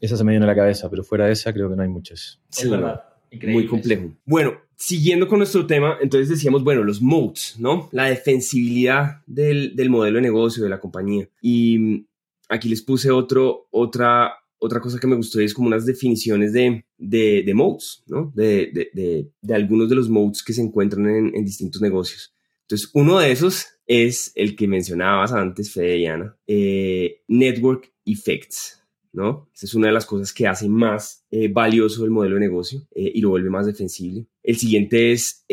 esa 0.00 0.16
se 0.16 0.24
me 0.24 0.32
viene 0.32 0.44
a 0.44 0.48
la 0.48 0.56
cabeza, 0.56 0.88
pero 0.88 1.04
fuera 1.04 1.26
de 1.26 1.32
esa 1.32 1.52
creo 1.52 1.68
que 1.68 1.76
no 1.76 1.82
hay 1.82 1.88
muchas. 1.88 2.40
Sí, 2.48 2.64
es 2.64 2.70
verdad. 2.70 3.04
Increíble. 3.30 3.62
Muy 3.62 3.68
complejo. 3.68 4.12
Bueno, 4.24 4.54
siguiendo 4.76 5.28
con 5.28 5.38
nuestro 5.38 5.66
tema, 5.66 5.98
entonces 6.00 6.28
decíamos, 6.28 6.64
bueno, 6.64 6.82
los 6.82 7.02
modes, 7.02 7.56
¿no? 7.58 7.88
La 7.92 8.06
defensibilidad 8.06 9.22
del, 9.26 9.76
del 9.76 9.90
modelo 9.90 10.16
de 10.16 10.22
negocio 10.22 10.64
de 10.64 10.70
la 10.70 10.80
compañía. 10.80 11.28
Y 11.42 12.06
aquí 12.48 12.68
les 12.68 12.82
puse 12.82 13.10
otro, 13.10 13.68
otra, 13.70 14.32
otra 14.58 14.80
cosa 14.80 14.98
que 14.98 15.06
me 15.06 15.16
gustó 15.16 15.40
y 15.40 15.44
es 15.44 15.54
como 15.54 15.68
unas 15.68 15.86
definiciones 15.86 16.52
de, 16.52 16.84
de, 16.96 17.42
de 17.44 17.54
modes, 17.54 18.02
¿no? 18.06 18.32
De, 18.34 18.70
de, 18.72 19.30
de, 19.40 19.54
algunos 19.54 19.88
de 19.90 19.96
los 19.96 20.08
modes 20.08 20.42
que 20.42 20.54
se 20.54 20.62
encuentran 20.62 21.06
en, 21.08 21.36
en 21.36 21.44
distintos 21.44 21.82
negocios. 21.82 22.34
Entonces, 22.70 22.90
uno 22.94 23.18
de 23.18 23.32
esos 23.32 23.66
es 23.84 24.30
el 24.36 24.54
que 24.54 24.68
mencionabas 24.68 25.32
antes, 25.32 25.72
Fede 25.72 25.98
y 25.98 26.06
Ana, 26.06 26.36
eh, 26.46 27.22
Network 27.26 27.92
Effects, 28.04 28.80
¿no? 29.12 29.50
Esa 29.52 29.66
es 29.66 29.74
una 29.74 29.88
de 29.88 29.92
las 29.92 30.06
cosas 30.06 30.32
que 30.32 30.46
hace 30.46 30.68
más 30.68 31.26
eh, 31.32 31.48
valioso 31.48 32.04
el 32.04 32.12
modelo 32.12 32.36
de 32.36 32.42
negocio 32.42 32.86
eh, 32.94 33.10
y 33.12 33.20
lo 33.22 33.30
vuelve 33.30 33.50
más 33.50 33.66
defensible. 33.66 34.28
El 34.40 34.56
siguiente 34.56 35.10
es 35.10 35.44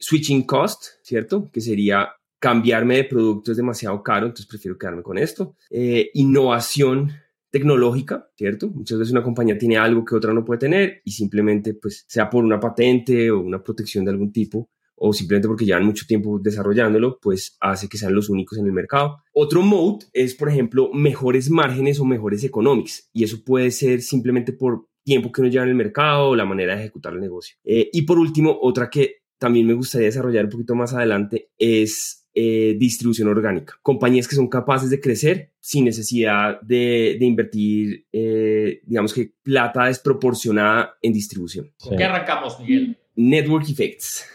Switching 0.00 0.42
Cost, 0.42 0.82
¿cierto? 1.04 1.48
Que 1.52 1.60
sería 1.60 2.08
cambiarme 2.40 2.96
de 2.96 3.04
producto 3.04 3.52
es 3.52 3.56
demasiado 3.56 4.02
caro, 4.02 4.26
entonces 4.26 4.48
prefiero 4.48 4.76
quedarme 4.76 5.04
con 5.04 5.18
esto. 5.18 5.54
innovación 5.70 7.12
tecnológica, 7.50 8.28
¿cierto? 8.34 8.68
Muchas 8.68 8.98
veces 8.98 9.12
una 9.12 9.22
compañía 9.22 9.56
tiene 9.56 9.76
algo 9.76 10.04
que 10.04 10.16
otra 10.16 10.32
no 10.32 10.44
puede 10.44 10.58
tener 10.58 11.02
y 11.04 11.12
simplemente, 11.12 11.74
pues, 11.74 12.04
sea 12.08 12.28
por 12.28 12.42
una 12.42 12.58
patente 12.58 13.30
o 13.30 13.38
una 13.38 13.62
protección 13.62 14.04
de 14.04 14.10
algún 14.10 14.32
tipo, 14.32 14.70
o 15.04 15.12
simplemente 15.12 15.48
porque 15.48 15.64
llevan 15.64 15.84
mucho 15.84 16.06
tiempo 16.06 16.38
desarrollándolo, 16.38 17.18
pues 17.20 17.56
hace 17.60 17.88
que 17.88 17.98
sean 17.98 18.14
los 18.14 18.30
únicos 18.30 18.56
en 18.58 18.66
el 18.66 18.72
mercado. 18.72 19.18
Otro 19.32 19.60
mode 19.60 20.06
es, 20.12 20.36
por 20.36 20.48
ejemplo, 20.48 20.90
mejores 20.94 21.50
márgenes 21.50 21.98
o 21.98 22.04
mejores 22.04 22.44
economics, 22.44 23.10
y 23.12 23.24
eso 23.24 23.42
puede 23.44 23.72
ser 23.72 24.00
simplemente 24.00 24.52
por 24.52 24.86
tiempo 25.02 25.32
que 25.32 25.40
uno 25.40 25.50
lleva 25.50 25.64
en 25.64 25.70
el 25.70 25.74
mercado 25.74 26.28
o 26.28 26.36
la 26.36 26.44
manera 26.44 26.76
de 26.76 26.82
ejecutar 26.82 27.14
el 27.14 27.20
negocio. 27.20 27.56
Eh, 27.64 27.90
y 27.92 28.02
por 28.02 28.20
último, 28.20 28.56
otra 28.62 28.88
que 28.88 29.22
también 29.38 29.66
me 29.66 29.74
gustaría 29.74 30.06
desarrollar 30.06 30.44
un 30.44 30.50
poquito 30.52 30.76
más 30.76 30.94
adelante 30.94 31.50
es 31.58 32.28
eh, 32.32 32.76
distribución 32.78 33.26
orgánica. 33.26 33.74
Compañías 33.82 34.28
que 34.28 34.36
son 34.36 34.46
capaces 34.46 34.88
de 34.88 35.00
crecer 35.00 35.52
sin 35.58 35.84
necesidad 35.84 36.60
de, 36.60 37.18
invertir, 37.20 38.06
eh, 38.12 38.82
digamos 38.84 39.12
que 39.12 39.34
plata 39.42 39.86
desproporcionada 39.86 40.94
en 41.02 41.12
distribución. 41.12 41.72
¿Con 41.80 41.96
qué 41.96 42.04
arrancamos, 42.04 42.60
Miguel? 42.60 42.96
Network 43.14 43.68
Effects. 43.68 44.26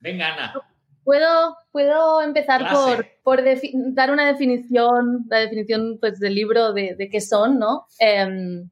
Venga, 0.00 0.34
Ana. 0.34 0.54
Puedo, 1.04 1.56
puedo 1.72 2.22
empezar 2.22 2.70
por, 2.70 3.06
por 3.22 3.42
dar 3.94 4.10
una 4.10 4.26
definición, 4.26 5.24
la 5.28 5.38
definición 5.38 5.98
pues, 5.98 6.20
del 6.20 6.34
libro 6.34 6.72
de, 6.72 6.94
de 6.94 7.08
qué 7.08 7.20
son, 7.20 7.58
¿no? 7.58 7.86
Em, 7.98 8.68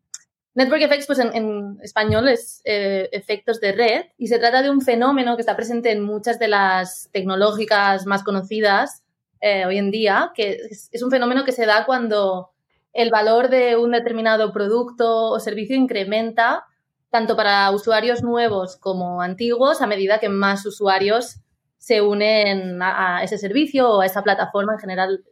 Network 0.59 0.83
Effects, 0.83 1.07
pues 1.07 1.21
en, 1.21 1.79
español 1.83 2.29
es 2.29 2.61
eh, 2.65 3.09
efectos 3.13 3.61
de 3.61 3.71
red 3.71 4.07
y 4.19 4.27
se 4.27 4.41
trata 4.41 4.61
de 4.61 4.71
un 4.71 4.81
fenómeno 4.81 5.37
que 5.37 5.43
está 5.43 5.55
presente 5.55 5.93
en 5.93 6.03
muchas 6.03 6.41
de 6.41 6.49
las 6.49 7.09
tecnológicas 7.13 8.07
más 8.07 8.25
conocidas 8.25 9.05
eh, 9.41 9.65
hoy 9.67 9.79
en 9.79 9.93
día, 9.93 10.33
que 10.35 10.59
es, 10.69 11.01
un 11.01 11.13
fenómeno 11.13 11.45
que 11.45 11.53
se 11.53 11.65
da 11.65 11.87
cuando 11.87 12.51
el 12.93 13.11
valor 13.11 13.51
de 13.51 13.77
un 13.77 13.93
determinado 13.93 14.53
producto 14.53 15.31
o 15.31 15.39
servicio 15.39 15.77
incrementa 15.77 16.65
tanto 17.11 17.37
para 17.37 17.71
usuarios 17.71 18.23
nuevos 18.23 18.77
como 18.77 19.23
antiguos 19.23 19.81
a 19.81 19.87
medida 19.87 20.19
que 20.19 20.29
más 20.29 20.65
usuarios 20.67 21.41
se 21.79 22.03
unen 22.03 22.83
a, 22.83 23.23
ese 23.23 23.39
servicio 23.39 23.91
o 23.91 24.01
a 24.01 24.07
esa 24.07 24.23
plataforma. 24.23 24.75
En 24.75 24.79
general, 24.81 25.25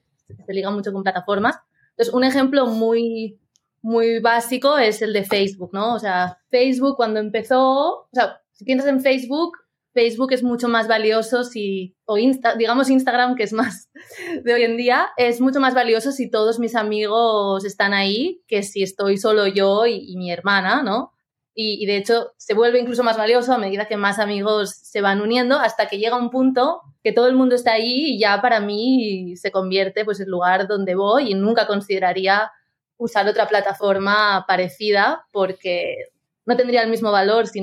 se 0.46 0.52
liga 0.52 0.70
mucho 0.70 0.92
con 0.92 1.02
plataformas. 1.02 1.56
Entonces, 1.90 2.14
un 2.14 2.24
ejemplo 2.24 2.66
muy, 2.66 3.38
muy 3.82 4.20
básico 4.20 4.78
es 4.78 5.02
el 5.02 5.12
de 5.12 5.24
Facebook, 5.24 5.70
¿no? 5.72 5.94
O 5.94 5.98
sea, 5.98 6.38
Facebook 6.50 6.96
cuando 6.96 7.20
empezó, 7.20 8.00
o 8.02 8.08
sea, 8.12 8.40
si 8.52 8.64
piensas 8.64 8.88
en 8.88 9.00
Facebook, 9.00 9.58
Facebook 9.96 10.32
es 10.34 10.42
mucho 10.42 10.68
más 10.68 10.88
valioso 10.88 11.42
si, 11.42 11.96
o 12.04 12.16
digamos 12.58 12.90
Instagram, 12.90 13.34
que 13.34 13.44
es 13.44 13.54
más 13.54 13.88
de 14.44 14.52
hoy 14.52 14.62
en 14.62 14.76
día, 14.76 15.08
es 15.16 15.40
mucho 15.40 15.58
más 15.58 15.74
valioso 15.74 16.12
si 16.12 16.30
todos 16.30 16.58
mis 16.58 16.74
amigos 16.74 17.64
están 17.64 17.94
ahí 17.94 18.42
que 18.46 18.62
si 18.62 18.82
estoy 18.82 19.16
solo 19.16 19.46
yo 19.46 19.86
y, 19.86 20.14
mi 20.16 20.30
hermana, 20.30 20.82
¿no? 20.82 21.14
Y, 21.58 21.86
de 21.86 21.96
hecho 21.96 22.32
se 22.36 22.52
vuelve 22.52 22.78
incluso 22.78 23.02
más 23.02 23.16
valioso 23.16 23.54
a 23.54 23.58
medida 23.58 23.88
que 23.88 23.96
más 23.96 24.18
amigos 24.18 24.74
se 24.74 25.00
van 25.00 25.22
uniendo 25.22 25.58
hasta 25.58 25.88
que 25.88 25.96
llega 25.96 26.18
un 26.18 26.28
punto 26.28 26.82
que 27.02 27.12
todo 27.12 27.28
el 27.28 27.34
mundo 27.34 27.54
está 27.54 27.72
ahí 27.72 28.12
y 28.12 28.18
ya 28.18 28.42
para 28.42 28.60
mí 28.60 29.34
se 29.36 29.50
convierte 29.50 30.04
pues 30.04 30.20
el 30.20 30.28
lugar 30.28 30.68
donde 30.68 30.94
voy 30.94 31.30
y 31.30 31.34
nunca 31.34 31.66
consideraría 31.66 32.50
usar 32.98 33.26
otra 33.26 33.48
plataforma 33.48 34.44
parecida 34.46 35.26
porque 35.32 35.96
no 36.44 36.58
tendría 36.58 36.82
el 36.82 36.90
mismo 36.90 37.10
valor 37.10 37.46
si, 37.46 37.60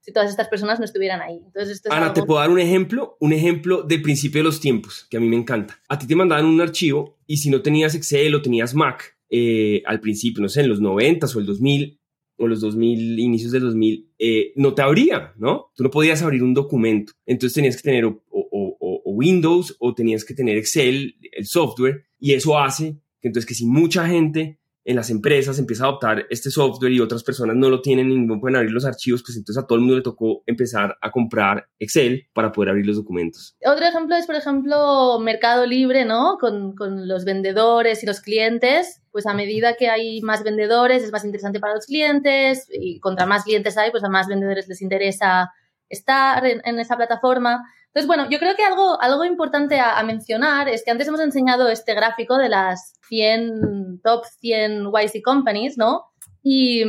si 0.00 0.12
todas 0.12 0.28
estas 0.28 0.48
personas 0.48 0.80
no 0.80 0.84
estuvieran 0.84 1.22
ahí. 1.22 1.40
Entonces, 1.46 1.80
Ana, 1.88 2.12
te 2.12 2.24
puedo 2.24 2.40
dar 2.40 2.50
un 2.50 2.58
ejemplo, 2.58 3.16
un 3.20 3.32
ejemplo 3.32 3.82
del 3.82 4.02
principio 4.02 4.40
de 4.40 4.44
los 4.44 4.60
tiempos, 4.60 5.06
que 5.08 5.18
a 5.18 5.20
mí 5.20 5.28
me 5.28 5.36
encanta. 5.36 5.80
A 5.88 5.98
ti 5.98 6.06
te 6.08 6.16
mandaban 6.16 6.46
un 6.46 6.60
archivo 6.60 7.16
y 7.26 7.36
si 7.36 7.48
no 7.48 7.62
tenías 7.62 7.94
Excel 7.94 8.34
o 8.34 8.42
tenías 8.42 8.74
Mac 8.74 9.16
eh, 9.30 9.82
al 9.86 10.00
principio, 10.00 10.42
no 10.42 10.48
sé, 10.48 10.62
en 10.62 10.68
los 10.68 10.80
90 10.80 11.26
o 11.26 11.38
el 11.38 11.46
2000 11.46 12.00
o 12.36 12.46
los 12.46 12.60
2000, 12.60 13.18
inicios 13.18 13.52
del 13.52 13.62
2000, 13.62 14.10
eh, 14.18 14.52
no 14.56 14.74
te 14.74 14.82
abría, 14.82 15.32
¿no? 15.36 15.72
Tú 15.74 15.82
no 15.82 15.90
podías 15.90 16.22
abrir 16.22 16.42
un 16.42 16.54
documento. 16.54 17.12
Entonces 17.24 17.54
tenías 17.54 17.76
que 17.76 17.82
tener 17.82 18.04
o, 18.04 18.20
o 18.30 19.10
Windows 19.16 19.76
o 19.78 19.94
tenías 19.94 20.24
que 20.24 20.34
tener 20.34 20.56
Excel, 20.56 21.16
el 21.32 21.46
software, 21.46 22.04
y 22.18 22.34
eso 22.34 22.58
hace 22.58 22.98
que 23.20 23.28
entonces 23.28 23.46
que 23.46 23.54
si 23.54 23.66
mucha 23.66 24.06
gente 24.06 24.58
en 24.86 24.94
las 24.94 25.10
empresas 25.10 25.58
empieza 25.58 25.84
a 25.84 25.88
adoptar 25.88 26.26
este 26.30 26.48
software 26.48 26.92
y 26.92 27.00
otras 27.00 27.24
personas 27.24 27.56
no 27.56 27.68
lo 27.68 27.82
tienen 27.82 28.10
y 28.12 28.18
no 28.18 28.40
pueden 28.40 28.56
abrir 28.56 28.70
los 28.70 28.84
archivos, 28.84 29.22
pues 29.24 29.36
entonces 29.36 29.62
a 29.62 29.66
todo 29.66 29.76
el 29.76 29.80
mundo 29.80 29.96
le 29.96 30.02
tocó 30.02 30.44
empezar 30.46 30.96
a 31.00 31.10
comprar 31.10 31.66
Excel 31.80 32.28
para 32.32 32.52
poder 32.52 32.70
abrir 32.70 32.86
los 32.86 32.96
documentos. 32.96 33.56
Otro 33.66 33.84
ejemplo 33.84 34.14
es, 34.14 34.26
por 34.26 34.36
ejemplo, 34.36 35.18
Mercado 35.18 35.66
Libre, 35.66 36.04
¿no? 36.04 36.38
Con, 36.38 36.76
los 37.08 37.24
vendedores 37.24 38.04
y 38.04 38.06
los 38.06 38.20
clientes, 38.20 39.02
pues 39.16 39.24
a 39.26 39.32
medida 39.32 39.76
que 39.76 39.88
hay 39.88 40.20
más 40.20 40.44
vendedores 40.44 41.02
es 41.02 41.10
más 41.10 41.24
interesante 41.24 41.58
para 41.58 41.72
los 41.72 41.86
clientes 41.86 42.68
y 42.70 43.00
contra 43.00 43.24
más 43.24 43.44
clientes 43.44 43.78
hay, 43.78 43.90
pues 43.90 44.04
a 44.04 44.10
más 44.10 44.28
vendedores 44.28 44.68
les 44.68 44.82
interesa 44.82 45.50
estar 45.88 46.44
en 46.44 46.78
esa 46.78 46.98
plataforma. 46.98 47.64
Entonces, 47.96 48.08
bueno, 48.08 48.28
yo 48.28 48.38
creo 48.38 48.54
que 48.54 48.62
algo, 48.62 49.00
algo 49.00 49.24
importante 49.24 49.80
a, 49.80 50.02
mencionar 50.02 50.68
es 50.68 50.84
que 50.84 50.90
antes 50.90 51.08
hemos 51.08 51.20
enseñado 51.20 51.70
este 51.70 51.94
gráfico 51.94 52.36
de 52.36 52.50
las 52.50 52.92
100, 53.08 54.02
top 54.04 54.22
100 54.38 54.84
YC 54.92 55.22
companies, 55.24 55.78
¿no? 55.78 56.04
Y, 56.42 56.84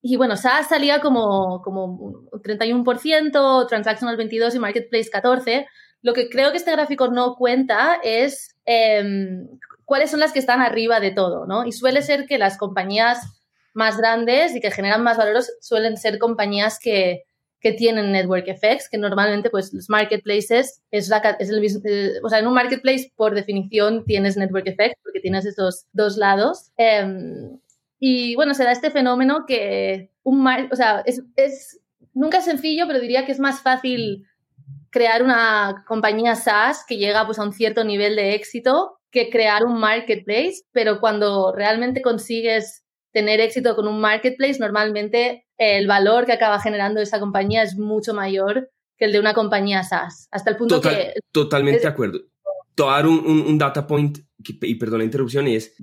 y 0.00 0.16
bueno, 0.16 0.36
SaaS 0.36 0.68
salía 0.68 1.00
como, 1.00 1.60
como 1.62 2.30
31%, 2.30 3.66
Transactional 3.66 4.16
22% 4.16 4.54
y 4.54 4.58
Marketplace 4.60 5.10
14%. 5.10 5.66
Lo 6.02 6.12
que 6.12 6.28
creo 6.28 6.52
que 6.52 6.58
este 6.58 6.70
gráfico 6.70 7.08
no 7.08 7.34
cuenta 7.34 7.98
es 8.04 8.54
em, 8.64 9.48
cuáles 9.84 10.10
son 10.10 10.20
las 10.20 10.32
que 10.32 10.38
están 10.38 10.60
arriba 10.60 11.00
de 11.00 11.10
todo, 11.10 11.46
¿no? 11.46 11.64
Y 11.66 11.72
suele 11.72 12.02
ser 12.02 12.26
que 12.26 12.38
las 12.38 12.56
compañías 12.58 13.18
más 13.74 13.96
grandes 13.96 14.54
y 14.54 14.60
que 14.60 14.70
generan 14.70 15.02
más 15.02 15.16
valor 15.16 15.42
suelen 15.60 15.96
ser 15.96 16.18
compañías 16.18 16.78
que, 16.78 17.24
que 17.62 17.72
tienen 17.72 18.12
network 18.12 18.48
effects, 18.48 18.88
que 18.88 18.98
normalmente 18.98 19.48
pues 19.48 19.72
los 19.72 19.88
marketplaces 19.88 20.82
es, 20.90 21.08
la, 21.08 21.18
es 21.38 21.48
el 21.48 21.60
mismo, 21.60 21.80
eh, 21.84 22.14
o 22.22 22.28
sea, 22.28 22.40
en 22.40 22.46
un 22.46 22.54
marketplace 22.54 23.12
por 23.16 23.34
definición 23.34 24.04
tienes 24.04 24.36
network 24.36 24.66
effects 24.66 25.00
porque 25.02 25.20
tienes 25.20 25.46
esos 25.46 25.86
dos 25.92 26.16
lados. 26.16 26.72
Em, 26.76 27.58
y 27.98 28.34
bueno, 28.34 28.52
se 28.54 28.64
da 28.64 28.72
este 28.72 28.90
fenómeno 28.90 29.44
que 29.46 30.10
un 30.24 30.46
o 30.70 30.76
sea, 30.76 31.02
es, 31.06 31.22
es, 31.36 31.80
nunca 32.12 32.38
es 32.38 32.44
sencillo, 32.44 32.86
pero 32.86 33.00
diría 33.00 33.24
que 33.24 33.32
es 33.32 33.38
más 33.38 33.62
fácil 33.62 34.26
crear 34.90 35.22
una 35.22 35.84
compañía 35.86 36.34
SaaS 36.34 36.84
que 36.86 36.98
llega 36.98 37.24
pues 37.24 37.38
a 37.38 37.44
un 37.44 37.52
cierto 37.52 37.84
nivel 37.84 38.16
de 38.16 38.34
éxito 38.34 38.98
que 39.12 39.30
crear 39.30 39.64
un 39.64 39.78
marketplace, 39.78 40.62
pero 40.72 40.98
cuando 40.98 41.52
realmente 41.54 42.02
consigues 42.02 42.84
tener 43.12 43.40
éxito 43.40 43.76
con 43.76 43.86
un 43.86 44.00
marketplace, 44.00 44.58
normalmente 44.58 45.46
el 45.58 45.86
valor 45.86 46.24
que 46.24 46.32
acaba 46.32 46.58
generando 46.60 47.00
esa 47.00 47.20
compañía 47.20 47.62
es 47.62 47.76
mucho 47.76 48.14
mayor 48.14 48.70
que 48.96 49.04
el 49.04 49.12
de 49.12 49.20
una 49.20 49.34
compañía 49.34 49.84
SaaS. 49.84 50.28
Hasta 50.32 50.50
el 50.50 50.56
punto 50.56 50.80
que... 50.80 51.12
Totalmente 51.30 51.82
de 51.82 51.88
acuerdo. 51.88 52.20
Te 52.74 52.82
dar 52.82 53.06
un, 53.06 53.58
data 53.58 53.86
point, 53.86 54.18
y 54.38 54.74
perdón 54.76 55.00
la 55.00 55.04
interrupción, 55.04 55.46
es 55.46 55.74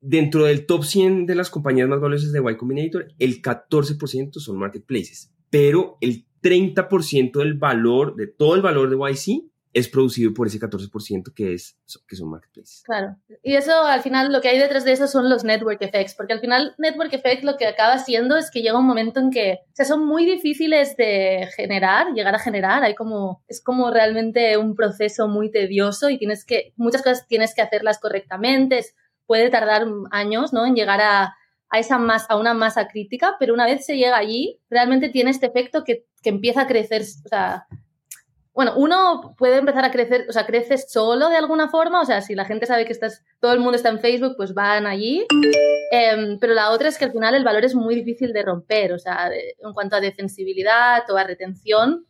dentro 0.00 0.44
del 0.44 0.66
top 0.66 0.84
100 0.84 1.24
de 1.24 1.34
las 1.34 1.48
compañías 1.48 1.88
más 1.88 2.00
valiosas 2.00 2.32
de 2.32 2.40
Y 2.40 2.56
Combinator, 2.56 3.08
el 3.18 3.40
14% 3.40 4.34
son 4.34 4.58
marketplaces, 4.58 5.32
pero 5.48 5.96
el 6.02 6.26
30% 6.42 7.38
del 7.38 7.54
valor, 7.54 8.14
de 8.14 8.26
todo 8.26 8.54
el 8.54 8.60
valor 8.60 8.90
de 8.90 8.96
YC, 8.96 9.53
es 9.74 9.88
producido 9.88 10.32
por 10.32 10.46
ese 10.46 10.60
14% 10.60 11.34
que, 11.34 11.52
es, 11.52 11.76
que 12.06 12.14
son 12.14 12.30
marketplaces. 12.30 12.82
Claro. 12.84 13.16
Y 13.42 13.56
eso 13.56 13.72
al 13.82 14.02
final 14.02 14.32
lo 14.32 14.40
que 14.40 14.48
hay 14.48 14.58
detrás 14.58 14.84
de 14.84 14.92
eso 14.92 15.08
son 15.08 15.28
los 15.28 15.42
network 15.42 15.82
effects, 15.82 16.14
porque 16.14 16.32
al 16.32 16.40
final 16.40 16.74
network 16.78 17.12
effects 17.12 17.44
lo 17.44 17.56
que 17.56 17.66
acaba 17.66 17.98
siendo 17.98 18.36
es 18.36 18.52
que 18.52 18.62
llega 18.62 18.78
un 18.78 18.86
momento 18.86 19.18
en 19.18 19.30
que 19.30 19.58
o 19.78 19.84
son 19.84 20.06
muy 20.06 20.24
difíciles 20.24 20.96
de 20.96 21.48
generar, 21.56 22.14
llegar 22.14 22.36
a 22.36 22.38
generar, 22.38 22.84
hay 22.84 22.94
como 22.94 23.42
es 23.48 23.60
como 23.62 23.90
realmente 23.90 24.56
un 24.56 24.76
proceso 24.76 25.26
muy 25.26 25.50
tedioso 25.50 26.08
y 26.08 26.18
tienes 26.18 26.44
que 26.44 26.72
muchas 26.76 27.02
cosas 27.02 27.26
tienes 27.26 27.52
que 27.52 27.62
hacerlas 27.62 27.98
correctamente, 27.98 28.84
puede 29.26 29.50
tardar 29.50 29.86
años, 30.12 30.52
¿no? 30.52 30.64
en 30.66 30.76
llegar 30.76 31.00
a 31.00 31.34
a 31.74 31.80
esa 31.80 31.98
masa, 31.98 32.26
a 32.28 32.36
una 32.36 32.54
masa 32.54 32.86
crítica, 32.86 33.34
pero 33.40 33.52
una 33.52 33.66
vez 33.66 33.84
se 33.84 33.96
llega 33.96 34.16
allí, 34.16 34.60
realmente 34.70 35.08
tiene 35.08 35.30
este 35.30 35.46
efecto 35.46 35.82
que, 35.82 36.06
que 36.22 36.28
empieza 36.28 36.62
a 36.62 36.66
crecer, 36.68 37.04
sea, 37.04 37.66
bueno, 38.54 38.74
uno 38.76 39.34
puede 39.36 39.56
empezar 39.56 39.84
a 39.84 39.90
crecer, 39.90 40.26
o 40.28 40.32
sea, 40.32 40.46
creces 40.46 40.86
solo 40.88 41.28
de 41.28 41.36
alguna 41.36 41.68
forma, 41.68 42.00
o 42.00 42.04
sea, 42.04 42.20
si 42.20 42.36
la 42.36 42.44
gente 42.44 42.66
sabe 42.66 42.84
que 42.84 42.92
estás, 42.92 43.24
todo 43.40 43.52
el 43.52 43.58
mundo 43.58 43.74
está 43.74 43.88
en 43.88 43.98
Facebook, 43.98 44.34
pues 44.36 44.54
van 44.54 44.86
allí. 44.86 45.26
Em, 45.90 46.38
pero 46.38 46.54
la 46.54 46.70
otra 46.70 46.88
es 46.88 46.96
que 46.96 47.04
al 47.04 47.12
final 47.12 47.34
el 47.34 47.42
valor 47.42 47.64
es 47.64 47.74
muy 47.74 47.96
difícil 47.96 48.32
de 48.32 48.42
romper, 48.42 48.92
o 48.92 48.98
sea, 48.98 49.28
en 49.32 49.72
cuanto 49.72 49.96
a 49.96 50.00
defensibilidad 50.00 51.02
o 51.10 51.16
a 51.16 51.24
retención, 51.24 52.06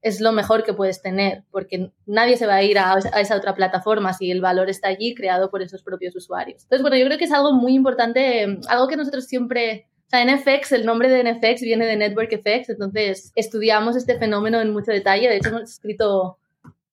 es 0.00 0.20
lo 0.20 0.30
mejor 0.32 0.62
que 0.62 0.74
puedes 0.74 1.02
tener, 1.02 1.42
porque 1.50 1.90
nadie 2.06 2.36
se 2.36 2.46
va 2.46 2.54
a 2.54 2.62
ir 2.62 2.78
a, 2.78 2.94
a, 2.94 3.20
esa 3.20 3.36
otra 3.36 3.56
plataforma 3.56 4.12
si 4.14 4.30
el 4.30 4.40
valor 4.40 4.70
está 4.70 4.88
allí 4.88 5.14
creado 5.14 5.50
por 5.50 5.60
esos 5.60 5.82
propios 5.82 6.14
usuarios. 6.14 6.62
Entonces, 6.62 6.82
bueno, 6.82 6.96
yo 6.96 7.04
creo 7.06 7.18
que 7.18 7.24
es 7.24 7.32
algo 7.32 7.52
muy 7.52 7.74
importante, 7.74 8.60
algo 8.68 8.86
que 8.86 8.96
nosotros 8.96 9.26
siempre 9.26 9.89
sea, 10.10 10.24
NFX, 10.24 10.72
el 10.72 10.86
nombre 10.86 11.08
de 11.08 11.22
NFX 11.22 11.62
viene 11.62 11.86
de 11.86 11.96
Network 11.96 12.32
Effects, 12.32 12.68
entonces 12.68 13.32
estudiamos 13.34 13.96
este 13.96 14.18
fenómeno 14.18 14.60
en 14.60 14.72
mucho 14.72 14.90
detalle. 14.90 15.28
De 15.28 15.36
hecho, 15.36 15.50
hemos 15.50 15.70
escrito 15.70 16.38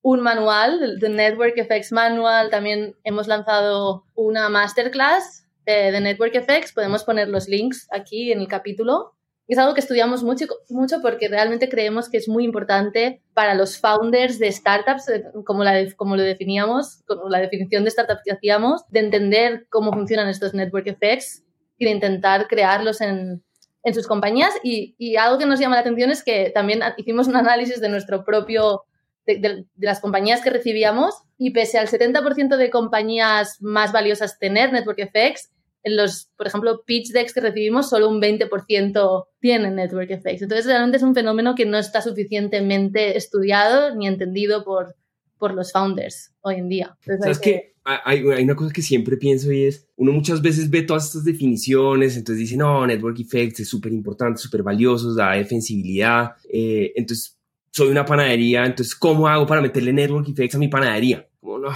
un 0.02 0.22
manual, 0.22 1.00
el 1.02 1.16
Network 1.16 1.58
Effects 1.58 1.92
Manual, 1.92 2.50
también 2.50 2.96
hemos 3.04 3.28
lanzado 3.28 4.06
una 4.16 4.50
masterclass 4.50 5.46
de, 5.66 6.00
Network 6.00 6.36
Effects, 6.36 6.72
podemos 6.72 7.04
poner 7.04 7.28
los 7.28 7.50
links 7.50 7.88
aquí 7.92 8.32
en 8.32 8.40
el 8.40 8.48
capítulo. 8.48 9.14
Es 9.50 9.58
algo 9.58 9.74
que 9.74 9.80
estudiamos 9.80 10.24
mucho, 10.24 10.46
mucho 10.70 11.02
porque 11.02 11.28
realmente 11.28 11.70
creemos 11.70 12.10
que 12.10 12.18
es 12.18 12.28
muy 12.30 12.44
importante 12.44 13.22
para 13.34 13.54
los 13.54 13.80
founders 13.80 14.40
de 14.40 14.52
startups, 14.52 15.10
eh, 15.10 15.24
como, 15.46 15.64
la, 15.64 15.74
como 15.96 16.16
lo 16.18 16.24
definíamos, 16.24 17.02
como 17.08 17.30
la 17.30 17.40
definición 17.40 17.84
de 17.84 17.90
startup 17.90 18.20
que 18.24 18.34
hacíamos, 18.34 18.88
de 18.90 19.00
entender 19.00 19.68
cómo 19.70 19.92
funcionan 19.92 20.28
estos 20.30 20.54
network 20.54 20.88
effects 20.88 21.44
y 21.78 21.86
de 21.86 21.92
intentar 21.92 22.48
crearlos 22.48 23.02
en, 23.02 23.44
en 23.84 23.94
sus 23.94 24.08
compañías. 24.08 24.54
Y, 24.64 24.96
y, 24.98 25.16
algo 25.16 25.38
que 25.38 25.46
nos 25.46 25.60
llama 25.60 25.76
la 25.76 25.82
atención 25.82 26.12
es 26.12 26.24
que 26.24 26.52
también 26.54 26.82
hicimos 26.98 27.28
un 27.28 27.36
análisis 27.36 27.80
de 27.80 27.90
nuestro 27.90 28.24
propio, 28.24 28.84
de, 29.26 29.38
de, 29.38 29.66
las 29.78 30.00
compañías 30.00 30.42
que 30.42 30.50
recibíamos 30.50 31.16
y 31.38 31.52
pese 31.52 31.78
al 31.78 31.88
70% 31.88 32.58
de 32.58 32.70
compañías 32.70 33.58
más 33.62 33.92
valiosas 33.92 34.40
tener 34.40 34.72
Network 34.74 35.00
Effects, 35.00 35.52
en 35.84 35.96
los, 35.96 36.30
por 36.36 36.48
ejemplo, 36.48 36.84
pitch 36.86 37.12
decks 37.12 37.34
que 37.34 37.40
recibimos, 37.40 37.90
solo 37.90 38.10
un 38.10 38.22
20% 38.22 39.26
tienen 39.40 39.76
Network 39.76 40.12
Effects. 40.12 40.42
Entonces, 40.42 40.66
realmente 40.66 40.98
es 40.98 41.04
un 41.04 41.16
fenómeno 41.16 41.56
que 41.56 41.66
no 41.66 41.78
está 41.78 42.02
suficientemente 42.02 43.16
estudiado 43.16 43.96
ni 43.96 44.08
entendido 44.08 44.66
por, 44.66 44.96
por 45.38 45.54
los 45.54 45.72
founders 45.72 46.34
hoy 46.42 46.56
en 46.56 46.68
día. 46.68 46.98
¿Sabes 47.06 47.40
que 47.40 47.76
hay, 47.88 48.20
hay, 48.30 48.44
una 48.44 48.56
cosa 48.56 48.74
que 48.74 48.82
siempre 48.82 49.16
pienso 49.16 49.52
y 49.52 49.64
es, 49.64 49.88
uno 49.96 50.12
muchas 50.12 50.42
veces 50.42 50.70
ve 50.70 50.82
todas 50.82 51.06
estas 51.06 51.24
definiciones, 51.24 52.18
entonces 52.18 52.40
dice, 52.40 52.58
no, 52.58 52.86
Network 52.86 53.20
Effects 53.20 53.62
es 53.62 53.70
súper 53.70 53.94
importante, 53.94 54.42
súper 54.42 54.62
valioso, 54.62 55.16
da 55.16 55.32
defensibilidad, 55.32 56.36
eh, 56.52 56.92
entonces 56.96 57.40
soy 57.72 57.90
una 57.90 58.06
panadería, 58.06 58.66
entonces 58.66 58.94
¿cómo 58.94 59.28
hago 59.28 59.48
para 59.48 59.62
meterle 59.62 59.94
Network 59.94 60.28
Effects 60.28 60.56
a 60.56 60.60
mi 60.60 60.68
panadería? 60.68 61.28
Como 61.40 61.60
no, 61.60 61.70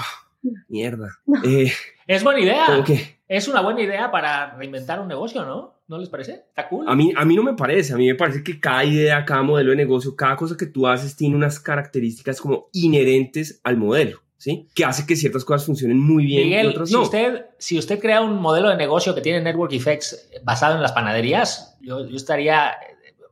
mierda. 0.68 1.10
Eh, 1.44 1.72
es 2.08 2.24
buena 2.24 2.40
idea. 2.42 2.84
Es 3.28 3.48
una 3.48 3.62
buena 3.62 3.82
idea 3.82 4.12
para 4.12 4.58
reinventar 4.58 5.00
un 5.00 5.08
negocio, 5.08 5.46
¿no? 5.46 5.76
¿No 5.88 5.98
les 5.98 6.10
parece? 6.10 6.44
Está 6.50 6.68
cool. 6.68 6.86
A 6.90 6.96
mí, 6.96 7.14
a 7.16 7.24
mí 7.24 7.36
no 7.36 7.44
me 7.44 7.54
parece. 7.54 7.94
A 7.94 7.98
mí 7.98 8.08
me 8.08 8.16
parece 8.16 8.44
que 8.44 8.60
cada 8.60 8.84
idea, 8.84 9.24
cada 9.24 9.42
modelo 9.42 9.70
de 9.70 9.78
negocio, 9.78 10.16
cada 10.16 10.36
cosa 10.36 10.58
que 10.58 10.66
tú 10.66 10.88
haces 10.88 11.16
tiene 11.16 11.38
unas 11.38 11.60
características 11.60 12.42
como 12.42 12.68
inherentes 12.74 13.62
al 13.64 13.78
modelo. 13.78 14.20
¿Sí? 14.42 14.68
Que 14.74 14.86
hace 14.86 15.06
que 15.06 15.16
ciertas 15.16 15.46
cosas 15.46 15.68
funcionen 15.68 16.00
muy 16.00 16.26
bien 16.26 16.48
y 16.48 16.68
otras 16.68 16.90
si 16.90 16.96
Usted, 16.96 17.46
si 17.60 17.78
usted 17.78 18.00
crea 18.00 18.22
un 18.22 18.42
modelo 18.42 18.70
de 18.70 18.76
negocio 18.76 19.14
que 19.14 19.22
tiene 19.22 19.40
Network 19.40 19.72
Effects 19.72 20.32
basado 20.44 20.76
en 20.76 20.82
las 20.82 20.94
panaderías, 20.94 21.78
yo, 21.80 22.08
yo 22.08 22.16
estaría 22.16 22.74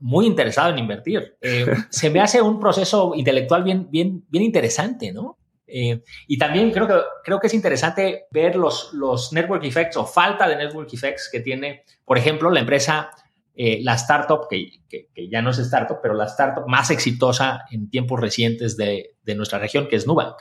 muy 0.01 0.27
interesado 0.27 0.69
en 0.69 0.77
invertir. 0.77 1.35
Eh, 1.41 1.65
se 1.89 2.11
me 2.11 2.19
hace 2.21 2.43
un 2.43 2.59
proceso 2.59 3.13
intelectual 3.15 3.63
bien, 3.63 3.89
bien, 3.89 4.23
bien 4.29 4.43
interesante, 4.43 5.11
¿no? 5.11 5.39
Eh, 5.65 6.03
y 6.27 6.37
también 6.37 6.69
creo 6.69 6.87
que, 6.87 6.93
creo 7.23 7.39
que 7.39 7.47
es 7.47 7.55
interesante 7.55 8.25
ver 8.29 8.55
los, 8.55 8.93
los 8.93 9.33
network 9.33 9.63
effects 9.63 9.97
o 9.97 10.05
falta 10.05 10.47
de 10.47 10.57
network 10.57 10.93
effects 10.93 11.27
que 11.31 11.39
tiene, 11.39 11.85
por 12.05 12.19
ejemplo, 12.19 12.51
la 12.51 12.59
empresa, 12.59 13.09
eh, 13.55 13.79
la 13.81 13.95
startup, 13.95 14.47
que, 14.47 14.83
que, 14.87 15.07
ya 15.27 15.41
no 15.41 15.49
es 15.49 15.57
startup, 15.57 15.97
pero 16.03 16.13
la 16.13 16.25
startup 16.25 16.67
más 16.67 16.91
exitosa 16.91 17.65
en 17.71 17.89
tiempos 17.89 18.19
recientes 18.19 18.77
de, 18.77 19.15
de 19.23 19.35
nuestra 19.35 19.57
región, 19.57 19.87
que 19.87 19.95
es 19.95 20.05
Nubank, 20.05 20.37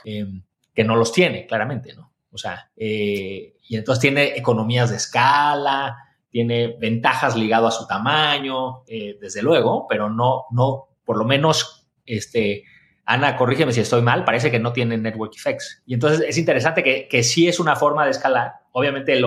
que 0.79 0.85
no 0.85 0.95
los 0.95 1.11
tiene, 1.11 1.45
claramente, 1.45 1.93
¿no? 1.93 2.13
O 2.31 2.37
sea, 2.37 2.71
y 2.73 3.75
entonces 3.75 3.99
tiene 3.99 4.37
economías 4.37 4.89
de 4.89 4.95
escala, 4.95 5.97
tiene 6.29 6.77
ventajas 6.79 7.35
ligado 7.35 7.67
a 7.67 7.71
su 7.71 7.85
tamaño, 7.85 8.83
eh, 8.87 9.17
desde 9.19 9.41
luego, 9.41 9.87
pero 9.89 10.09
no, 10.09 10.45
no, 10.51 10.87
por 11.03 11.17
lo 11.17 11.25
menos, 11.25 11.85
este, 12.05 12.63
Ana, 13.03 13.35
corrígeme 13.35 13.73
si 13.73 13.81
estoy 13.81 14.01
mal, 14.01 14.23
parece 14.23 14.51
que 14.51 14.59
no 14.59 14.71
tiene 14.71 14.97
network 14.97 15.35
effects. 15.35 15.83
Y 15.85 15.95
entonces 15.95 16.23
es 16.25 16.37
interesante 16.37 16.81
que, 16.81 17.09
que 17.09 17.23
sí 17.23 17.49
es 17.49 17.59
una 17.59 17.75
forma 17.75 18.05
de 18.05 18.11
escalar. 18.11 18.53
Obviamente 18.71 19.19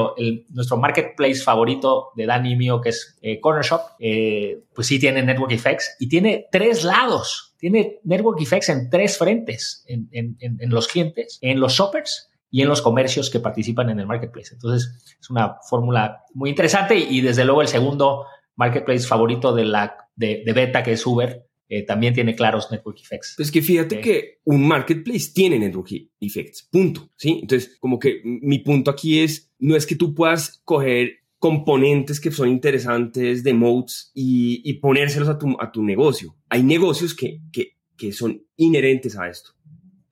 nuestro 0.50 0.76
marketplace 0.76 1.42
favorito 1.42 2.10
de 2.14 2.26
Dani 2.26 2.52
y 2.52 2.56
mío, 2.56 2.80
que 2.80 2.90
es 2.90 3.18
eh, 3.22 3.40
Corner 3.40 3.64
Shop, 3.64 3.80
eh, 3.98 4.62
pues 4.74 4.86
sí 4.86 4.98
tiene 4.98 5.22
network 5.22 5.52
effects 5.52 5.96
y 5.98 6.08
tiene 6.08 6.46
tres 6.50 6.84
lados. 6.84 7.54
Tiene 7.58 8.00
network 8.04 8.40
effects 8.40 8.68
en 8.68 8.90
tres 8.90 9.18
frentes, 9.18 9.84
en, 9.86 10.08
en, 10.12 10.36
en 10.40 10.70
los 10.70 10.88
clientes, 10.88 11.38
en 11.42 11.60
los 11.60 11.74
shoppers 11.74 12.32
y 12.52 12.60
en 12.60 12.68
los 12.68 12.82
comercios 12.82 13.30
que 13.30 13.40
participan 13.40 13.88
en 13.88 13.98
el 13.98 14.06
marketplace. 14.06 14.52
Entonces, 14.52 15.16
es 15.18 15.30
una 15.30 15.56
fórmula 15.68 16.22
muy 16.34 16.50
interesante 16.50 16.94
y, 16.94 17.22
desde 17.22 17.46
luego 17.46 17.62
el 17.62 17.68
segundo 17.68 18.26
marketplace 18.56 19.06
favorito 19.06 19.54
de, 19.54 19.64
la, 19.64 19.96
de, 20.14 20.44
beta, 20.54 20.82
que 20.82 20.92
es 20.92 21.06
Uber, 21.06 21.48
eh, 21.68 21.82
también 21.82 22.14
tiene 22.14 22.34
claros 22.34 22.70
network 22.70 23.00
effects. 23.00 23.34
Pues 23.36 23.50
que 23.50 23.62
fíjate 23.62 24.00
que 24.00 24.40
un 24.44 24.66
marketplace 24.66 25.30
tiene 25.34 25.58
network 25.58 25.90
effects, 26.20 26.68
punto, 26.70 27.10
¿sí? 27.16 27.38
Entonces, 27.42 27.76
como 27.80 27.98
que 27.98 28.20
mi 28.24 28.58
punto 28.58 28.90
aquí 28.90 29.20
es, 29.20 29.50
no 29.58 29.76
es 29.76 29.86
que 29.86 29.96
tú 29.96 30.14
puedas 30.14 30.60
coger 30.64 31.20
componentes 31.38 32.20
que 32.20 32.30
son 32.30 32.48
interesantes 32.48 33.42
de 33.42 33.54
modes 33.54 34.12
y, 34.14 34.62
y 34.64 34.74
ponérselos 34.74 35.28
a 35.28 35.38
tu, 35.38 35.56
a 35.58 35.72
tu 35.72 35.82
negocio. 35.82 36.36
Hay 36.48 36.62
negocios 36.62 37.14
que, 37.14 37.40
que, 37.52 37.76
que 37.96 38.12
son 38.12 38.44
inherentes 38.56 39.18
a 39.18 39.28
esto 39.28 39.52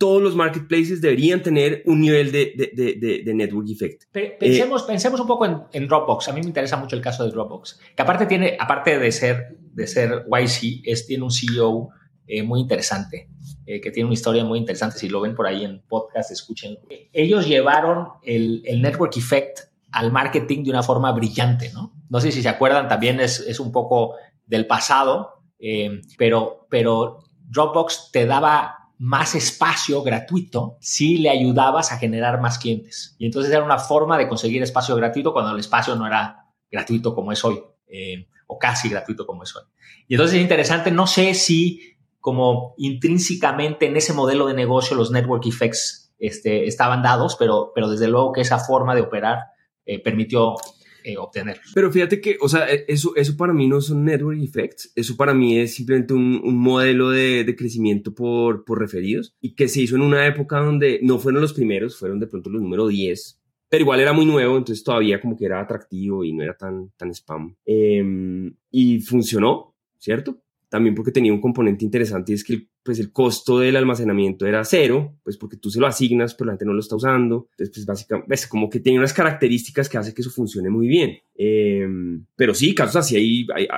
todos 0.01 0.23
los 0.23 0.35
marketplaces 0.35 1.03
deberían 1.03 1.43
tener 1.43 1.83
un 1.85 2.01
nivel 2.01 2.33
de, 2.33 2.73
de, 2.75 3.23
de, 3.23 3.35
network 3.35 3.69
effect. 3.69 4.05
Pensemos, 4.11 4.85
pensemos 4.85 5.21
un 5.21 5.27
poco 5.27 5.69
en, 5.71 5.89
Dropbox. 5.89 6.29
A 6.29 6.33
mí 6.33 6.41
me 6.41 6.47
interesa 6.47 6.79
mucho 6.79 6.97
el 6.97 7.03
caso 7.03 7.23
de 7.23 7.31
Dropbox, 7.31 7.79
que 7.95 8.03
aparte 8.03 8.25
tiene, 8.25 8.57
aparte 8.59 8.99
de 8.99 9.13
ser, 9.13 9.59
de 9.75 9.87
ser 9.87 10.25
YC, 10.27 10.81
es, 10.87 11.07
tiene 11.07 11.23
un 11.23 11.31
CEO 11.31 11.91
eh, 12.27 12.43
muy 12.43 12.61
interesante, 12.61 13.29
eh, 13.67 13.83
que 13.83 13.91
tiene 13.91 14.07
una 14.07 14.15
historia 14.15 14.43
muy 14.43 14.59
interesante. 14.59 14.99
Si 14.99 15.11
lo 15.11 15.21
ven 15.21 15.35
por 15.35 15.47
ahí 15.47 15.67
en 15.67 15.83
podcast, 15.87 16.31
escuchen. 16.31 16.79
Ellos 17.13 17.47
llevaron 17.47 18.09
el, 18.23 18.63
el 18.65 18.81
network 18.81 19.15
effect 19.19 19.59
al 19.93 20.11
marketing 20.11 20.65
de 20.65 20.71
una 20.71 20.83
forma 20.83 21.13
brillante, 21.13 21.73
¿no? 21.75 21.93
No 22.09 22.21
sé 22.23 22.33
si 22.33 22.41
se 22.41 22.49
acuerdan, 22.49 22.89
también 22.89 23.21
es, 23.21 23.41
es 23.41 23.61
un 23.61 23.71
poco 23.71 24.15
del 24.47 24.67
pasado, 24.67 25.43
eh, 25.59 26.01
pero, 26.17 26.67
pero 26.71 27.19
Dropbox 27.51 28.11
te 28.13 28.25
daba 28.25 28.80
más 29.01 29.35
espacio 29.35 30.03
gratuito 30.03 30.77
si 30.79 31.17
le 31.17 31.31
ayudabas 31.31 31.91
a 31.91 31.97
generar 31.97 32.39
más 32.39 32.59
clientes. 32.59 33.17
Y 33.19 33.25
entonces 33.25 33.51
era 33.51 33.65
una 33.65 33.79
forma 33.79 34.19
de 34.19 34.29
conseguir 34.29 34.63
espacio 34.63 34.95
gratuito 34.95 35.33
cuando 35.33 35.53
el 35.53 35.59
espacio 35.59 35.97
no 35.97 36.07
era 36.07 36.45
gratuito 36.71 37.15
como 37.15 37.33
es 37.33 37.43
hoy, 37.43 37.63
eh, 37.87 38.29
o 38.47 38.59
casi 38.59 38.91
gratuito 38.91 39.27
como 39.27 39.43
es 39.43 39.57
hoy. 39.57 39.63
Y 40.07 40.15
entonces 40.15 40.37
es 40.37 40.43
interesante, 40.43 40.91
no 40.91 41.07
sé 41.07 41.33
si 41.33 41.97
como 42.21 42.75
intrínsecamente 42.77 43.87
en 43.87 43.97
ese 43.97 44.13
modelo 44.13 44.47
de 44.47 44.53
negocio 44.53 44.95
los 44.95 45.11
network 45.11 45.47
effects 45.47 46.13
este, 46.19 46.67
estaban 46.67 47.03
dados, 47.03 47.37
pero, 47.39 47.73
pero 47.75 47.89
desde 47.89 48.07
luego 48.07 48.33
que 48.33 48.43
esa 48.43 48.59
forma 48.59 48.95
de 48.95 49.01
operar 49.01 49.39
eh, 49.87 49.99
permitió 49.99 50.57
eh, 51.05 51.17
obtener. 51.17 51.61
Pero 51.75 51.91
fíjate 51.91 52.21
que, 52.21 52.37
o 52.41 52.49
sea, 52.49 52.71
e, 52.73 52.85
eso, 52.89 53.15
eso 53.17 53.37
para 53.37 53.53
mí 53.53 53.69
no 53.69 53.81
son 53.81 54.05
network 54.05 54.41
effects, 54.43 54.93
eso 54.95 55.17
para 55.17 55.35
mí 55.35 55.59
es 55.59 55.75
simplemente 55.75 56.15
un, 56.15 56.41
un 56.43 56.57
modelo 56.57 57.11
de, 57.11 57.45
de, 57.45 57.57
crecimiento 57.57 58.15
por, 58.15 58.65
por 58.65 58.79
referidos 58.79 59.35
y 59.41 59.55
que 59.55 59.69
se 59.69 59.83
hizo 59.83 59.97
en 59.97 60.03
una 60.03 60.27
época 60.27 60.59
donde 60.61 61.01
no 61.03 61.19
fueron 61.19 61.43
los 61.43 61.53
primeros, 61.53 61.99
fueron 61.99 62.21
de 62.21 62.27
pronto 62.27 62.51
los 62.51 62.63
número 62.63 62.89
10, 62.89 63.41
pero 63.69 63.83
igual 63.83 64.01
era 64.01 64.13
muy 64.13 64.27
nuevo, 64.27 64.57
entonces 64.57 64.83
todavía 64.83 65.21
como 65.21 65.37
que 65.37 65.45
era 65.45 65.61
atractivo 65.61 66.25
y 66.25 66.33
no 66.33 66.43
era 66.43 66.57
tan, 66.57 66.91
tan 66.97 67.11
spam. 67.15 67.55
Eh, 67.65 68.53
y 68.71 69.01
funcionó, 69.01 69.77
¿cierto? 69.99 70.43
También 70.71 70.95
porque 70.95 71.13
tenía 71.13 71.33
un 71.33 71.41
componente 71.41 71.85
interesante 71.85 72.33
y 72.33 72.37
es 72.37 72.45
que 72.45 72.55
el 72.55 72.71
pues 72.83 72.99
el 72.99 73.13
costo 73.13 73.59
del 73.59 73.77
almacenamiento 73.77 74.47
era 74.47 74.65
cero, 74.65 75.19
pues 75.23 75.37
porque 75.37 75.59
tú 75.59 75.71
se 75.71 75.81
lo 75.81 75.87
asignas, 75.87 76.35
pero 76.35 76.47
la 76.47 76.53
gente 76.55 76.65
no 76.65 76.73
lo 76.73 76.81
está 76.81 76.97
usando. 76.97 77.49
Entonces, 77.53 77.75
pues 77.75 77.87
básicamente, 77.87 78.35
es 78.35 78.47
como 78.47 78.71
que 78.71 78.81
tiene 78.81 78.99
unas 78.99 79.13
características 79.13 79.89
que 79.89 79.99
hace 79.99 80.15
que 80.15 80.23
eso 80.23 80.31
funcione 80.31 80.71
muy 80.71 80.87
bien. 80.87 81.19
Em, 81.35 82.25
pero 82.37 82.55
sí, 82.55 82.75
casos 82.75 82.97
así, 82.97 83.17
hay, 83.17 83.47
hay, 83.55 83.69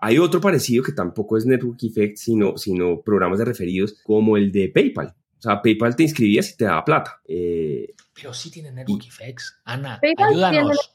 hay, 0.00 0.18
otro 0.18 0.40
parecido 0.40 0.82
que 0.82 0.92
tampoco 0.92 1.36
es 1.36 1.44
Network 1.44 1.82
Effect, 1.82 2.16
sino, 2.16 2.56
sino 2.56 3.02
programas 3.02 3.38
de 3.38 3.44
referidos 3.44 4.00
como 4.02 4.36
el 4.36 4.50
de 4.50 4.68
PayPal. 4.68 5.08
O 5.38 5.42
sea, 5.42 5.60
PayPal 5.60 5.96
te 5.96 6.04
inscribías 6.04 6.50
y 6.50 6.56
te 6.56 6.64
daba 6.64 6.84
plata. 6.84 7.20
Eh, 7.26 7.94
pero 8.14 8.32
sí 8.32 8.50
tiene 8.50 8.72
Network 8.72 9.06
Effects. 9.06 9.60
Ana, 9.64 10.00
ayúdanos. 10.02 10.94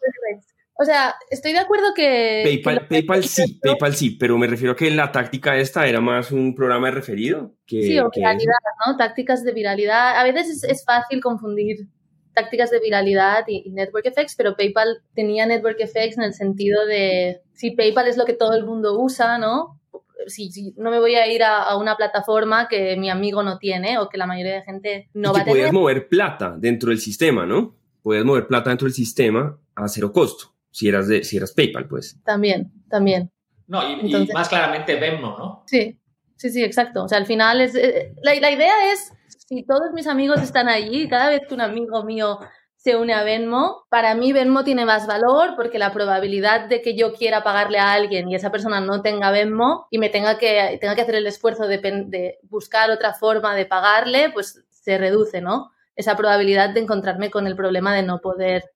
O 0.77 0.83
sea, 0.83 1.15
estoy 1.29 1.53
de 1.53 1.59
acuerdo 1.59 1.93
que... 1.95 2.41
PayPal, 2.43 2.87
PayPal 2.87 3.23
sí, 3.23 3.59
PayPal 3.61 3.95
sí, 3.95 4.11
pero 4.11 4.37
me 4.37 4.45
refiero 4.45 4.73
a 4.73 4.75
que 4.75 4.91
la 4.91 5.09
táctica 5.09 5.55
esta 5.55 5.87
era 5.87 6.01
más 6.01 6.31
un 6.31 6.53
programa 6.53 6.87
de 6.87 6.95
referido. 6.95 7.53
Que, 7.65 7.81
sí, 7.81 7.99
o 7.99 8.09
viralidad, 8.13 8.53
¿no? 8.85 8.97
Tácticas 8.97 9.45
de 9.45 9.53
viralidad. 9.53 10.17
A 10.17 10.23
veces 10.23 10.65
es, 10.65 10.83
fácil 10.83 11.21
confundir 11.21 11.87
tácticas 12.33 12.71
de 12.71 12.81
viralidad 12.81 13.45
y, 13.47 13.69
network 13.71 14.05
effects, 14.05 14.35
pero 14.35 14.57
PayPal 14.57 15.01
tenía 15.13 15.45
network 15.45 15.79
effects 15.79 16.17
en 16.17 16.25
el 16.25 16.33
sentido 16.33 16.85
de 16.85 17.41
si 17.53 17.71
PayPal 17.71 18.09
es 18.09 18.17
lo 18.17 18.25
que 18.25 18.33
todo 18.33 18.53
el 18.53 18.65
mundo 18.65 18.99
usa, 18.99 19.37
¿no? 19.37 19.79
Si, 20.27 20.51
si 20.51 20.73
no 20.75 20.91
me 20.91 20.99
voy 20.99 21.15
a 21.15 21.31
ir 21.31 21.41
a, 21.43 21.77
una 21.77 21.95
plataforma 21.95 22.67
que 22.67 22.97
mi 22.97 23.09
amigo 23.09 23.43
no 23.43 23.59
tiene 23.59 23.97
o 23.97 24.09
que 24.09 24.17
la 24.17 24.27
mayoría 24.27 24.55
de 24.55 24.63
gente 24.63 25.09
no 25.13 25.31
va 25.31 25.39
a 25.39 25.43
tener. 25.45 25.57
Podías 25.57 25.71
mover 25.71 26.09
plata 26.09 26.53
dentro 26.57 26.89
del 26.89 26.99
sistema, 26.99 27.45
¿no? 27.45 27.77
Podías 28.03 28.25
mover 28.25 28.45
plata 28.45 28.71
dentro 28.71 28.87
del 28.87 28.93
sistema 28.93 29.57
a 29.75 29.87
cero 29.87 30.11
costo 30.11 30.54
si 30.75 30.89
eras, 30.89 31.07
de, 31.07 31.23
si 31.23 31.37
eras 31.37 31.53
PayPal, 31.53 31.87
pues. 31.87 32.21
También, 32.25 32.69
también. 32.89 33.31
No, 33.65 33.81
y, 33.89 34.27
más 34.33 34.49
claramente 34.49 34.99
Venmo, 34.99 35.37
¿no? 35.39 35.63
Sí, 35.67 35.97
sí, 36.35 36.49
sí, 36.49 36.61
exacto. 36.65 37.05
O 37.05 37.07
sea, 37.07 37.17
al 37.17 37.25
final 37.25 37.61
es... 37.61 37.75
Eh, 37.75 38.13
la, 38.21 38.35
la, 38.35 38.51
idea 38.51 38.91
es, 38.91 39.13
si 39.47 39.63
todos 39.63 39.93
mis 39.93 40.05
amigos 40.05 40.41
están 40.41 40.67
allí, 40.67 41.07
cada 41.07 41.29
vez 41.29 41.43
que 41.47 41.53
un 41.53 41.61
amigo 41.61 42.03
mío 42.03 42.39
se 42.75 42.97
une 42.97 43.13
a 43.13 43.23
Venmo, 43.23 43.85
para 43.89 44.15
mí 44.15 44.33
Venmo 44.33 44.65
tiene 44.65 44.85
más 44.85 45.07
valor 45.07 45.55
porque 45.55 45.79
la 45.79 45.93
probabilidad 45.93 46.67
de 46.67 46.81
que 46.81 46.93
yo 46.93 47.13
quiera 47.13 47.41
pagarle 47.41 47.79
a 47.79 47.93
alguien 47.93 48.29
y 48.29 48.35
esa 48.35 48.51
persona 48.51 48.81
no 48.81 49.01
tenga 49.01 49.31
Venmo 49.31 49.87
y 49.91 49.97
me 49.97 50.09
tenga 50.09 50.37
que, 50.37 50.77
tenga 50.81 50.93
que 50.93 51.01
hacer 51.03 51.15
el 51.15 51.25
esfuerzo 51.25 51.69
de, 51.69 51.77
de 51.77 52.37
buscar 52.43 52.91
otra 52.91 53.13
forma 53.13 53.55
de 53.55 53.65
pagarle, 53.65 54.29
pues 54.31 54.65
se 54.69 54.97
reduce, 54.97 55.39
¿no? 55.39 55.71
Esa 55.95 56.17
probabilidad 56.17 56.71
de 56.71 56.81
encontrarme 56.81 57.31
con 57.31 57.47
el 57.47 57.55
problema 57.55 57.95
de 57.95 58.03
no 58.03 58.19
poder 58.19 58.74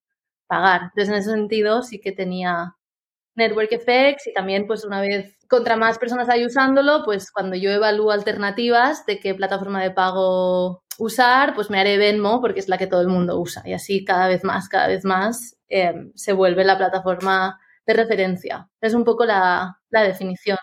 pagar. 0.49 0.81
Entonces, 0.83 1.09
en 1.09 1.15
ese 1.15 1.31
sentido, 1.31 1.83
sí 1.83 2.01
que 2.01 2.11
tenía 2.11 2.75
network 3.35 3.71
effects 3.71 4.27
y 4.27 4.33
también, 4.33 4.67
pues, 4.67 4.83
una 4.83 4.99
vez 4.99 5.37
contra 5.49 5.75
más 5.77 5.97
personas 5.97 6.29
hay 6.29 6.45
usándolo, 6.45 7.03
pues 7.03 7.31
cuando 7.31 7.55
yo 7.55 7.71
evalúo 7.71 8.11
alternativas 8.11 9.05
de 9.05 9.19
qué 9.19 9.33
plataforma 9.33 9.81
de 9.81 9.91
pago 9.91 10.83
usar, 10.99 11.55
pues 11.55 11.69
me 11.69 11.79
haré 11.79 11.97
Venmo 11.97 12.39
porque 12.39 12.59
es 12.59 12.69
la 12.69 12.77
que 12.77 12.87
todo 12.87 13.01
el 13.01 13.07
mundo 13.07 13.39
usa. 13.39 13.63
Y 13.65 13.73
así 13.73 14.05
cada 14.05 14.27
vez 14.27 14.43
más, 14.43 14.69
cada 14.69 14.87
vez 14.87 15.05
más 15.05 15.57
em, 15.67 16.11
se 16.15 16.33
vuelve 16.33 16.63
la 16.63 16.77
plataforma 16.77 17.59
de 17.87 17.93
referencia. 17.93 18.69
Es 18.79 18.93
un 18.93 19.03
poco 19.03 19.25
la, 19.25 19.79
la, 19.89 20.03
definición. 20.03 20.57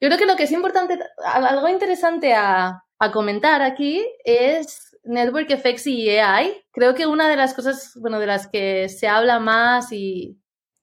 Yo 0.00 0.08
creo 0.08 0.18
que 0.18 0.26
lo 0.26 0.36
que 0.36 0.44
es 0.44 0.52
importante, 0.52 0.98
algo 1.24 1.68
interesante 1.68 2.34
a, 2.34 2.82
a 2.98 3.12
comentar 3.12 3.62
aquí 3.62 4.04
es 4.24 4.85
Network 5.06 5.50
Effects 5.50 5.86
y 5.86 6.08
AI, 6.10 6.52
creo 6.72 6.94
que 6.94 7.06
una 7.06 7.28
de 7.28 7.36
las 7.36 7.54
cosas, 7.54 7.92
bueno, 8.00 8.20
de 8.20 8.26
las 8.26 8.46
que 8.46 8.88
se 8.88 9.08
habla 9.08 9.38
más 9.40 9.92
y 9.92 10.38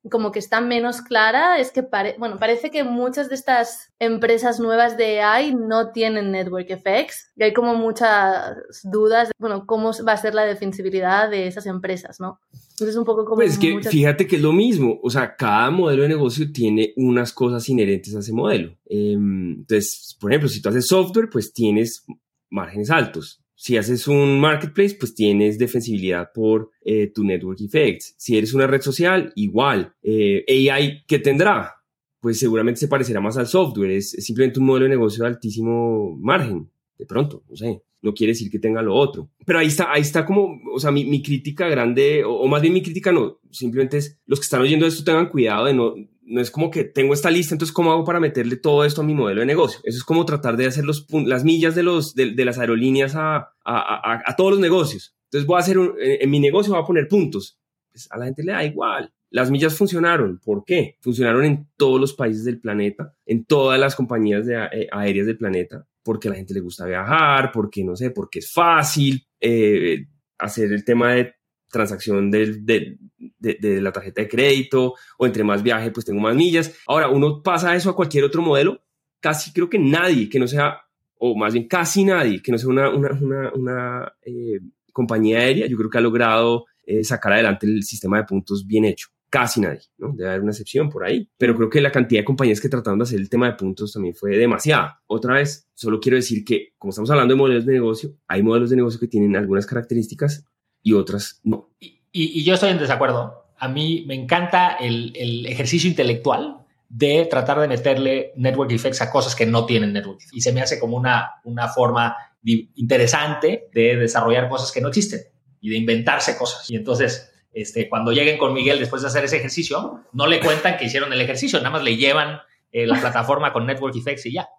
como 0.10 0.32
que 0.32 0.40
está 0.40 0.60
menos 0.60 1.02
clara 1.02 1.60
es 1.60 1.72
que 1.72 1.88
bueno, 2.18 2.38
parece 2.38 2.72
que 2.72 2.84
muchas 2.84 3.30
de 3.30 3.36
estas 3.36 3.94
empresas 4.00 4.60
nuevas 4.60 4.98
de 4.98 5.22
AI 5.22 5.56
no 5.56 5.92
tienen 5.92 6.32
network 6.32 6.70
effects 6.72 7.32
y 7.38 7.44
hay 7.44 7.54
como 7.54 7.76
muchas 7.76 8.58
dudas 8.84 9.30
de, 9.30 9.34
bueno, 9.40 9.66
cómo 9.66 9.92
va 10.06 10.14
a 10.14 10.18
ser 10.18 10.36
la 10.36 10.44
defensibilidad 10.44 11.30
de 11.30 11.48
esas 11.48 11.66
empresas, 11.68 12.20
¿no? 12.20 12.40
Entonces 12.72 12.98
un 12.98 13.06
poco 13.06 13.24
como... 13.24 13.36
Pues 13.36 13.58
que 13.58 13.80
fíjate 13.82 14.28
que 14.28 14.36
es 14.36 14.42
lo 14.42 14.52
mismo, 14.52 15.00
o 15.02 15.10
sea, 15.10 15.36
cada 15.36 15.72
modelo 15.72 16.04
de 16.04 16.10
negocio 16.10 16.52
tiene 16.52 16.94
unas 16.98 17.32
cosas 17.32 17.68
inherentes 17.70 18.14
a 18.16 18.20
ese 18.20 18.34
modelo. 18.34 18.76
Em, 18.86 19.60
entonces, 19.60 20.18
por 20.20 20.32
ejemplo, 20.32 20.50
si 20.50 20.62
tú 20.62 20.70
haces 20.70 20.88
software, 20.88 21.30
pues 21.32 21.54
tienes 21.54 22.06
márgenes 22.50 22.90
altos. 22.90 23.43
Si 23.64 23.78
haces 23.78 24.10
un 24.10 24.42
marketplace, 24.42 24.98
pues 25.00 25.16
tienes 25.16 25.58
defensibilidad 25.58 26.34
por 26.34 26.72
eh, 26.84 27.14
tu 27.16 27.24
network 27.24 27.62
effects. 27.62 28.14
Si 28.18 28.38
eres 28.38 28.54
una 28.54 28.68
red 28.68 28.82
social, 28.82 29.32
igual. 29.38 29.96
Eh, 30.04 30.44
AI, 30.70 31.06
¿qué 31.08 31.20
tendrá? 31.20 31.74
Pues 32.20 32.40
seguramente 32.40 32.82
se 32.82 32.90
parecerá 32.90 33.22
más 33.22 33.38
al 33.38 33.48
software. 33.48 33.92
Es, 33.92 34.10
simplemente 34.10 34.60
un 34.60 34.66
modelo 34.66 34.84
de 34.84 34.90
negocio 34.90 35.24
de 35.24 35.30
altísimo 35.30 36.14
margen. 36.20 36.70
De 36.98 37.06
pronto, 37.06 37.46
no 37.50 37.56
sé. 37.56 37.82
No 38.02 38.14
quiere 38.14 38.34
decir 38.34 38.52
que 38.52 38.60
tenga 38.60 38.82
lo 38.82 38.96
otro. 38.96 39.30
Pero 39.46 39.60
ahí 39.60 39.68
está, 39.68 39.94
ahí 39.94 40.02
está 40.02 40.26
como, 40.26 40.60
o 40.74 40.78
sea, 40.78 40.92
mi, 40.92 41.24
crítica 41.24 41.70
grande, 41.70 42.26
o, 42.26 42.34
o, 42.34 42.48
más 42.50 42.62
bien 42.62 42.74
mi 42.74 42.84
crítica 42.84 43.14
no, 43.14 43.40
simplemente 43.50 43.96
es 43.96 44.20
los 44.26 44.42
que 44.42 44.44
están 44.44 44.60
oyendo 44.60 44.86
esto 44.86 45.06
tengan 45.06 45.30
cuidado 45.30 45.68
de 45.68 45.74
no, 45.74 45.96
no 46.26 46.42
es 46.42 46.52
como 46.52 46.72
que 46.72 46.84
tengo 46.84 47.14
esta 47.14 47.30
lista, 47.30 47.54
entonces 47.56 47.74
¿cómo 47.74 47.92
hago 47.92 48.04
para 48.04 48.20
meterle 48.20 48.56
todo 48.56 48.86
esto 48.86 49.02
a 49.02 49.04
mi 49.04 49.14
modelo 49.14 49.42
de 49.42 49.46
negocio? 49.46 49.80
Eso 49.84 49.98
es 49.98 50.04
como 50.04 50.26
tratar 50.26 50.58
de 50.58 50.66
hacer 50.66 50.86
los, 50.86 51.06
las 51.26 51.44
millas 51.44 51.76
de, 51.76 51.84
los, 51.84 52.16
de, 52.16 52.34
las 52.46 52.58
aerolíneas 52.58 53.16
a, 53.16 53.54
a, 53.66 54.22
a, 54.26 54.36
todos 54.36 54.52
los 54.52 54.60
negocios. 54.60 55.16
Entonces 55.26 55.48
voy 55.48 55.58
a 55.58 55.60
hacer, 55.60 55.78
en 56.00 56.30
mi 56.30 56.40
negocio 56.40 56.74
voy 56.74 56.82
a 56.82 56.86
poner 56.86 57.08
puntos. 57.08 57.60
Pues 57.92 58.08
a 58.12 58.18
la 58.18 58.26
gente 58.26 58.44
le 58.44 58.52
da 58.54 58.64
igual. 58.64 59.14
Las 59.30 59.52
millas 59.52 59.76
funcionaron. 59.76 60.40
¿Por 60.44 60.64
qué? 60.64 60.98
Funcionaron 61.02 61.44
en 61.46 61.68
todos 61.76 62.00
los 62.00 62.14
países 62.14 62.44
del 62.44 62.60
planeta, 62.60 63.16
en 63.26 63.46
todas 63.46 63.80
las 63.80 63.96
compañías 63.96 64.46
de, 64.46 64.56
eh, 64.56 64.88
aéreas 64.92 65.28
del 65.28 65.38
planeta, 65.38 65.88
porque 66.04 66.28
a 66.28 66.32
la 66.32 66.38
gente 66.38 66.54
le 66.54 66.60
gusta 66.60 66.86
viajar, 66.86 67.52
porque 67.52 67.84
no 67.84 67.96
sé, 67.96 68.12
porque 68.12 68.40
es 68.40 68.52
fácil 68.52 69.26
eh, 69.40 70.06
hacer 70.38 70.72
el 70.72 70.84
tema 70.86 71.14
de 71.14 71.34
transacción 71.74 72.30
de, 72.32 72.62
de, 72.62 72.98
de, 73.40 73.82
la 73.82 73.92
tarjeta 73.92 74.22
de 74.22 74.30
crédito 74.30 74.94
o 75.18 75.26
entre 75.26 75.44
más 75.44 75.64
viaje, 75.64 75.92
pues 75.92 76.06
tengo 76.06 76.22
más 76.22 76.36
millas. 76.36 76.74
Ahora, 76.88 77.10
uno 77.10 77.42
pasa 77.42 77.76
eso 77.76 77.90
a 77.90 77.96
cualquier 77.96 78.24
otro 78.24 78.42
modelo, 78.42 78.82
casi 79.20 79.52
creo 79.52 79.70
que 79.70 79.80
nadie 79.80 80.30
que 80.30 80.40
no 80.40 80.48
sea, 80.48 80.82
o 81.18 81.36
más 81.36 81.54
bien 81.54 81.68
casi 81.68 82.06
nadie 82.06 82.42
que 82.42 82.52
no 82.52 82.58
sea 82.58 82.70
una, 82.70 82.90
una, 82.90 83.10
una, 83.20 83.52
una 83.54 84.14
eh, 84.22 84.60
compañía 84.94 85.40
aérea, 85.40 85.68
yo 85.68 85.76
creo 85.76 85.90
que 85.90 85.98
ha 85.98 86.02
logrado 86.02 86.66
eh, 86.86 87.04
sacar 87.04 87.34
adelante 87.34 87.66
el 87.66 87.84
sistema 87.84 88.18
de 88.18 88.26
puntos 88.26 88.66
bien 88.66 88.86
hecho. 88.86 89.08
Casi 89.30 89.62
nadie, 89.62 89.82
¿no? 89.98 90.14
Debe 90.16 90.30
haber 90.30 90.42
una 90.42 90.52
excepción 90.52 90.92
por 90.92 91.04
ahí. 91.04 91.28
Pero 91.40 91.56
creo 91.56 91.68
que 91.68 91.82
la 91.82 91.92
cantidad 91.92 92.22
de 92.22 92.26
compañías 92.26 92.62
que 92.62 92.70
trataron 92.70 93.00
de 93.00 93.04
hacer 93.04 93.20
el 93.20 93.30
tema 93.30 93.48
de 93.48 93.54
puntos 93.54 93.92
también 93.92 94.14
fue 94.14 94.38
demasiada. 94.38 95.02
Otra 95.08 95.34
vez, 95.34 95.68
solo 95.74 96.00
quiero 96.00 96.18
decir 96.18 96.46
que, 96.46 96.74
como 96.78 96.92
estamos 96.92 97.10
hablando 97.10 97.34
de 97.34 97.40
modelos 97.40 97.66
de 97.66 97.74
negocio, 97.74 98.16
hay 98.28 98.44
modelos 98.44 98.70
de 98.70 98.76
negocio 98.76 99.00
que 99.00 99.08
tienen 99.08 99.36
algunas 99.36 99.66
características 99.66 100.46
y 100.84 100.94
otras 100.94 101.40
no. 101.44 101.70
Y, 101.80 102.02
y, 102.12 102.44
yo 102.44 102.54
estoy 102.54 102.70
en 102.70 102.78
desacuerdo. 102.78 103.46
A 103.58 103.68
mí 103.68 104.04
me 104.06 104.14
encanta 104.14 104.74
el, 104.74 105.14
el, 105.16 105.46
ejercicio 105.48 105.90
intelectual 105.90 106.58
de 106.90 107.26
tratar 107.26 107.60
de 107.60 107.68
meterle 107.68 108.34
network 108.36 108.72
effects 108.72 109.02
a 109.02 109.10
cosas 109.10 109.36
que 109.36 109.46
no 109.46 109.66
tienen 109.66 109.94
network 109.94 110.20
effects. 110.20 110.36
Y 110.36 110.42
se 110.42 110.52
me 110.52 110.62
hace 110.62 110.80
como 110.80 110.98
una, 110.98 111.32
una 111.46 111.70
forma 111.70 112.16
interesante 112.44 113.70
de 113.74 113.96
desarrollar 113.96 114.50
cosas 114.50 114.72
que 114.72 114.82
no 114.82 114.90
existen 114.90 115.22
y 115.62 115.70
de 115.70 115.78
inventarse 115.78 116.38
cosas. 116.38 116.70
Y 116.70 116.76
entonces, 116.76 117.32
este, 117.54 117.88
cuando 117.90 118.12
lleguen 118.12 118.38
con 118.38 118.54
Miguel 118.54 118.80
después 118.80 119.02
de 119.02 119.08
hacer 119.08 119.24
ese 119.24 119.38
ejercicio, 119.38 120.02
no 120.12 120.28
le 120.28 120.40
cuentan 120.40 120.78
que 120.78 120.86
hicieron 120.86 121.14
el 121.14 121.22
ejercicio, 121.22 121.60
nada 121.60 121.72
más 121.72 121.84
le 121.84 121.96
llevan 121.96 122.40
eh, 122.72 122.86
la 122.86 123.00
plataforma 123.00 123.54
con 123.54 123.66
network 123.66 123.96
effects 123.96 124.26
y 124.26 124.34
ya. 124.34 124.50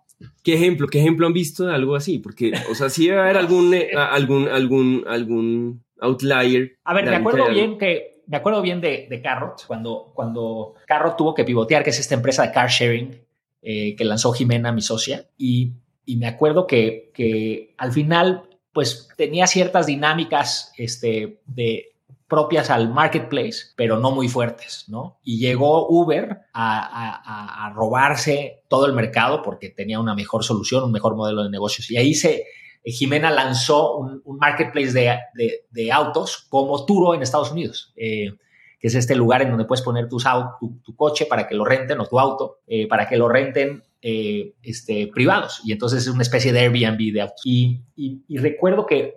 ¿Qué 0.43 0.55
ejemplo, 0.55 0.87
qué 0.87 1.01
ejemplo 1.01 1.27
han 1.27 1.33
visto 1.33 1.67
de 1.67 1.75
algo 1.75 1.95
así? 1.97 2.19
Porque, 2.19 2.53
o 2.71 2.75
sea, 2.75 2.89
sí 2.89 3.09
debe 3.09 3.21
haber 3.21 3.37
algún, 3.37 3.75
eh, 3.75 3.91
algún, 3.97 4.49
algún, 4.49 5.05
algún 5.07 5.84
outlier. 6.01 6.77
A 6.85 6.95
ver, 6.95 7.05
me 7.07 7.17
acuerdo 7.17 7.49
bien 7.49 7.79
que 7.79 8.15
me 8.27 8.37
acuerdo 8.37 8.63
bien 8.63 8.81
de, 8.81 9.07
de 9.09 9.21
Carrot, 9.21 9.67
cuando, 9.67 10.13
cuando 10.15 10.75
Carrot 10.87 11.17
tuvo 11.17 11.35
que 11.35 11.45
pivotear, 11.45 11.85
que 11.85 11.91
es 11.91 11.99
esta 11.99 12.15
empresa 12.15 12.47
de 12.47 12.53
car 12.53 12.71
sharing 12.71 13.21
eh, 13.63 13.95
que 13.97 14.05
lanzó 14.05 14.33
Jimena, 14.33 14.73
mi 14.73 14.81
socia, 14.81 15.29
y, 15.37 15.73
y 16.05 16.17
me 16.17 16.27
acuerdo 16.27 16.67
que, 16.67 17.11
que, 17.15 17.75
al 17.77 17.93
final, 17.93 18.49
pues 18.73 19.09
tenía 19.17 19.47
ciertas 19.47 19.87
dinámicas 19.87 20.73
este, 20.77 21.41
de, 21.47 21.91
propias 22.29 22.71
al 22.71 22.93
marketplace, 22.93 23.73
pero 23.77 23.99
no 24.01 24.11
muy 24.11 24.29
fuertes, 24.29 24.87
¿no? 24.89 25.19
Y 25.23 25.39
llegó 25.39 25.87
Uber 25.89 26.41
a, 26.53 27.67
a, 27.67 27.71
robarse 27.75 28.65
todo 28.69 28.87
el 28.87 28.93
mercado 28.93 29.43
porque 29.43 29.69
tenía 29.69 30.01
una 30.01 30.15
mejor 30.15 30.43
solución, 30.43 30.85
un 30.85 30.91
mejor 30.91 31.15
modelo 31.15 31.45
de 31.45 31.51
negocios. 31.51 31.91
Y 31.91 31.97
ahí 31.97 32.15
se, 32.15 32.45
Jimena 32.85 33.31
lanzó 33.31 33.97
un, 33.97 34.39
marketplace 34.39 34.93
de, 34.93 35.93
autos 35.93 36.47
como 36.49 36.85
Turo 36.85 37.15
en 37.15 37.23
Estados 37.23 37.53
Unidos, 37.53 37.93
eh, 37.97 38.33
que 38.79 38.89
es 38.89 38.95
este 38.95 39.15
lugar 39.15 39.43
en 39.43 39.51
donde 39.51 39.65
puedes 39.65 39.83
poner 39.83 40.09
tu, 40.09 40.19
coche 40.95 41.27
para 41.27 41.49
que 41.49 41.55
lo 41.55 41.65
renten 41.65 42.01
o 42.01 42.07
tu 42.07 42.19
auto, 42.21 42.59
eh, 42.67 42.87
para 42.87 43.09
que 43.09 43.17
lo 43.17 43.29
renten 43.29 43.83
este, 44.03 45.07
privados. 45.07 45.63
Y 45.65 45.73
entonces 45.73 46.03
es 46.03 46.09
una 46.09 46.23
especie 46.23 46.53
de 46.53 46.61
Airbnb 46.61 47.13
de 47.13 47.21
autos. 47.23 47.41
Y, 47.45 47.81
recuerdo 48.37 48.85
que, 48.85 49.17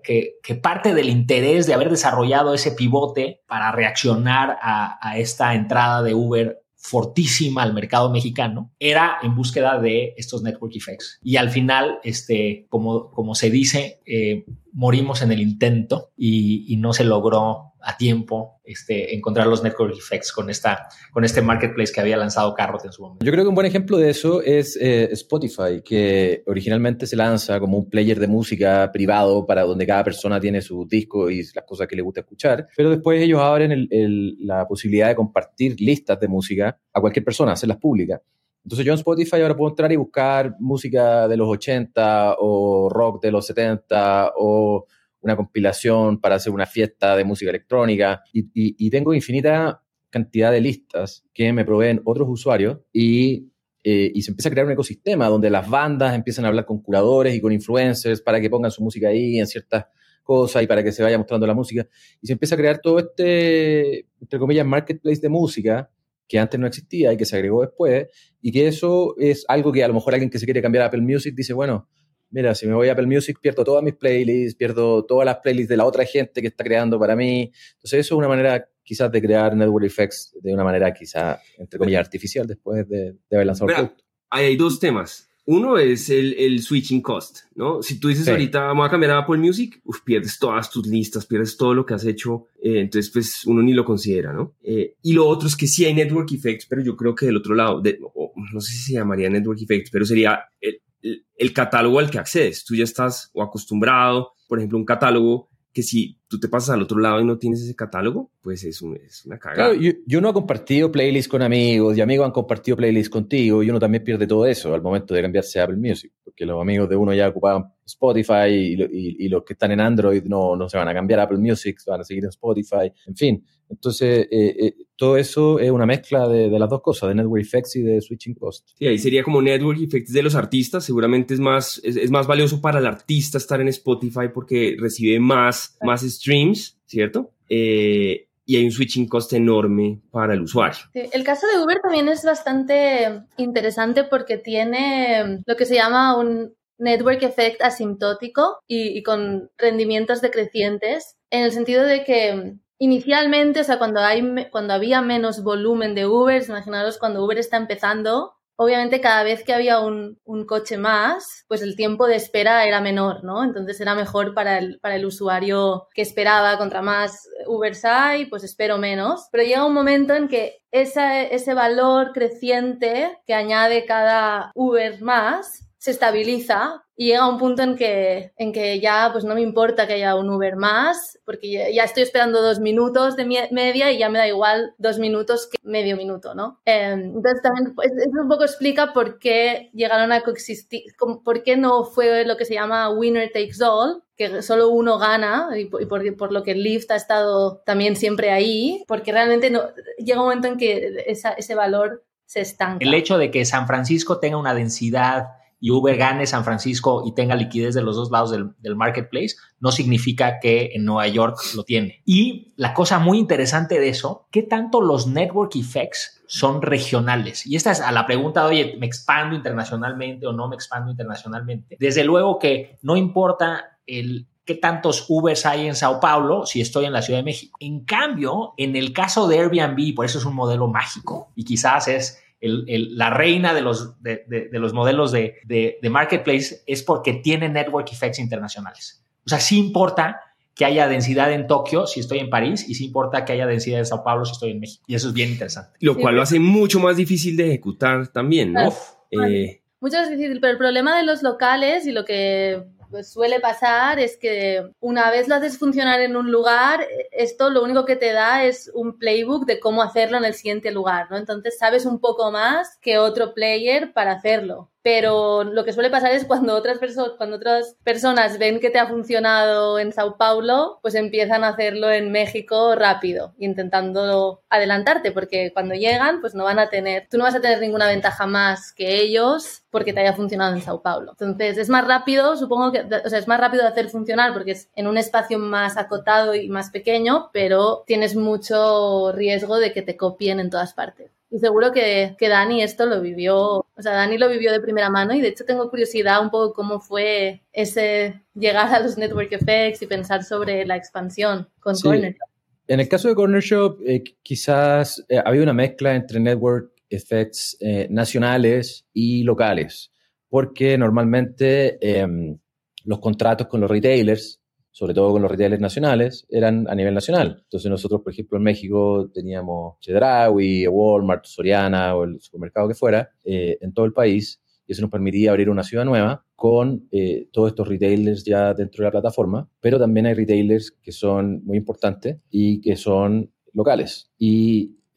parte 0.61 0.93
del 0.93 1.09
interés 1.09 1.68
de 1.68 1.74
haber 1.74 1.89
desarrollado 1.89 2.53
ese 2.53 2.72
pivote 2.72 3.41
para 3.47 3.74
reaccionar 3.74 4.57
a 4.61 5.18
esta 5.18 5.55
entrada 5.55 6.03
de 6.03 6.13
Uber 6.13 6.61
fortísima 6.78 7.63
al 7.63 7.73
mercado 7.73 8.11
mexicano 8.11 8.71
era 8.80 9.17
en 9.23 9.36
búsqueda 9.36 9.80
de 9.80 10.13
estos 10.15 10.43
network 10.43 10.75
effects. 10.75 11.19
Y 11.21 11.36
al 11.36 11.49
final, 11.49 11.99
este, 12.03 12.67
como, 12.69 13.11
como 13.11 13.36
se 13.36 13.49
dice, 13.49 13.99
eh, 14.05 14.45
morimos 14.78 15.23
en 15.23 15.32
el 15.32 15.41
intento 15.41 16.11
y, 16.15 16.71
y, 16.71 16.78
no 16.78 16.93
se 16.93 17.03
logró 17.03 17.73
a 17.82 17.97
tiempo 17.97 18.61
este, 18.63 19.15
encontrar 19.15 19.47
los 19.47 19.63
network 19.63 19.97
effects 19.97 20.32
con, 20.32 20.51
esta, 20.51 20.88
con 21.11 21.25
este 21.25 21.41
marketplace 21.41 21.91
que 21.91 21.99
había 21.99 22.15
lanzado 22.15 22.53
Carrot 22.53 22.86
en 22.86 22.91
su 22.91 23.01
momento. 23.01 23.25
Yo 23.25 23.32
creo 23.32 23.43
que 23.43 23.49
un 23.49 23.55
buen 23.55 23.65
ejemplo 23.65 23.97
de 23.97 24.11
eso 24.11 24.43
es 24.43 24.78
eh, 24.80 25.09
Spotify, 25.13 25.82
que 25.84 26.43
originalmente 26.45 27.07
se 27.07 27.15
lanza 27.15 27.59
como 27.59 27.80
un 27.80 27.89
player 27.89 28.19
de 28.19 28.28
música 28.28 28.91
privado 28.91 29.47
para 29.47 29.63
donde 29.63 29.88
cada 29.88 30.03
persona 30.03 30.39
tiene 30.39 30.61
su 30.61 30.86
disco 30.86 31.32
y 31.32 31.41
las 31.55 31.65
cosas 31.65 31.88
que 31.88 31.95
le 31.95 32.03
gusta 32.03 32.19
escuchar, 32.19 32.67
pero 32.78 32.91
después 32.91 33.19
ellos 33.19 33.41
abren 33.41 33.71
el, 33.71 33.88
el, 33.89 34.38
la 34.45 34.67
posibilidad 34.67 35.07
de 35.07 35.15
compartir 35.15 35.82
listas 35.82 36.19
de 36.19 36.28
música 36.28 36.78
a 36.93 37.01
cualquier 37.01 37.25
persona, 37.25 37.53
hacerlas 37.53 37.80
públicas. 37.80 38.21
Entonces 38.68 38.86
yo 38.86 38.91
en 38.91 38.99
Spotify 38.99 39.38
ahora 39.38 39.55
puedo 39.55 39.70
entrar 39.70 39.89
y 39.93 39.95
buscar 39.95 40.57
música 40.59 41.30
de 41.30 41.38
los 41.38 41.47
80 41.47 42.36
o 42.38 42.89
rock 42.89 43.24
de 43.24 43.32
los 43.32 43.47
70 43.47 44.34
o 44.36 44.86
una 45.22 45.38
compilación 45.38 46.20
para 46.20 46.36
hacer 46.36 46.51
una 46.51 46.65
fiesta 46.65 47.15
de 47.15 47.24
música 47.24 47.49
electrónica 47.49 48.24
y, 48.34 48.89
tengo 48.89 49.13
infinita 49.13 49.82
cantidad 50.09 50.51
de 50.51 50.59
listas 50.59 51.24
que 51.34 51.53
me 51.53 51.63
proveen 51.63 52.01
otros 52.03 52.28
usuarios 52.30 52.80
y, 52.91 53.53
eh, 53.86 54.11
y, 54.13 54.22
se 54.22 54.32
empieza 54.32 54.49
a 54.49 54.51
crear 54.51 54.65
un 54.65 54.74
ecosistema 54.74 55.30
donde 55.30 55.49
las 55.49 55.70
bandas 55.70 56.13
empiezan 56.13 56.43
a 56.43 56.49
hablar 56.49 56.65
con 56.65 56.82
curadores 56.82 57.34
y 57.36 57.39
con 57.39 57.53
influencers 57.53 58.22
para 58.22 58.41
que 58.41 58.49
pongan 58.49 58.72
su 58.72 58.84
música 58.84 59.07
ahí 59.07 59.39
en 59.39 59.47
ciertas 59.47 59.86
cosas 60.24 60.61
y 60.61 60.68
para 60.68 60.84
que 60.84 60.91
se 60.91 61.03
vaya 61.03 61.18
mostrando 61.18 61.47
la 61.47 61.53
música. 61.53 61.88
Y 62.20 62.28
se 62.28 62.34
empieza 62.34 62.55
a 62.55 62.57
crear 62.57 62.80
todo 62.80 62.99
este, 62.99 64.07
entre 64.20 64.38
comillas, 64.38 64.65
marketplace 64.65 65.22
de 65.22 65.30
música 65.30 65.89
que 66.28 66.39
antes 66.39 66.59
no 66.59 66.67
existía 66.67 67.13
y 67.13 67.17
que 67.17 67.25
se 67.25 67.36
agregó 67.36 67.61
después, 67.61 68.07
y 68.41 68.51
que 68.51 68.67
eso 68.67 69.15
es 69.17 69.45
algo 69.47 69.71
que 69.71 69.84
a 69.84 69.88
lo 69.88 69.93
mejor 69.93 70.13
alguien 70.13 70.30
que 70.30 70.39
se 70.39 70.45
quiere 70.45 70.61
cambiar 70.61 70.84
a 70.84 70.88
Apple 70.88 71.01
Music 71.01 71.34
dice, 71.36 71.53
bueno, 71.53 71.88
mira, 72.30 72.53
si 72.55 72.67
me 72.67 72.73
voy 72.73 72.89
a 72.89 72.93
Apple 72.93 73.07
Music 73.07 73.38
pierdo 73.41 73.63
todas 73.63 73.84
mis 73.84 73.95
playlists, 73.95 74.55
pierdo 74.55 75.05
todas 75.05 75.25
las 75.25 75.38
playlists 75.38 75.69
de 75.69 75.78
la 75.78 75.86
otra 75.86 76.05
gente 76.05 76.41
que 76.41 76.47
está 76.47 76.63
creando 76.63 76.99
para 76.99 77.15
mí. 77.15 77.51
Entonces 77.75 77.99
eso 77.99 78.15
es 78.15 78.17
una 78.17 78.28
manera 78.28 78.69
quizás 78.84 79.11
de 79.11 79.21
crear 79.21 79.55
network 79.55 79.86
effects 79.86 80.36
de 80.41 80.53
una 80.53 80.63
manera 80.63 80.93
quizás, 80.93 81.39
entre 81.57 81.80
comillas, 81.80 81.99
artificial 81.99 82.47
después 82.47 82.88
de, 82.88 83.17
haber 83.32 83.47
lanzado 83.47 83.69
el 83.69 83.75
producto. 83.75 84.03
Hay 84.30 84.55
dos 84.55 84.80
temas. 84.80 85.30
Uno 85.49 85.77
es 85.77 86.09
el, 86.09 86.33
el, 86.33 86.61
switching 86.61 87.01
cost, 87.01 87.45
¿no? 87.55 87.81
Si 87.81 88.01
tú 88.01 88.09
dices 88.09 88.27
ahorita 88.27 88.65
vamos 88.65 88.85
a 88.85 88.89
cambiar 88.89 89.13
a 89.13 89.19
Apple 89.19 89.37
Music, 89.37 89.81
pierdes 90.03 90.37
todas 90.37 90.69
tus 90.69 90.85
listas, 90.85 91.25
pierdes 91.25 91.55
todo 91.55 91.73
lo 91.73 91.85
que 91.85 91.93
has 91.93 92.03
hecho, 92.05 92.47
eh, 92.61 92.81
entonces 92.81 93.09
pues 93.09 93.45
uno 93.45 93.61
ni 93.61 93.71
lo 93.71 93.85
considera, 93.85 94.33
¿no? 94.33 94.55
Eh, 94.61 94.95
y 95.01 95.13
lo 95.13 95.25
otro 95.25 95.47
es 95.47 95.55
que 95.55 95.65
sí 95.67 95.85
hay 95.85 95.93
network 95.93 96.33
effects, 96.33 96.65
pero 96.65 96.81
yo 96.81 96.97
creo 96.97 97.15
que 97.15 97.27
del 97.27 97.37
otro 97.37 97.55
lado, 97.55 97.79
de, 97.79 97.97
no 97.97 98.59
sé 98.59 98.73
si 98.73 98.79
se 98.79 98.93
llamaría 98.95 99.29
network 99.29 99.61
effects, 99.61 99.89
pero 99.89 100.05
sería 100.05 100.37
el, 100.59 100.81
el, 101.01 101.53
catálogo 101.53 101.99
al 101.99 102.09
que 102.09 102.19
accedes. 102.19 102.65
Tú 102.65 102.75
ya 102.75 102.83
estás 102.83 103.31
o 103.33 103.41
acostumbrado, 103.41 104.33
por 104.49 104.59
ejemplo, 104.59 104.77
un 104.77 104.85
catálogo 104.85 105.49
que 105.78 105.84
si 105.84 106.19
tú 106.28 106.39
te 106.39 106.47
pasas 106.47 106.71
al 106.71 106.82
otro 106.82 106.97
lado 106.97 107.21
y 107.21 107.23
no 107.23 107.38
tienes 107.38 107.61
ese 107.61 107.75
catálogo, 107.75 108.32
pues 108.41 108.63
es, 108.63 108.82
es 108.99 109.25
una 109.28 109.38
cagada. 109.38 109.75
Claro, 109.75 109.93
yo, 110.07 110.21
no 110.21 110.30
he 110.32 110.34
compartido 110.34 110.91
playlists 110.91 111.30
con 111.30 111.43
amigos 111.43 111.95
y 111.95 112.01
amigos 112.01 112.25
han 112.25 112.32
compartido 112.32 112.75
playlists 112.75 113.11
contigo 113.11 113.61
y 113.61 113.69
uno 113.69 113.80
también 113.80 114.03
pierde 114.03 114.25
todo 114.25 114.47
eso 114.47 114.73
al 114.73 114.82
momento 114.82 115.13
de 115.13 115.21
cambiarse 115.21 115.61
Apple 115.61 115.78
Music, 115.78 116.11
porque 116.23 116.47
los 116.47 116.59
amigos 116.59 116.89
de 116.89 116.95
uno 116.95 117.13
ya 117.13 117.28
ocupaban 117.28 117.65
Spotify 117.86 118.49
y, 118.49 119.30
los 119.30 119.43
que 119.43 119.53
están 119.53 119.71
en 119.71 119.80
Android 119.82 120.23
no, 120.23 120.55
no 120.55 120.67
se 120.67 120.80
van 120.80 120.88
a 120.88 120.95
cambiar 120.95 121.19
a 121.19 121.23
Apple 121.25 121.38
Music, 121.38 121.78
van 121.86 122.01
a 122.01 122.03
seguir 122.03 122.23
en 122.23 122.30
Spotify, 122.30 122.91
en 123.05 123.15
fin. 123.15 123.45
Entonces, 123.70 124.28
eh, 124.32 124.55
eh, 124.59 124.74
todo 124.95 125.18
eso 125.18 125.59
es 125.59 125.70
una 125.72 125.86
mezcla 125.86 126.28
de, 126.28 126.49
las 126.49 126.70
dos 126.70 126.82
cosas, 126.82 127.09
de 127.09 127.15
network 127.15 127.41
effects 127.41 127.76
y 127.76 127.82
de 127.82 128.01
switching 128.01 128.36
cost. 128.36 128.70
Sí, 128.78 128.88
ahí 128.88 128.97
sería 128.97 129.24
como 129.24 129.41
network 129.41 129.80
effects 129.80 130.11
de 130.11 130.24
los 130.24 130.36
artistas. 130.36 130.86
Seguramente 130.86 131.34
es 131.34 131.39
más, 131.39 131.80
es, 131.84 132.09
más 132.09 132.28
valioso 132.28 132.61
para 132.61 132.80
el 132.80 132.86
artista 132.86 133.38
estar 133.38 133.61
en 133.61 133.68
Spotify 133.68 134.30
porque 134.34 134.76
recibe 134.80 135.20
más, 135.20 135.78
más 135.82 136.01
streams, 136.01 136.80
¿cierto? 136.86 137.32
Eh, 137.49 138.28
y 138.45 138.55
hay 138.55 138.63
un 138.63 138.72
switching 138.72 139.07
cost 139.07 139.34
enorme 139.34 140.01
para 140.09 140.34
el 140.34 140.41
usuario. 140.41 140.80
el 140.93 141.24
caso 141.26 141.45
de 141.47 141.61
Uber 141.61 141.80
también 141.82 142.07
es 142.07 142.24
bastante 142.24 143.24
interesante 143.36 144.05
porque 144.05 144.38
tiene 144.38 145.41
lo 145.45 145.55
que 145.57 145.65
se 145.65 145.76
llama 145.76 146.18
un 146.18 146.55
network 146.78 147.24
effect 147.24 147.61
asintótico 147.61 148.59
y, 148.65 148.97
y 148.97 149.03
con 149.03 149.49
rendimientos 149.57 150.22
decrecientes, 150.22 151.18
en 151.30 151.43
el 151.43 151.51
sentido 151.51 151.84
de 151.84 152.05
que 152.05 152.57
inicialmente, 152.80 153.61
o 153.61 153.63
sea, 153.63 153.78
cuando, 153.78 153.99
hay, 154.01 154.49
cuando 154.51 154.73
había 154.73 155.01
menos 155.01 155.43
volumen 155.43 155.95
de 155.95 156.05
Ubers, 156.05 156.49
imaginaros 156.49 156.97
cuando 156.97 157.23
Uber 157.23 157.38
está 157.38 157.57
empezando, 157.57 158.34
obviamente 158.55 159.01
cada 159.01 159.23
vez 159.23 159.43
que 159.43 159.53
había 159.53 159.80
un, 159.80 160.19
coche 160.47 160.78
más, 160.78 161.45
pues 161.47 161.61
el 161.61 161.75
tiempo 161.75 162.07
de 162.07 162.15
espera 162.15 162.65
era 162.65 162.82
menor, 162.82 163.23
¿no? 163.23 163.43
Entonces 163.43 163.80
era 163.80 163.95
mejor 163.95 164.34
para 164.34 164.57
el, 164.57 164.80
para 164.80 164.95
el 164.95 165.05
usuario 165.05 165.88
que 165.93 166.01
esperaba, 166.01 166.57
contra 166.57 166.82
más 166.82 167.28
Ubers 167.47 167.86
hay, 167.86 168.25
pues 168.25 168.43
espero 168.43 168.78
menos. 168.78 169.28
Pero 169.32 169.43
llega 169.43 169.65
un 169.65 169.73
momento 169.73 170.13
en 170.15 170.28
que 170.28 170.59
ese, 170.71 171.34
ese 171.34 171.53
valor 171.53 172.11
creciente 172.13 173.17
que 173.25 173.34
añade 173.34 173.86
cada 173.86 174.51
Uber 174.55 175.01
más, 175.01 175.67
se 175.78 175.91
estabiliza 175.91 176.84
y 176.99 177.05
llega 177.05 177.29
un 177.29 177.37
punto 177.37 177.61
en 177.61 177.75
que, 177.75 178.33
en 178.37 178.51
que 178.51 178.79
ya 178.79 179.09
pues 179.11 179.23
no 179.23 179.35
me 179.35 179.41
importa 179.41 179.85
que 179.85 179.93
haya 179.93 180.15
un 180.15 180.31
Uber 180.31 180.55
más, 180.55 181.19
porque 181.25 181.71
ya, 181.71 181.83
estoy 181.83 182.01
esperando 182.01 182.41
dos 182.41 182.59
minutos 182.59 183.15
de 183.15 183.47
media 183.51 183.91
y 183.91 183.99
ya 183.99 184.09
me 184.09 184.17
da 184.17 184.27
igual 184.27 184.73
dos 184.79 184.97
minutos 184.97 185.47
que 185.47 185.59
medio 185.61 185.95
minuto, 185.95 186.33
¿no? 186.33 186.59
Em, 186.65 187.15
entonces 187.15 187.43
también 187.43 187.75
pues, 187.75 187.91
eso 187.91 188.19
un 188.19 188.27
poco 188.27 188.43
explica 188.43 188.93
por 188.93 189.19
qué 189.19 189.69
llegaron 189.73 190.11
a 190.11 190.21
coexistir, 190.21 190.85
por 191.23 191.43
qué 191.43 191.55
no 191.55 191.83
fue 191.83 192.25
lo 192.25 192.35
que 192.35 192.45
se 192.45 192.55
llama 192.55 192.89
winner 192.89 193.31
takes 193.31 193.63
all, 193.63 194.01
que 194.15 194.41
solo 194.41 194.69
uno 194.69 194.97
gana 194.97 195.49
y, 195.55 195.65
por, 195.65 196.17
por, 196.17 196.33
lo 196.33 196.41
que 196.41 196.55
Lyft 196.55 196.89
ha 196.89 196.95
estado 196.95 197.61
también 197.63 197.95
siempre 197.95 198.31
ahí, 198.31 198.83
porque 198.87 199.11
realmente 199.11 199.51
no, 199.51 199.61
llega 199.99 200.19
un 200.19 200.25
momento 200.25 200.47
en 200.47 200.57
que 200.57 201.05
ese 201.05 201.53
valor 201.53 202.03
se 202.25 202.41
estanca. 202.41 202.83
El 202.83 202.95
hecho 202.95 203.19
de 203.19 203.29
que 203.29 203.45
San 203.45 203.67
Francisco 203.67 204.19
tenga 204.19 204.37
una 204.37 204.55
densidad 204.55 205.27
y 205.60 205.72
Uber 205.72 205.97
gane 205.97 206.28
San 206.28 206.43
Francisco 206.43 207.03
y 207.05 207.14
tenga 207.14 207.36
liquidez 207.36 207.74
de 207.74 207.82
los 207.82 207.95
dos 207.95 208.12
lados 208.12 208.32
del, 208.32 208.76
marketplace, 208.76 209.36
no 209.60 209.72
significa 209.72 210.39
que 210.39 210.72
en 210.74 210.86
Nueva 210.86 211.08
York 211.08 211.38
lo 211.55 211.64
tiene. 211.64 212.01
Y 212.05 212.53
la 212.55 212.74
cosa 212.74 212.99
muy 212.99 213.18
interesante 213.18 213.80
de 213.80 213.89
eso, 213.89 214.28
¿qué 214.32 214.43
tanto 214.43 214.82
los 214.82 215.08
network 215.08 215.55
effects 215.55 216.22
son 216.28 216.62
regionales? 216.62 217.47
Y 217.47 217.55
esta 217.55 217.72
es 217.72 217.82
a 217.82 217.91
la 217.91 218.05
pregunta, 218.05 218.45
oye, 218.45 218.76
¿me 218.80 218.86
expando 218.86 219.36
internacionalmente 219.36 220.28
o 220.28 220.34
no 220.34 220.47
me 220.47 220.55
expando 220.55 220.91
internacionalmente? 220.91 221.78
Desde 221.80 222.03
luego 222.03 222.38
que 222.38 222.78
no 222.82 222.95
importa 222.95 223.80
el 223.88 224.28
qué 224.47 224.55
tantos 224.55 225.05
Ubers 225.10 225.45
hay 225.45 225.68
en 225.68 225.76
Sao 225.76 225.99
Paulo 225.99 226.45
si 226.45 226.62
estoy 226.62 226.86
en 226.86 226.93
la 226.93 227.01
Ciudad 227.01 227.20
de 227.20 227.26
México. 227.26 227.58
En 227.60 227.84
cambio, 227.84 228.53
en 228.58 228.76
el 228.76 228.93
caso 228.93 229.28
de 229.28 229.39
Airbnb, 229.39 229.93
por 229.93 230.05
eso 230.05 230.18
es 230.18 230.26
un 230.26 230.34
modelo 230.34 230.68
mágico 230.68 231.32
y 231.36 231.43
quizás 231.43 231.89
es 231.89 232.24
la 232.41 233.09
reina 233.09 233.53
de 233.53 233.61
los, 233.61 234.01
de, 234.01 234.49
los 234.51 234.73
modelos 234.73 235.11
de, 235.11 235.79
marketplace 235.89 236.61
es 236.65 236.83
porque 236.83 237.13
tiene 237.13 237.49
network 237.49 237.91
effects 237.91 238.19
internacionales. 238.19 239.03
O 239.25 239.29
sea, 239.29 239.39
sí 239.39 239.57
importa 239.57 240.21
que 240.55 240.65
haya 240.65 240.88
densidad 240.88 241.31
en 241.31 241.45
Tokio 241.45 241.85
si 241.85 241.99
estoy 241.99 242.19
en 242.19 242.29
París 242.29 242.65
y 242.67 242.75
sí 242.75 242.85
importa 242.85 243.25
que 243.25 243.33
haya 243.33 243.45
densidad 243.45 243.79
en 243.79 243.85
Sao 243.85 244.03
Paulo 244.03 244.25
si 244.25 244.31
estoy 244.31 244.51
en 244.51 244.59
México. 244.59 244.83
Y 244.88 244.95
eso 244.95 245.09
es 245.09 245.13
bien 245.13 245.29
interesante. 245.29 245.77
Lo 245.81 245.95
cual 245.95 246.15
lo 246.15 246.21
hace 246.21 246.39
mucho 246.39 246.79
más 246.79 246.97
difícil 246.97 247.38
de 247.38 247.47
ejecutar 247.47 248.07
también, 248.07 248.53
¿no? 248.53 248.73
Eh, 249.11 249.61
mucho 249.79 249.97
más 249.97 250.09
difícil, 250.09 250.39
pero 250.39 250.51
el 250.51 250.57
problema 250.57 250.97
de 250.97 251.03
los 251.03 251.21
locales 251.21 251.85
y 251.85 251.91
lo 251.91 252.05
que 252.05 252.63
pues 252.89 253.11
suele 253.11 253.39
pasar 253.39 253.99
es 253.99 254.17
que 254.17 254.71
una 254.79 255.11
vez 255.11 255.27
lo 255.27 255.35
haces 255.35 255.57
funcionar 255.57 256.01
en 256.01 256.15
un 256.15 256.31
lugar, 256.31 256.85
esto 257.11 257.49
lo 257.49 257.63
único 257.63 257.85
que 257.85 257.95
te 257.95 258.13
da 258.13 258.43
es 258.43 258.71
un 258.73 258.97
playbook 258.97 259.45
de 259.45 259.59
cómo 259.59 259.83
hacerlo 259.83 260.17
en 260.17 260.25
el 260.25 260.33
siguiente 260.33 260.71
lugar, 260.71 261.07
¿no? 261.09 261.17
Entonces 261.17 261.57
sabes 261.57 261.85
un 261.85 261.99
poco 261.99 262.31
más 262.31 262.77
que 262.81 262.97
otro 262.97 263.33
player 263.33 263.93
para 263.93 264.13
hacerlo 264.13 264.69
pero 264.82 265.43
lo 265.43 265.65
que 265.65 265.73
suele 265.73 265.89
pasar 265.89 266.11
es 266.11 266.25
cuando 266.25 266.55
otras, 266.55 266.78
personas 266.78 267.11
cuando 267.17 267.36
otras 267.38 267.75
personas 267.84 268.39
ven 268.39 268.59
que 268.59 268.69
te 268.69 268.80
ha 268.80 268.88
funcionado 268.88 269.80
en 269.80 269.91
Sao 269.91 270.17
Paulo, 270.17 270.80
pues 270.82 270.95
empiezan 270.95 271.43
a 271.43 271.49
hacerlo 271.49 271.91
en 271.91 272.11
México 272.11 272.75
rápido, 272.75 273.34
intentando 273.38 274.41
adelantarte, 274.49 275.11
porque 275.11 275.51
cuando 275.53 275.75
llegan, 275.75 276.21
pues 276.21 276.36
no 276.36 276.45
van 276.45 276.59
a 276.59 276.69
tener, 276.69 277.07
tú 277.09 277.17
no 277.17 277.25
vas 277.25 277.36
a 277.36 277.41
tener 277.41 277.59
ninguna 277.59 277.88
ventaja 277.88 278.25
más 278.25 278.73
que 278.73 279.01
ellos 279.01 279.63
porque 279.69 279.93
te 279.93 279.99
haya 279.99 280.13
funcionado 280.13 280.55
en 280.55 280.61
Sao 280.61 280.82
Paulo. 280.82 281.11
Entonces, 281.11 281.57
es 281.57 281.69
más 281.69 281.86
rápido, 281.86 282.38
supongo 282.38 282.71
que, 282.71 282.82
o 282.82 283.09
sea, 283.09 283.19
es 283.19 283.28
más 283.28 283.39
rápido 283.39 283.63
de 283.63 283.69
hacer 283.69 283.89
funcionar 283.89 284.34
porque 284.34 284.51
es 284.51 284.69
en 284.75 284.88
un 284.88 284.97
espacio 284.97 285.38
más 285.39 285.78
acotado 285.78 286.34
y 286.34 286.49
más 286.49 286.69
pequeño, 286.69 287.30
pero 287.34 287.84
tienes 287.86 288.15
mucho 288.15 289.11
riesgo 289.11 289.57
de 289.57 289.73
que 289.73 289.82
te 289.82 289.97
copien 289.97 290.39
en 290.39 290.49
todas 290.49 290.73
partes. 290.73 291.16
Y 291.30 291.39
seguro 291.39 291.73
que, 291.73 292.15
que, 292.17 292.30
Dani 292.30 292.63
esto 292.63 292.86
lo 292.86 293.01
vivió, 293.01 293.38
o 293.38 293.82
sea, 293.82 293.91
Dani 293.93 294.17
lo 294.17 294.30
vivió 294.30 294.51
de 294.51 294.61
primera 294.61 294.89
mano 294.89 295.13
y 295.13 295.19
de 295.19 295.28
hecho 295.28 295.43
tengo 295.43 295.69
curiosidad 295.69 296.21
un 296.21 296.30
poco 296.30 296.53
cómo 296.53 296.80
fue 296.80 297.43
ese 297.51 298.21
llegar 298.34 298.73
a 298.73 298.80
los 298.80 298.97
network 298.97 299.34
effects 299.34 299.82
y 299.82 299.88
pensar 299.88 300.23
sobre 300.23 300.65
la 300.65 300.78
expansión 300.78 301.49
con 301.59 301.75
Corner 301.75 302.13
Shop. 302.13 302.30
En 302.67 302.80
el 302.80 302.88
caso 302.88 303.07
de 303.07 303.15
Corner 303.15 303.41
Shop, 303.41 303.80
eh, 303.86 304.03
quizás 304.21 305.03
eh, 305.09 305.21
había 305.23 305.43
una 305.43 305.53
mezcla 305.53 305.95
entre 305.95 306.19
network 306.19 306.71
effects 306.89 307.57
eh, 307.59 307.88
nacionales 307.89 308.86
y 308.93 309.23
locales, 309.23 309.91
porque 310.30 310.78
normalmente 310.78 311.78
em, 311.82 312.38
los 312.86 312.99
contratos 312.99 313.47
con 313.47 313.61
los 313.61 313.69
retailers 313.69 314.39
sobre 314.78 314.93
todo 314.93 315.11
con 315.11 315.23
los 315.23 315.32
retailers 315.32 315.59
nacionales, 315.59 316.28
eran 316.30 316.67
a 316.69 316.75
nivel 316.75 316.93
nacional. 316.93 317.39
Entonces 317.45 317.67
nosotros, 317.67 318.01
por 318.03 318.13
ejemplo, 318.13 318.38
en 318.38 318.43
México 318.43 319.09
teníamos 319.11 319.80
Chedraui, 319.80 320.67
Walmart, 320.67 321.25
Soriana 321.25 321.95
o 321.95 322.03
el 322.03 322.21
supermercado 322.21 322.67
que 322.67 322.75
fuera, 322.75 323.09
eh, 323.23 323.57
en 323.59 323.73
todo 323.73 323.88
el 323.88 323.93
país, 323.93 324.39
y 324.67 324.73
eso 324.73 324.84
nos 324.84 324.91
permitía 324.91 325.32
abrir 325.32 325.49
una 325.49 325.63
ciudad 325.63 325.84
nueva 325.84 326.23
con 326.36 326.88
eh, 326.91 327.28
todos 327.32 327.49
estos 327.49 327.67
retailers 327.67 328.23
ya 328.23 328.53
dentro 328.53 328.84
de 328.84 328.89
la 328.89 328.91
plataforma, 328.91 329.49
pero 329.59 329.80
también 329.80 330.05
hay 330.05 330.13
retailers 330.13 330.69
que 330.69 330.91
son 330.91 331.43
muy 331.43 331.57
importantes 331.57 332.19
y 332.30 332.61
que 332.61 332.75
son 332.75 333.32
locales. 333.53 334.11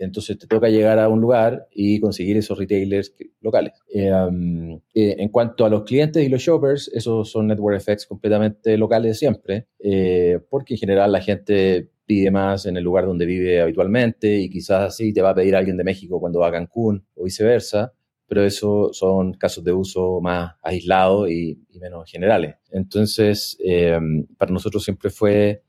Entonces 0.01 0.39
te 0.39 0.47
toca 0.47 0.69
llegar 0.69 0.99
a 0.99 1.09
un 1.09 1.21
lugar 1.21 1.69
y 1.71 2.01
conseguir 2.01 2.37
esos 2.39 2.59
retailers 2.59 3.15
locales. 3.41 3.75
Eh, 3.93 4.11
eh, 4.95 5.17
en 5.19 5.29
cuanto 5.29 5.65
a 5.65 5.69
los 5.69 5.85
clientes 5.85 6.25
y 6.25 6.29
los 6.29 6.41
shoppers, 6.41 6.89
esos 6.95 7.31
son 7.31 7.47
network 7.47 7.77
effects 7.77 8.07
completamente 8.07 8.77
locales 8.79 9.19
siempre, 9.19 9.67
eh, 9.79 10.41
porque 10.49 10.75
en 10.75 10.81
general 10.81 11.13
la 11.13 11.21
gente 11.21 11.91
pide 12.07 12.31
más 12.31 12.67
en 12.67 12.77
el 12.77 12.83
lugar 12.83 13.05
donde 13.05 13.27
vive 13.27 13.61
habitualmente 13.61 14.39
y 14.39 14.49
quizás 14.49 14.89
así 14.89 15.13
te 15.13 15.23
va 15.23 15.31
a 15.31 15.35
pedir 15.35 15.55
alguien 15.55 15.77
de 15.77 15.85
México 15.85 16.19
cuando 16.19 16.41
va 16.41 16.49
a 16.49 16.53
Cancún 16.53 17.05
o 17.15 17.25
viceversa, 17.25 17.93
pero 18.27 18.43
eso 18.43 18.93
son 18.93 19.35
casos 19.35 19.63
de 19.65 19.73
uso 19.73 20.21
más 20.21 20.55
aislados 20.63 21.31
y, 21.31 21.59
menos 21.79 22.11
generales. 22.11 22.57
Entonces, 22.71 23.57
para 24.37 24.53
nosotros 24.53 24.85
siempre 24.85 25.09
fue 25.09 25.63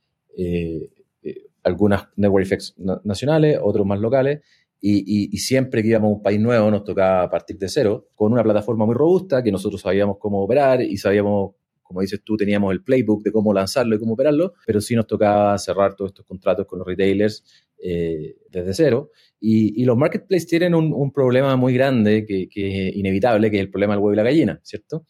algunas 1.64 2.08
network 2.16 2.46
effects 2.46 2.76
nacionales, 3.04 3.60
otros 3.62 3.86
más 3.86 4.00
locales, 4.00 4.42
y, 4.84 5.38
siempre 5.38 5.84
que 5.84 5.90
íbamos 5.90 6.10
a 6.10 6.16
un 6.16 6.24
país 6.24 6.40
nuevo 6.40 6.72
nos 6.72 6.84
tocaba 6.84 7.30
partir 7.30 7.58
de 7.58 7.70
cero, 7.70 8.10
con 8.16 8.32
una 8.32 8.44
plataforma 8.44 8.86
muy 8.86 8.96
robusta 8.96 9.44
que 9.44 9.52
nosotros 9.52 9.82
sabíamos 9.82 10.18
cómo 10.18 10.42
operar 10.44 10.82
y 10.82 10.98
sabíamos, 10.98 11.52
como 11.84 12.02
dices 12.02 12.22
tú, 12.24 12.36
teníamos 12.36 12.72
el 12.72 12.84
playbook 12.84 13.22
de 13.24 13.32
cómo 13.32 13.54
lanzarlo 13.54 13.96
y 13.96 14.00
cómo 14.00 14.14
operarlo, 14.14 14.54
pero 14.66 14.82
sí 14.82 14.96
nos 14.96 15.06
tocaba 15.06 15.56
cerrar 15.60 15.96
todos 15.96 16.10
estos 16.12 16.26
contratos 16.26 16.66
con 16.66 16.80
los 16.80 16.88
retailers 16.88 17.44
eh, 17.78 18.38
desde 18.50 18.74
cero. 18.74 19.12
Y, 19.40 19.86
los 19.86 19.98
marketplaces 19.98 20.48
tienen 20.48 20.74
un, 20.74 21.12
problema 21.12 21.56
muy 21.56 21.74
grande 21.76 22.26
que, 22.26 22.50
que, 22.50 22.90
es 22.90 22.96
inevitable, 22.96 23.52
que 23.52 23.58
es 23.58 23.62
el 23.62 23.70
problema 23.70 23.94
del 23.94 24.02
huevo 24.02 24.14
y 24.14 24.18
la 24.18 24.24
gallina, 24.24 24.60
¿cierto? 24.64 25.06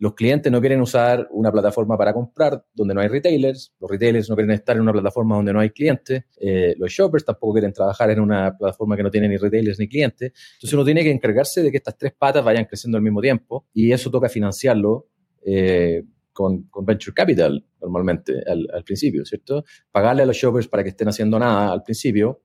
Los 0.00 0.14
clientes 0.14 0.50
no 0.50 0.60
quieren 0.60 0.80
usar 0.80 1.28
una 1.30 1.52
plataforma 1.52 1.98
para 1.98 2.14
comprar 2.14 2.64
donde 2.72 2.94
no 2.94 3.02
hay 3.02 3.08
retailers, 3.08 3.74
los 3.78 3.90
retailers 3.90 4.30
no 4.30 4.34
quieren 4.34 4.52
estar 4.52 4.74
en 4.74 4.80
una 4.80 4.92
plataforma 4.92 5.36
donde 5.36 5.52
no 5.52 5.60
hay 5.60 5.68
clientes, 5.68 6.24
eh, 6.40 6.74
los 6.78 6.90
shoppers 6.90 7.22
tampoco 7.22 7.52
quieren 7.52 7.70
trabajar 7.74 8.10
en 8.10 8.18
una 8.18 8.56
plataforma 8.56 8.96
que 8.96 9.02
no 9.02 9.10
tiene 9.10 9.28
ni 9.28 9.36
retailers 9.36 9.78
ni 9.78 9.90
clientes. 9.90 10.32
Entonces 10.54 10.72
uno 10.72 10.86
tiene 10.86 11.02
que 11.02 11.10
encargarse 11.10 11.62
de 11.62 11.70
que 11.70 11.76
estas 11.76 11.98
tres 11.98 12.14
patas 12.18 12.42
vayan 12.42 12.64
creciendo 12.64 12.96
al 12.96 13.02
mismo 13.02 13.20
tiempo 13.20 13.66
y 13.74 13.92
eso 13.92 14.10
toca 14.10 14.30
financiarlo 14.30 15.08
eh, 15.44 16.02
con, 16.32 16.70
venture 16.82 17.12
capital 17.12 17.62
normalmente 17.82 18.42
al, 18.46 18.68
al 18.72 18.84
principio, 18.84 19.26
¿cierto? 19.26 19.64
Pagarle 19.92 20.22
a 20.22 20.26
los 20.26 20.36
shoppers 20.36 20.66
para 20.66 20.82
que 20.82 20.88
estén 20.88 21.08
haciendo 21.08 21.38
nada 21.38 21.70
al 21.70 21.82
principio 21.82 22.40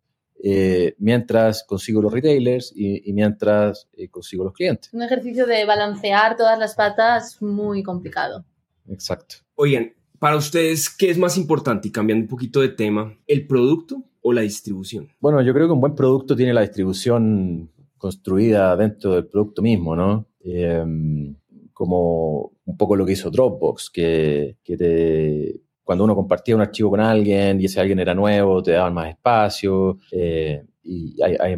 eh, 0.48 0.94
mientras 1.00 1.64
consigo 1.64 2.04
los 2.04 2.14
retailers 2.14 2.72
y, 2.76 3.12
mientras 3.14 3.90
eh, 3.98 4.10
consigo 4.10 4.44
los 4.44 4.54
clientes. 4.54 4.94
Un 4.94 5.02
ejercicio 5.02 5.48
de 5.48 5.66
balancear 5.66 6.38
todas 6.38 6.60
las 6.60 6.76
patas 6.76 7.42
muy 7.42 7.82
complicado. 7.82 8.46
exacto. 8.88 9.38
Oigan, 9.56 9.96
para 10.20 10.36
ustedes, 10.36 10.88
¿qué 10.96 11.10
es 11.10 11.18
más 11.18 11.36
importante? 11.38 11.88
Y 11.88 11.92
cambiando 11.92 12.26
un 12.26 12.30
poquito 12.30 12.62
de 12.62 12.70
tema, 12.70 13.18
¿el 13.26 13.48
producto 13.48 14.04
o 14.22 14.34
la 14.34 14.42
distribución? 14.42 15.10
Bueno, 15.20 15.42
yo 15.42 15.52
creo 15.52 15.66
que 15.66 15.74
un 15.74 15.82
buen 15.82 15.96
producto 15.96 16.36
tiene 16.36 16.54
la 16.54 16.62
distribución 16.62 17.72
construida 17.98 18.78
dentro 18.78 19.16
del 19.16 19.26
producto 19.26 19.64
mismo, 19.64 19.96
¿no? 19.96 20.28
Em, 20.42 21.36
como 21.74 22.52
un 22.66 22.78
poco 22.78 22.96
lo 22.96 23.04
que 23.04 23.14
hizo 23.14 23.32
Dropbox, 23.32 23.90
que, 23.90 24.58
que 24.64 24.78
te, 24.78 25.62
cuando 25.86 26.04
uno 26.04 26.16
compartía 26.16 26.56
un 26.56 26.62
archivo 26.62 26.90
con 26.90 27.00
alguien 27.00 27.62
y 27.62 27.66
ese 27.66 27.80
alguien 27.80 28.00
era 28.00 28.16
nuevo, 28.16 28.62
te 28.64 28.72
daban 28.72 28.96
más 28.96 29.08
espacio. 29.08 30.00
Eh, 30.12 30.66
y 30.84 31.16
hay, 31.22 31.36
hay 31.40 31.56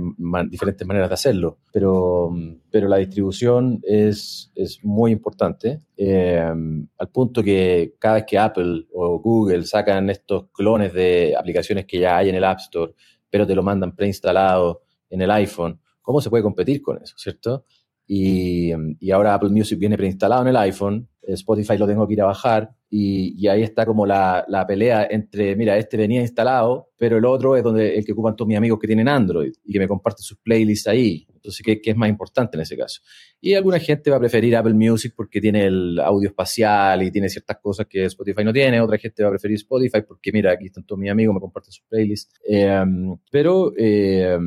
diferentes 0.49 0.86
maneras 0.86 1.09
de 1.09 1.13
hacerlo, 1.13 1.59
pero, 1.71 2.34
pero 2.69 2.88
la 2.88 2.97
distribución 2.97 3.80
es, 3.84 4.51
es 4.55 4.84
muy 4.84 5.11
importante, 5.11 5.82
eh, 5.97 6.39
al 6.39 7.09
punto 7.09 7.43
que 7.43 7.95
cada 7.99 8.15
vez 8.15 8.25
que 8.25 8.38
Apple 8.38 8.88
o 8.93 9.19
Google 9.19 9.63
sacan 9.63 10.09
estos 10.09 10.47
clones 10.53 10.93
de 10.93 11.36
aplicaciones 11.38 11.86
que 11.86 11.99
ya 11.99 12.17
hay 12.17 12.30
en 12.30 12.36
el 12.36 12.43
App 12.45 12.59
Store, 12.59 12.93
pero 13.30 13.45
te 13.45 13.55
lo 13.55 13.63
mandan 13.63 13.93
preinstalado 13.95 14.84
en 15.09 15.21
el 15.21 15.32
iPhone, 15.32 15.80
¿cómo 16.01 16.21
se 16.21 16.30
puede 16.30 16.43
competir 16.43 16.82
con 16.82 17.01
eso, 17.01 17.15
cierto? 17.17 17.65
Y, 18.07 18.71
y 18.99 19.11
ahora 19.11 19.34
Apple 19.34 19.49
Music 19.49 19.78
viene 19.78 19.97
preinstalado 19.97 20.43
en 20.43 20.47
el 20.49 20.57
iPhone, 20.57 21.09
Spotify 21.34 21.78
lo 21.78 21.88
tengo 21.88 22.07
que 22.07 22.13
ir 22.13 22.21
a 22.21 22.25
bajar, 22.25 22.71
y, 22.89 23.47
ahí 23.47 23.63
está 23.63 23.86
como 23.86 24.05
la, 24.05 24.45
la, 24.47 24.65
pelea 24.65 25.07
entre, 25.09 25.55
mira, 25.57 25.78
este 25.78 25.97
venía 25.97 26.21
instalado, 26.21 26.91
pero 26.97 27.17
el 27.17 27.25
otro 27.25 27.57
es 27.57 27.63
donde 27.63 27.97
el 27.97 28.05
que 28.05 28.13
ocupan 28.13 28.36
todos 28.36 28.47
mis 28.47 28.57
amigos 28.57 28.80
que 28.80 28.88
tienen 28.88 29.09
Android 29.09 29.51
y 29.65 29.73
que 29.73 29.80
me 29.80 29.88
comparten 29.89 30.23
sus 30.23 30.38
playlists 30.38 30.88
ahí. 30.88 31.28
Entonces, 31.36 31.65
¿qué, 31.65 31.82
¿qué, 31.82 31.91
es 31.91 31.97
más 31.97 32.07
importante 32.07 32.55
en 32.55 32.61
ese 32.61 32.78
caso? 32.78 33.01
Y 33.41 33.55
alguna 33.55 33.80
gente 33.80 34.09
va 34.09 34.17
a 34.17 34.19
preferir 34.19 34.55
Apple 34.55 34.73
Music 34.73 35.13
porque 35.15 35.41
tiene 35.41 35.65
el 35.65 35.99
audio 35.99 36.30
espacial 36.30 37.03
y 37.03 37.11
tiene 37.11 37.28
ciertas 37.28 37.57
cosas 37.57 37.88
que 37.88 38.05
Spotify 38.05 38.45
no 38.45 38.53
tiene. 38.53 38.80
Otra 38.80 38.97
gente 38.97 39.21
va 39.21 39.30
a 39.30 39.32
preferir 39.32 39.55
Spotify 39.57 40.01
porque, 40.07 40.32
mira, 40.32 40.53
aquí 40.53 40.67
están 40.67 40.86
todos 40.86 40.99
mis 40.99 41.11
amigos, 41.11 41.36
me 41.36 41.41
comparten 41.41 41.73
sus 41.73 41.86
playlists. 41.89 42.39
Eh, 42.47 42.86
pero 43.30 43.73
eh, 43.78 44.38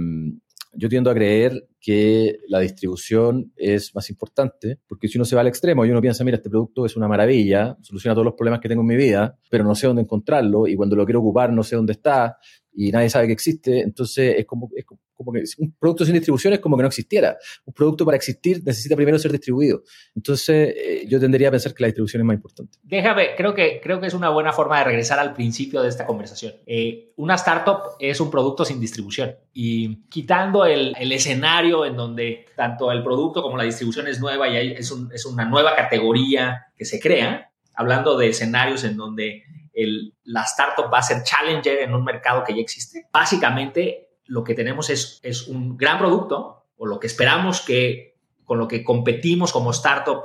yo 0.72 0.88
tiendo 0.88 1.10
a 1.10 1.14
creer 1.14 1.68
que 1.80 2.38
la 2.48 2.60
distribución 2.60 3.52
es 3.56 3.94
más 3.94 4.10
importante, 4.10 4.78
porque 4.86 5.08
si 5.08 5.18
uno 5.18 5.24
se 5.24 5.34
va 5.34 5.40
al 5.40 5.48
extremo 5.48 5.84
y 5.84 5.90
uno 5.90 6.00
piensa, 6.00 6.24
mira, 6.24 6.36
este 6.36 6.50
producto 6.50 6.86
es 6.86 6.96
una 6.96 7.08
maravilla, 7.08 7.76
soluciona 7.80 8.14
todos 8.14 8.24
los 8.24 8.34
problemas 8.34 8.60
que 8.60 8.68
tengo 8.68 8.82
en 8.82 8.88
mi 8.88 8.96
vida, 8.96 9.38
pero 9.50 9.64
no 9.64 9.74
sé 9.74 9.86
dónde 9.86 10.02
encontrarlo 10.02 10.66
y 10.66 10.76
cuando 10.76 10.96
lo 10.96 11.04
quiero 11.04 11.20
ocupar 11.20 11.52
no 11.52 11.62
sé 11.62 11.76
dónde 11.76 11.92
está 11.92 12.36
y 12.72 12.90
nadie 12.92 13.10
sabe 13.10 13.26
que 13.26 13.32
existe, 13.32 13.80
entonces 13.80 14.36
es 14.38 14.46
como, 14.46 14.70
es 14.76 14.84
como 15.20 15.32
que 15.32 15.44
un 15.58 15.74
producto 15.78 16.06
sin 16.06 16.14
distribución 16.14 16.54
es 16.54 16.60
como 16.60 16.76
que 16.76 16.82
no 16.82 16.88
existiera. 16.88 17.36
Un 17.66 17.74
producto 17.74 18.06
para 18.06 18.16
existir 18.16 18.62
necesita 18.64 18.96
primero 18.96 19.18
ser 19.18 19.30
distribuido. 19.32 19.82
Entonces 20.16 20.74
eh, 20.74 21.04
yo 21.06 21.20
tendría 21.20 21.48
a 21.48 21.50
pensar 21.50 21.74
que 21.74 21.82
la 21.82 21.88
distribución 21.88 22.22
es 22.22 22.26
más 22.26 22.36
importante. 22.36 22.78
Déjame, 22.82 23.34
creo 23.36 23.54
que, 23.54 23.80
creo 23.82 24.00
que 24.00 24.06
es 24.06 24.14
una 24.14 24.30
buena 24.30 24.52
forma 24.52 24.78
de 24.78 24.84
regresar 24.84 25.18
al 25.18 25.34
principio 25.34 25.82
de 25.82 25.90
esta 25.90 26.06
conversación. 26.06 26.54
Eh, 26.66 27.12
una 27.16 27.34
startup 27.34 27.80
es 27.98 28.18
un 28.18 28.30
producto 28.30 28.64
sin 28.64 28.80
distribución 28.80 29.36
y 29.52 30.06
quitando 30.08 30.64
el, 30.64 30.94
el, 30.98 31.12
escenario 31.12 31.84
en 31.84 31.96
donde 31.96 32.46
tanto 32.56 32.90
el 32.90 33.02
producto 33.02 33.42
como 33.42 33.58
la 33.58 33.64
distribución 33.64 34.08
es 34.08 34.20
nueva 34.20 34.48
y 34.48 34.56
hay, 34.56 34.72
es, 34.72 34.90
un, 34.90 35.12
es 35.12 35.26
una 35.26 35.44
nueva 35.44 35.76
categoría 35.76 36.66
que 36.76 36.86
se 36.86 36.98
crea, 36.98 37.50
hablando 37.74 38.16
de 38.16 38.28
escenarios 38.28 38.84
en 38.84 38.96
donde 38.96 39.42
el, 39.72 40.14
la 40.24 40.42
startup 40.42 40.92
va 40.92 40.98
a 40.98 41.02
ser 41.02 41.22
challenger 41.22 41.80
en 41.80 41.94
un 41.94 42.04
mercado 42.04 42.44
que 42.44 42.54
ya 42.54 42.60
existe. 42.60 43.06
Básicamente, 43.12 44.09
lo 44.30 44.44
que 44.44 44.54
tenemos 44.54 44.90
es, 44.90 45.18
es 45.22 45.48
un 45.48 45.76
gran 45.76 45.98
producto, 45.98 46.64
o 46.76 46.86
lo 46.86 46.98
que 46.98 47.08
esperamos 47.08 47.60
que 47.60 48.16
con 48.44 48.58
lo 48.58 48.66
que 48.66 48.82
competimos 48.82 49.52
como 49.52 49.70
startup 49.70 50.22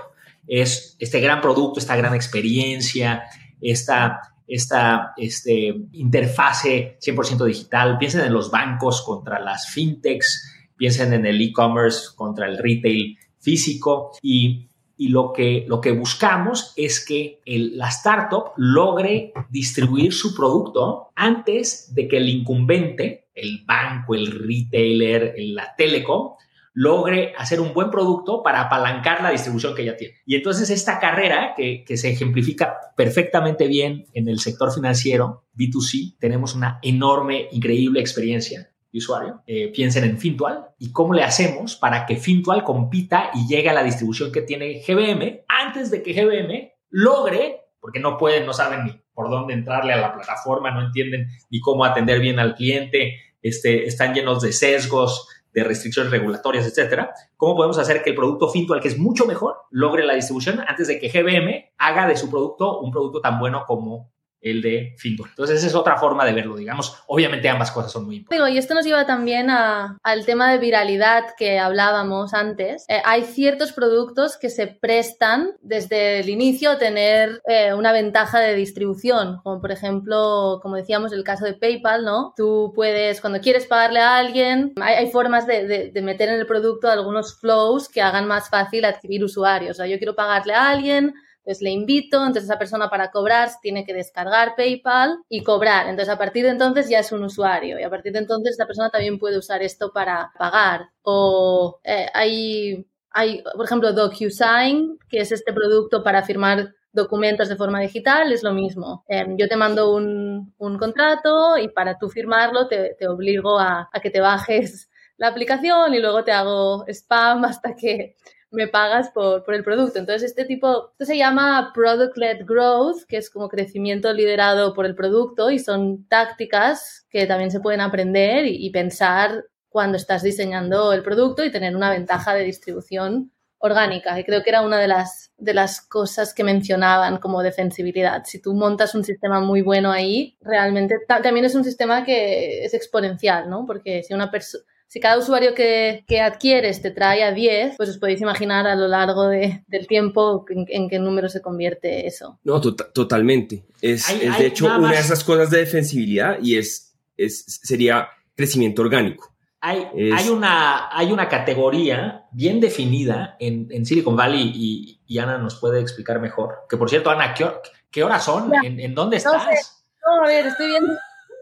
es 0.48 0.96
este 1.00 1.20
gran 1.20 1.42
producto, 1.42 1.80
esta 1.80 1.96
gran 1.96 2.14
experiencia, 2.16 3.24
esta, 3.60 4.22
esta 4.48 5.14
este, 5.18 5.76
interfase 5.94 6.98
100% 7.02 7.46
digital. 7.46 7.98
Piensen 7.98 8.22
en 8.22 8.34
los 8.34 8.50
bancos 8.52 9.02
contra 9.02 9.40
las 9.40 9.70
fintechs, 9.70 10.52
piensen 10.78 11.14
en 11.14 11.26
el 11.26 11.42
e-commerce 11.42 12.10
contra 12.16 12.48
el 12.48 12.58
retail 12.58 13.18
físico 13.40 14.12
y 14.22 14.70
y 14.98 15.10
lo 15.10 15.34
que, 15.34 15.66
lo 15.68 15.82
que 15.82 15.92
buscamos 15.92 16.74
es 16.78 17.04
que 17.04 17.42
la 17.46 17.90
startup 17.90 18.52
logre 18.56 19.34
distribuir 19.50 20.14
su 20.14 20.36
producto 20.36 21.10
antes 21.16 21.94
de 21.94 22.08
que 22.08 22.18
el 22.18 22.30
incumbente, 22.30 23.25
el 23.36 23.64
banco, 23.66 24.16
el 24.16 24.28
retailer, 24.28 25.36
la 25.38 25.76
telecom, 25.76 26.36
logre 26.74 27.34
hacer 27.38 27.62
un 27.62 27.74
buen 27.74 27.90
producto 27.90 28.42
para 28.44 28.62
apalancar 28.62 29.22
la 29.22 29.32
distribución 29.32 29.76
que 29.76 29.86
ya 29.86 29.96
tiene. 29.96 30.16
Y 30.26 30.36
entonces 30.36 30.70
esta 30.70 31.00
carrera 31.00 31.54
que, 31.56 31.84
que 31.86 31.98
se 31.98 32.10
ejemplifica 32.10 32.78
perfectamente 32.98 33.68
bien 33.68 34.06
en 34.14 34.28
el 34.28 34.40
sector 34.40 34.74
financiero, 34.74 35.46
B2C, 35.56 36.18
tenemos 36.20 36.56
una 36.56 36.80
enorme, 36.82 37.48
increíble 37.52 38.00
experiencia 38.00 38.72
usuario, 38.98 39.42
eh, 39.46 39.72
piensen 39.74 40.04
en 40.04 40.18
Fintual 40.18 40.68
y 40.80 40.92
cómo 40.92 41.14
le 41.14 41.24
hacemos 41.24 41.76
para 41.76 42.06
que 42.06 42.16
Fintual 42.16 42.64
compita 42.64 43.32
y 43.34 43.48
llegue 43.48 43.70
a 43.70 43.74
la 43.74 43.84
distribución 43.84 44.32
que 44.32 44.42
tiene 44.42 44.82
GBM 44.86 45.42
antes 45.48 45.92
de 45.92 46.02
que 46.02 46.14
GBM 46.14 46.72
logre, 46.90 47.62
porque 47.80 48.00
no 48.00 48.18
pueden, 48.18 48.46
no 48.46 48.54
saben 48.54 48.86
ni 48.86 49.02
por 49.14 49.30
dónde 49.30 49.54
entrarle 49.54 49.94
a 49.94 49.98
la 49.98 50.14
plataforma, 50.14 50.72
no 50.72 50.82
entienden 50.82 51.28
ni 51.50 51.60
cómo 51.60 51.86
atender 51.86 52.20
bien 52.20 52.40
al 52.40 52.56
cliente, 52.56 53.16
este, 53.48 53.86
están 53.86 54.16
llenos 54.16 54.42
de 54.42 54.52
sesgos, 54.52 55.28
de 55.54 55.64
restricciones 55.64 56.12
regulatorias, 56.12 56.66
etcétera. 56.66 57.14
¿Cómo 57.38 57.56
podemos 57.56 57.78
hacer 57.78 58.02
que 58.02 58.10
el 58.10 58.16
producto 58.16 58.50
Fintual, 58.50 58.82
que 58.82 58.88
es 58.88 58.98
mucho 58.98 59.26
mejor, 59.26 59.56
logre 59.70 60.04
la 60.04 60.16
distribución 60.16 60.62
antes 60.68 60.88
de 60.88 61.00
que 61.00 61.10
GBM 61.10 61.74
haga 61.78 62.08
de 62.08 62.18
su 62.18 62.30
producto 62.30 62.80
un 62.80 62.92
producto 62.92 63.22
tan 63.22 63.40
bueno 63.40 63.64
como 63.68 64.12
el 64.46 64.62
de 64.62 64.94
Fintual. 64.98 65.32
Entonces, 65.32 65.58
esa 65.58 65.68
es 65.68 65.76
otra 65.76 65.98
forma 65.98 66.24
de 66.24 66.34
verlo, 66.34 66.56
digamos. 66.56 67.04
Obviamente 67.08 67.50
ambas 67.50 67.72
cosas 67.72 67.92
son 67.92 68.06
muy 68.06 68.18
importantes. 68.18 68.56
y 68.56 68.58
esto 68.60 68.76
nos 68.76 68.86
lleva 68.86 69.06
también 69.06 69.50
al 69.50 70.26
tema 70.26 70.52
de 70.52 70.60
viralidad 70.60 71.26
que 71.38 71.58
hablábamos 71.60 72.34
antes. 72.34 72.86
Eh, 72.88 73.02
hay 73.04 73.24
ciertos 73.24 73.74
productos 73.74 74.38
que 74.38 74.50
se 74.50 74.68
prestan 74.68 75.54
desde 75.62 76.20
el 76.20 76.30
inicio 76.30 76.72
a 76.72 76.78
tener 76.78 77.42
eh, 77.48 77.74
una 77.74 77.92
ventaja 77.92 78.40
de 78.40 78.56
distribución, 78.56 79.40
como 79.44 79.60
por 79.60 79.72
ejemplo, 79.72 80.60
como 80.62 80.76
decíamos, 80.76 81.12
el 81.12 81.24
caso 81.24 81.46
de 81.46 81.54
PayPal, 81.56 82.06
¿no? 82.06 82.34
Tú 82.38 82.72
puedes, 82.76 83.22
cuando 83.22 83.40
quieres 83.40 83.66
pagarle 83.66 84.00
a 84.00 84.18
alguien, 84.18 84.74
hay, 84.80 85.10
formas 85.10 85.48
de, 85.48 85.92
de 85.92 86.02
meter 86.02 86.30
en 86.30 86.40
el 86.40 86.46
producto 86.46 86.90
algunos 86.90 87.40
flows 87.40 87.90
que 87.90 88.02
hagan 88.02 88.28
más 88.28 88.50
fácil 88.50 88.86
adquirir 88.86 89.24
usuarios. 89.24 89.72
O 89.72 89.78
sea, 89.78 89.88
yo 89.88 89.98
quiero 89.98 90.16
pagarle 90.16 90.54
a 90.54 90.70
alguien, 90.70 91.16
entonces 91.46 91.62
le 91.62 91.70
invito, 91.70 92.18
entonces 92.18 92.46
esa 92.46 92.58
persona 92.58 92.90
para 92.90 93.12
cobrar 93.12 93.50
tiene 93.62 93.86
que 93.86 93.94
descargar 93.94 94.56
PayPal 94.56 95.20
y 95.30 95.44
cobrar. 95.44 95.88
Entonces 95.88 96.12
a 96.12 96.18
partir 96.18 96.44
de 96.44 96.50
entonces 96.50 96.90
ya 96.90 97.00
es 97.00 97.12
un 97.12 97.24
usuario 97.24 97.80
y 97.80 97.84
a 97.84 97.90
partir 97.90 98.14
de 98.14 98.20
entonces 98.20 98.54
esta 98.54 98.66
persona 98.66 98.90
también 98.90 99.20
puede 99.20 99.38
usar 99.38 99.62
esto 99.62 99.94
para 99.94 100.32
pagar. 100.40 100.90
O 101.04 101.80
eh, 101.84 102.08
hay, 102.16 102.88
hay, 103.12 103.44
por 103.56 103.64
ejemplo, 103.64 103.94
DocuSign, 103.94 104.98
que 105.08 105.20
es 105.20 105.32
este 105.32 105.54
producto 105.54 106.04
para 106.04 106.24
firmar 106.24 106.74
documentos 106.92 107.48
de 107.48 107.58
forma 107.58 107.80
digital, 107.80 108.32
es 108.32 108.42
lo 108.42 108.52
mismo. 108.52 109.06
Em, 109.08 109.38
yo 109.38 109.48
te 109.48 109.56
mando 109.56 109.94
un, 109.94 110.52
un, 110.58 110.78
contrato 110.80 111.60
y 111.60 111.68
para 111.68 112.00
tú 112.00 112.10
firmarlo 112.10 112.68
te, 112.68 112.96
te 112.98 113.08
obligo 113.08 113.60
a, 113.60 113.88
a 113.94 114.00
que 114.00 114.10
te 114.10 114.22
bajes 114.22 114.90
la 115.18 115.28
aplicación 115.28 115.94
y 115.94 116.00
luego 116.00 116.24
te 116.24 116.32
hago 116.32 116.86
spam 116.88 117.46
hasta 117.46 117.76
que 117.76 118.16
me 118.52 118.68
pagas 118.68 119.10
por, 119.12 119.44
por, 119.44 119.54
el 119.54 119.64
producto. 119.64 120.00
Entonces, 120.00 120.32
este 120.32 120.46
tipo, 120.46 120.92
esto 120.92 121.06
se 121.06 121.18
llama 121.18 121.72
Product-Led 121.74 122.46
Growth, 122.46 123.04
que 123.08 123.18
es 123.18 123.30
como 123.30 123.50
crecimiento 123.50 124.12
liderado 124.14 124.74
por 124.74 124.86
el 124.86 124.96
producto 124.96 125.52
y 125.52 125.60
son 125.60 126.08
tácticas 126.08 127.06
que 127.10 127.26
también 127.26 127.52
se 127.52 127.60
pueden 127.60 127.82
aprender 127.82 128.46
y, 128.46 128.70
pensar 128.72 129.46
cuando 129.70 129.98
estás 129.98 130.24
diseñando 130.24 130.94
el 130.94 131.04
producto 131.04 131.44
y 131.44 131.52
tener 131.52 131.76
una 131.76 131.90
ventaja 131.90 132.34
de 132.34 132.44
distribución 132.44 133.32
orgánica. 133.58 134.20
Y 134.20 134.24
creo 134.24 134.44
que 134.44 134.50
era 134.50 134.62
una 134.62 134.80
de 134.80 134.88
las, 134.88 135.32
de 135.38 135.54
las 135.54 135.82
cosas 135.82 136.34
que 136.34 136.44
mencionaban 136.44 137.18
como 137.18 137.42
defensibilidad. 137.42 138.24
Si 138.26 138.42
tú 138.42 138.54
montas 138.54 138.96
un 138.96 139.04
sistema 139.04 139.40
muy 139.40 139.62
bueno 139.62 139.92
ahí, 139.92 140.38
realmente 140.42 140.96
también 141.08 141.46
es 141.46 141.56
un 141.56 141.64
sistema 141.64 142.04
que 142.04 142.66
es 142.66 142.74
exponencial, 142.74 143.50
¿no? 143.50 143.66
Porque 143.66 144.04
si 144.04 144.14
una 144.14 144.32
persona 144.32 144.64
si 144.88 145.00
cada 145.00 145.18
usuario 145.18 145.54
que, 145.54 146.04
que, 146.08 146.22
adquieres 146.22 146.82
te 146.82 146.92
trae 146.92 147.24
a 147.24 147.32
10, 147.32 147.76
pues 147.78 147.90
os 147.90 147.98
podéis 147.98 148.22
imaginar 148.22 148.68
a 148.68 148.76
lo 148.76 148.88
largo 148.88 149.28
de, 149.28 149.64
del 149.68 149.88
tiempo 149.88 150.46
en, 150.50 150.90
qué 150.90 151.00
número 151.00 151.28
se 151.30 151.42
convierte 151.42 152.08
eso. 152.08 152.40
No, 152.44 152.62
tota-, 152.62 152.92
totalmente. 152.92 153.66
Es, 153.82 154.10
es 154.10 154.38
de 154.38 154.48
hecho 154.48 154.66
una 154.66 154.92
de 154.92 155.00
esas 155.00 155.24
cosas 155.24 155.50
de 155.50 155.60
defensibilidad 155.60 156.38
y 156.42 156.58
es, 156.58 156.96
es 157.18 157.60
sería 157.64 158.10
crecimiento 158.36 158.82
orgánico. 158.82 159.36
Hay, 159.62 159.88
hay, 160.14 160.30
una, 160.30 160.96
hay 160.96 161.12
una 161.12 161.28
categoría 161.28 162.26
bien 162.32 162.60
definida 162.60 163.36
en, 163.40 163.68
en 163.72 163.84
Silicon 163.84 164.16
Valley 164.16 164.52
y, 164.54 165.02
y, 165.08 165.18
Ana 165.18 165.40
nos 165.40 165.56
puede 165.56 165.82
explicar 165.82 166.20
mejor. 166.20 166.68
Que 166.70 166.78
por 166.78 166.88
cierto, 166.88 167.10
Ana, 167.10 167.34
¿qué, 167.34 167.50
qué 167.90 168.04
horas 168.04 168.24
son? 168.24 168.52
¿En, 168.64 168.80
¿En, 168.80 168.94
dónde 168.94 169.18
estás? 169.18 169.84
No, 170.06 170.24
a 170.24 170.28
ver, 170.28 170.46
estoy 170.46 170.68
viendo. 170.68 170.94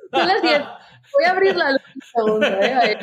Son 0.09 0.27
las 0.27 0.41
10. 0.41 0.61
Voy 1.13 1.25
a 1.25 1.31
abrir 1.31 1.55
la 1.55 1.71
luz 1.71 1.81
un 1.95 2.01
segundo, 2.01 2.47
¿eh? 2.47 2.97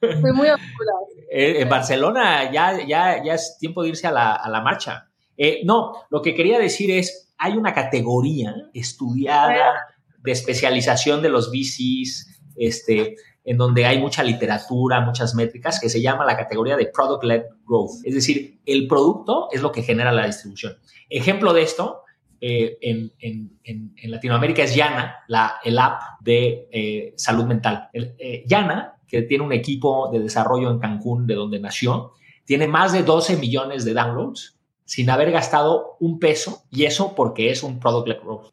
Estoy 0.00 0.32
muy 0.32 0.48
oscura. 0.48 0.92
Eh, 1.30 1.62
en 1.62 1.68
Barcelona 1.68 2.50
ya, 2.50 2.86
ya, 2.86 3.22
ya 3.24 3.34
es 3.34 3.56
tiempo 3.58 3.82
de 3.82 3.90
irse 3.90 4.06
a 4.06 4.12
la, 4.12 4.34
a 4.34 4.48
la 4.48 4.60
marcha. 4.60 5.08
Eh, 5.36 5.62
no, 5.64 5.92
lo 6.10 6.22
que 6.22 6.34
quería 6.34 6.58
decir 6.58 6.90
es, 6.90 7.32
hay 7.38 7.56
una 7.56 7.74
categoría 7.74 8.54
estudiada 8.72 9.86
de 10.18 10.32
especialización 10.32 11.22
de 11.22 11.28
los 11.28 11.50
VCs, 11.50 12.40
este, 12.56 13.16
en 13.44 13.58
donde 13.58 13.84
hay 13.84 13.98
mucha 13.98 14.22
literatura, 14.22 15.00
muchas 15.00 15.34
métricas, 15.34 15.80
que 15.80 15.88
se 15.88 16.00
llama 16.00 16.24
la 16.24 16.36
categoría 16.36 16.76
de 16.76 16.90
Product-Led 16.90 17.42
Growth. 17.66 18.04
Es 18.04 18.14
decir, 18.14 18.60
el 18.64 18.86
producto 18.86 19.48
es 19.52 19.60
lo 19.60 19.72
que 19.72 19.82
genera 19.82 20.12
la 20.12 20.26
distribución. 20.26 20.78
Ejemplo 21.10 21.52
de 21.52 21.62
esto, 21.62 22.03
eh, 22.46 22.76
en, 22.82 24.10
Latinoamérica 24.10 24.64
es 24.64 24.74
Yana, 24.74 25.24
la, 25.28 25.60
el 25.64 25.78
app 25.78 26.20
de 26.20 26.68
eh, 26.70 27.14
salud 27.16 27.46
mental. 27.46 27.88
El, 27.90 28.14
eh, 28.18 28.44
Yana, 28.46 28.98
que 29.06 29.22
tiene 29.22 29.44
un 29.44 29.52
equipo 29.54 30.10
de 30.12 30.20
desarrollo 30.20 30.70
en 30.70 30.78
Cancún, 30.78 31.26
de 31.26 31.36
donde 31.36 31.58
nació, 31.58 32.12
tiene 32.44 32.68
más 32.68 32.92
de 32.92 33.02
12 33.02 33.38
millones 33.38 33.86
de 33.86 33.94
downloads 33.94 34.60
sin 34.84 35.08
haber 35.08 35.30
gastado 35.30 35.96
un 36.00 36.18
peso, 36.18 36.64
y 36.70 36.84
eso 36.84 37.14
porque 37.14 37.50
es 37.50 37.62
un 37.62 37.80
product-led 37.80 38.20
growth. 38.20 38.50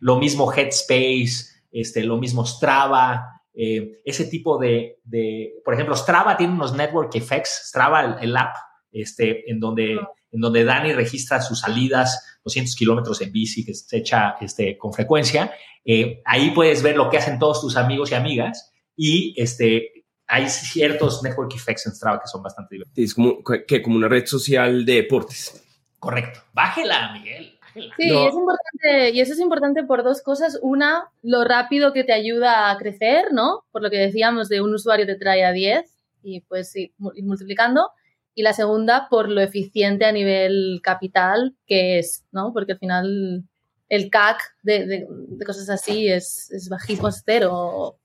lo 0.00 0.16
mismo 0.16 0.50
Headspace, 0.50 1.60
este, 1.70 2.04
lo 2.04 2.16
mismo 2.16 2.46
Strava, 2.46 3.42
ese 3.52 4.24
tipo 4.24 4.56
de, 4.56 4.96
por 5.62 5.74
ejemplo, 5.74 5.94
Strava 5.94 6.38
tiene 6.38 6.54
unos 6.54 6.74
network 6.74 7.14
effects, 7.16 7.64
Strava, 7.68 8.18
el, 8.18 8.34
app, 8.34 8.56
este, 8.90 9.50
en 9.50 9.60
donde 9.60 9.98
en 10.36 10.42
donde 10.42 10.64
Dani 10.64 10.92
registra 10.92 11.40
sus 11.40 11.60
salidas, 11.60 12.38
200 12.44 12.76
kilómetros 12.76 13.22
en 13.22 13.32
bici 13.32 13.64
que 13.64 13.72
se 13.72 13.96
echa 13.96 14.36
este, 14.38 14.76
con 14.76 14.92
frecuencia. 14.92 15.50
Eh, 15.82 16.20
ahí 16.26 16.50
puedes 16.50 16.82
ver 16.82 16.94
lo 16.94 17.08
que 17.08 17.16
hacen 17.16 17.38
todos 17.38 17.62
tus 17.62 17.74
amigos 17.76 18.12
y 18.12 18.16
amigas 18.16 18.70
y 18.94 19.34
este, 19.40 20.04
hay 20.26 20.50
ciertos 20.50 21.22
network 21.22 21.54
effects 21.54 21.86
en 21.86 21.94
Strava 21.94 22.20
que 22.20 22.28
son 22.28 22.42
bastante 22.42 22.74
divertidos. 22.74 23.08
Es 23.08 23.14
como, 23.14 23.38
que, 23.66 23.80
como 23.80 23.96
una 23.96 24.08
red 24.08 24.26
social 24.26 24.84
de 24.84 24.96
deportes. 24.96 25.64
Correcto. 25.98 26.40
Bájela, 26.52 27.14
Miguel. 27.14 27.58
Sí, 27.72 27.84
es 27.98 28.34
importante, 28.34 29.10
y 29.14 29.20
eso 29.20 29.32
es 29.32 29.40
importante 29.40 29.84
por 29.84 30.02
dos 30.04 30.20
cosas. 30.20 30.58
Una, 30.60 31.10
lo 31.22 31.44
rápido 31.44 31.94
que 31.94 32.04
te 32.04 32.12
ayuda 32.12 32.70
a 32.70 32.76
crecer, 32.76 33.32
¿no? 33.32 33.64
Por 33.72 33.82
lo 33.82 33.88
que 33.88 33.96
decíamos 33.96 34.50
de 34.50 34.60
un 34.60 34.74
usuario 34.74 35.06
te 35.06 35.16
trae 35.16 35.46
a 35.46 35.52
10 35.52 35.90
y 36.22 36.40
pues 36.42 36.76
ir 36.76 36.92
multiplicando 36.98 37.90
y 38.36 38.42
la 38.42 38.52
segunda 38.52 39.08
por 39.08 39.30
lo 39.30 39.40
eficiente 39.40 40.04
a 40.04 40.12
nivel 40.12 40.80
capital 40.82 41.56
que 41.66 41.98
es, 41.98 42.24
¿no? 42.30 42.52
Porque 42.52 42.72
al 42.72 42.78
final 42.78 43.44
el 43.88 44.10
CAC 44.10 44.40
de, 44.62 45.06
cosas 45.44 45.70
así 45.70 46.06
es, 46.08 46.50
es 46.52 46.68
bajísimo, 46.68 47.08
es 47.08 47.22
cero. 47.24 47.98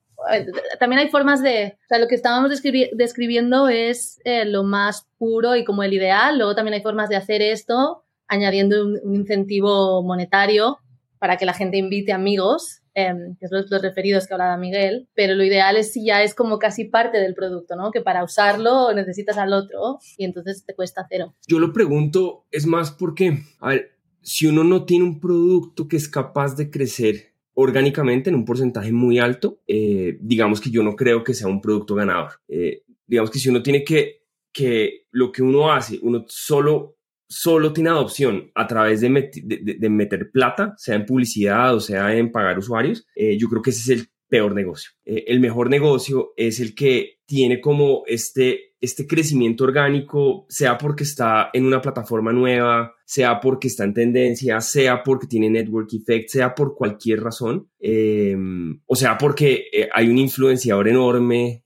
También 0.80 1.02
hay 1.02 1.10
formas 1.10 1.44
de, 1.44 1.78
o 1.84 1.88
sea, 1.88 2.00
lo 2.00 2.08
que 2.08 2.16
estábamos 2.16 2.50
describiendo 2.50 3.68
es 3.68 4.20
eh, 4.24 4.46
lo 4.46 4.64
más 4.64 5.06
puro 5.18 5.56
y 5.58 5.66
como 5.66 5.84
el 5.84 5.94
ideal. 5.94 6.38
Luego 6.38 6.56
también 6.56 6.76
hay 6.76 6.82
formas 6.82 7.10
de 7.10 7.18
hacer 7.18 7.42
esto 7.42 8.06
añadiendo 8.28 8.86
un 8.86 9.14
incentivo 9.14 10.02
monetario 10.02 10.80
para 11.20 11.36
que 11.36 11.46
la 11.46 11.54
gente 11.54 11.78
invite 11.78 12.14
amigos 12.14 12.81
Em, 12.94 13.38
que 13.38 13.48
son 13.48 13.64
los, 13.70 13.82
referidos 13.82 14.28
que 14.28 14.34
hablaba 14.34 14.58
Miguel, 14.58 15.08
pero 15.14 15.34
lo 15.34 15.46
ideal 15.46 15.78
es 15.78 15.94
si 15.94 16.06
ya 16.06 16.24
es 16.24 16.36
como 16.36 16.60
casi 16.60 16.84
parte 16.84 17.20
del 17.20 17.34
producto, 17.34 17.78
¿no? 17.78 17.90
Que 17.90 18.02
para 18.02 18.22
usarlo 18.22 18.94
necesitas 18.94 19.38
al 19.38 19.54
otro 19.54 20.00
y 20.18 20.26
entonces 20.26 20.66
te 20.66 20.76
cuesta 20.76 21.06
cero. 21.10 21.34
Yo 21.48 21.60
lo 21.60 21.72
pregunto, 21.72 22.46
es 22.52 22.66
más 22.66 22.92
porque, 22.92 23.44
a 23.62 23.70
ver, 23.70 23.92
si 24.22 24.46
uno 24.48 24.66
no 24.66 24.84
tiene 24.84 25.06
un 25.06 25.22
producto 25.22 25.88
que 25.88 25.96
es 25.96 26.10
capaz 26.10 26.58
de 26.58 26.70
crecer 26.70 27.34
orgánicamente 27.54 28.30
en 28.30 28.36
un 28.36 28.46
porcentaje 28.46 28.92
muy 28.92 29.20
alto, 29.20 29.62
eh, 29.68 30.18
digamos 30.20 30.60
que 30.60 30.70
yo 30.70 30.84
no 30.84 30.98
creo 30.98 31.24
que 31.24 31.34
sea 31.34 31.48
un 31.48 31.62
producto 31.62 31.96
ganador. 31.96 32.42
Eh, 32.50 32.84
digamos 33.08 33.32
que 33.32 33.40
si 33.40 33.48
uno 33.48 33.64
tiene 33.64 33.86
que, 33.86 34.26
que 34.52 35.08
lo 35.12 35.32
que 35.32 35.44
uno 35.44 35.72
hace, 35.72 35.98
uno 36.02 36.26
solo 36.28 36.98
solo 37.32 37.72
tiene 37.72 37.90
adopción 37.90 38.52
a 38.56 38.68
través 38.68 39.00
de, 39.00 39.10
meter 39.10 40.32
plata, 40.32 40.74
sea 40.78 40.96
en 40.96 41.06
publicidad 41.06 41.74
o 41.74 41.80
sea 41.80 42.14
en 42.14 42.32
pagar 42.32 42.60
usuarios, 42.60 43.08
eh, 43.16 43.38
yo 43.38 43.48
creo 43.48 43.62
que 43.62 43.70
ese 43.70 43.94
es 43.94 44.00
el 44.00 44.08
peor 44.28 44.54
negocio. 44.54 44.92
Eh, 45.06 45.24
el 45.28 45.40
mejor 45.40 45.70
negocio 45.70 46.34
es 46.36 46.60
el 46.60 46.76
que 46.76 47.20
tiene 47.26 47.62
como 47.62 48.04
este, 48.06 48.76
este 48.82 49.08
crecimiento 49.08 49.64
orgánico, 49.64 50.46
sea 50.50 50.78
porque 50.78 51.04
está 51.04 51.50
en 51.54 51.66
una 51.66 51.82
plataforma 51.82 52.34
nueva, 52.34 52.94
sea 53.06 53.40
porque 53.40 53.70
está 53.70 53.86
en 53.86 53.94
tendencia, 53.94 54.60
sea 54.60 55.02
porque 55.02 55.28
tiene 55.28 55.50
network 55.50 55.94
effect, 55.94 56.30
sea 56.30 56.54
por 56.54 56.76
cualquier 56.76 57.22
razón, 57.22 57.70
em, 57.80 58.82
o 58.86 58.96
sea 58.96 59.18
porque 59.18 59.68
eh, 59.72 59.88
hay 59.94 60.10
un 60.10 60.18
influenciador 60.18 60.90
enorme 60.90 61.64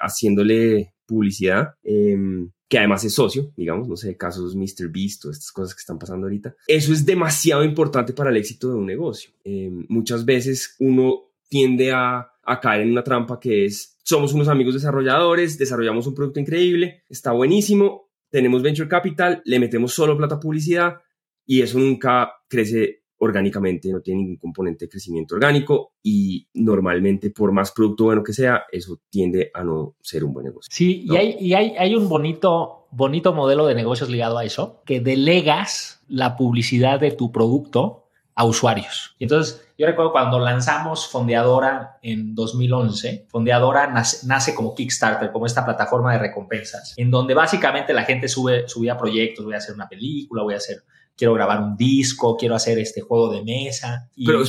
haciéndole 0.00 0.94
publicidad. 1.04 1.70
Em, 1.82 2.50
que 2.68 2.78
además 2.78 3.02
es 3.04 3.14
socio, 3.14 3.50
digamos, 3.56 3.88
no 3.88 3.96
sé, 3.96 4.16
casos 4.16 4.54
Mr. 4.54 4.88
Beast 4.88 5.24
o 5.24 5.30
estas 5.30 5.50
cosas 5.50 5.74
que 5.74 5.80
están 5.80 5.98
pasando 5.98 6.26
ahorita. 6.26 6.54
Eso 6.66 6.92
es 6.92 7.06
demasiado 7.06 7.64
importante 7.64 8.12
para 8.12 8.30
el 8.30 8.36
éxito 8.36 8.68
de 8.68 8.74
un 8.74 8.86
negocio. 8.86 9.30
Eh, 9.44 9.70
muchas 9.88 10.24
veces 10.24 10.76
uno 10.78 11.30
tiende 11.48 11.92
a, 11.92 12.30
a 12.42 12.60
caer 12.60 12.82
en 12.82 12.92
una 12.92 13.02
trampa 13.02 13.40
que 13.40 13.64
es, 13.64 13.96
somos 14.02 14.34
unos 14.34 14.48
amigos 14.48 14.74
desarrolladores, 14.74 15.56
desarrollamos 15.56 16.06
un 16.06 16.14
producto 16.14 16.40
increíble, 16.40 17.04
está 17.08 17.32
buenísimo, 17.32 18.10
tenemos 18.30 18.62
venture 18.62 18.88
capital, 18.88 19.40
le 19.46 19.58
metemos 19.58 19.94
solo 19.94 20.16
plata 20.16 20.38
publicidad 20.38 21.00
y 21.46 21.62
eso 21.62 21.78
nunca 21.78 22.32
crece 22.48 23.04
orgánicamente, 23.18 23.90
no 23.92 24.00
tiene 24.00 24.20
ningún 24.20 24.36
componente 24.36 24.84
de 24.84 24.88
crecimiento 24.88 25.34
orgánico 25.34 25.92
y 26.02 26.48
normalmente 26.54 27.30
por 27.30 27.52
más 27.52 27.72
producto 27.72 28.04
bueno 28.04 28.22
que 28.22 28.32
sea, 28.32 28.64
eso 28.70 29.00
tiende 29.10 29.50
a 29.54 29.64
no 29.64 29.96
ser 30.00 30.24
un 30.24 30.32
buen 30.32 30.46
negocio. 30.46 30.68
Sí, 30.72 31.04
y, 31.06 31.16
hay, 31.16 31.36
y 31.40 31.54
hay, 31.54 31.74
hay, 31.76 31.94
un 31.94 32.08
bonito, 32.08 32.86
bonito 32.90 33.32
modelo 33.32 33.66
de 33.66 33.74
negocios 33.74 34.08
ligado 34.08 34.38
a 34.38 34.44
eso, 34.44 34.82
que 34.84 35.00
delegas 35.00 36.02
la 36.08 36.36
publicidad 36.36 37.00
de 37.00 37.10
tu 37.10 37.32
producto 37.32 38.04
a 38.38 38.44
usuarios. 38.44 39.16
Y 39.18 39.24
entonces, 39.24 39.68
yo 39.76 39.84
recuerdo 39.84 40.12
cuando 40.12 40.38
lanzamos 40.38 41.08
Fondeadora 41.08 41.98
en 42.02 42.36
2011, 42.36 43.26
Fondeadora 43.28 43.88
nace, 43.88 44.28
nace, 44.28 44.54
como 44.54 44.76
Kickstarter, 44.76 45.32
como 45.32 45.44
esta 45.44 45.64
plataforma 45.64 46.12
de 46.12 46.20
recompensas, 46.20 46.94
en 46.96 47.10
donde 47.10 47.34
básicamente 47.34 47.92
la 47.92 48.04
gente 48.04 48.28
sube, 48.28 48.68
subía 48.68 48.96
proyectos, 48.96 49.44
voy 49.44 49.54
a 49.54 49.58
hacer 49.58 49.74
una 49.74 49.88
película, 49.88 50.44
voy 50.44 50.54
a 50.54 50.58
hacer 50.58 50.84
quiero 51.18 51.34
grabar 51.34 51.60
un 51.60 51.76
disco, 51.76 52.36
quiero 52.36 52.54
hacer 52.54 52.78
este 52.78 53.00
juego 53.00 53.30
de 53.30 53.42
mesa. 53.42 54.08
Pero 54.16 54.40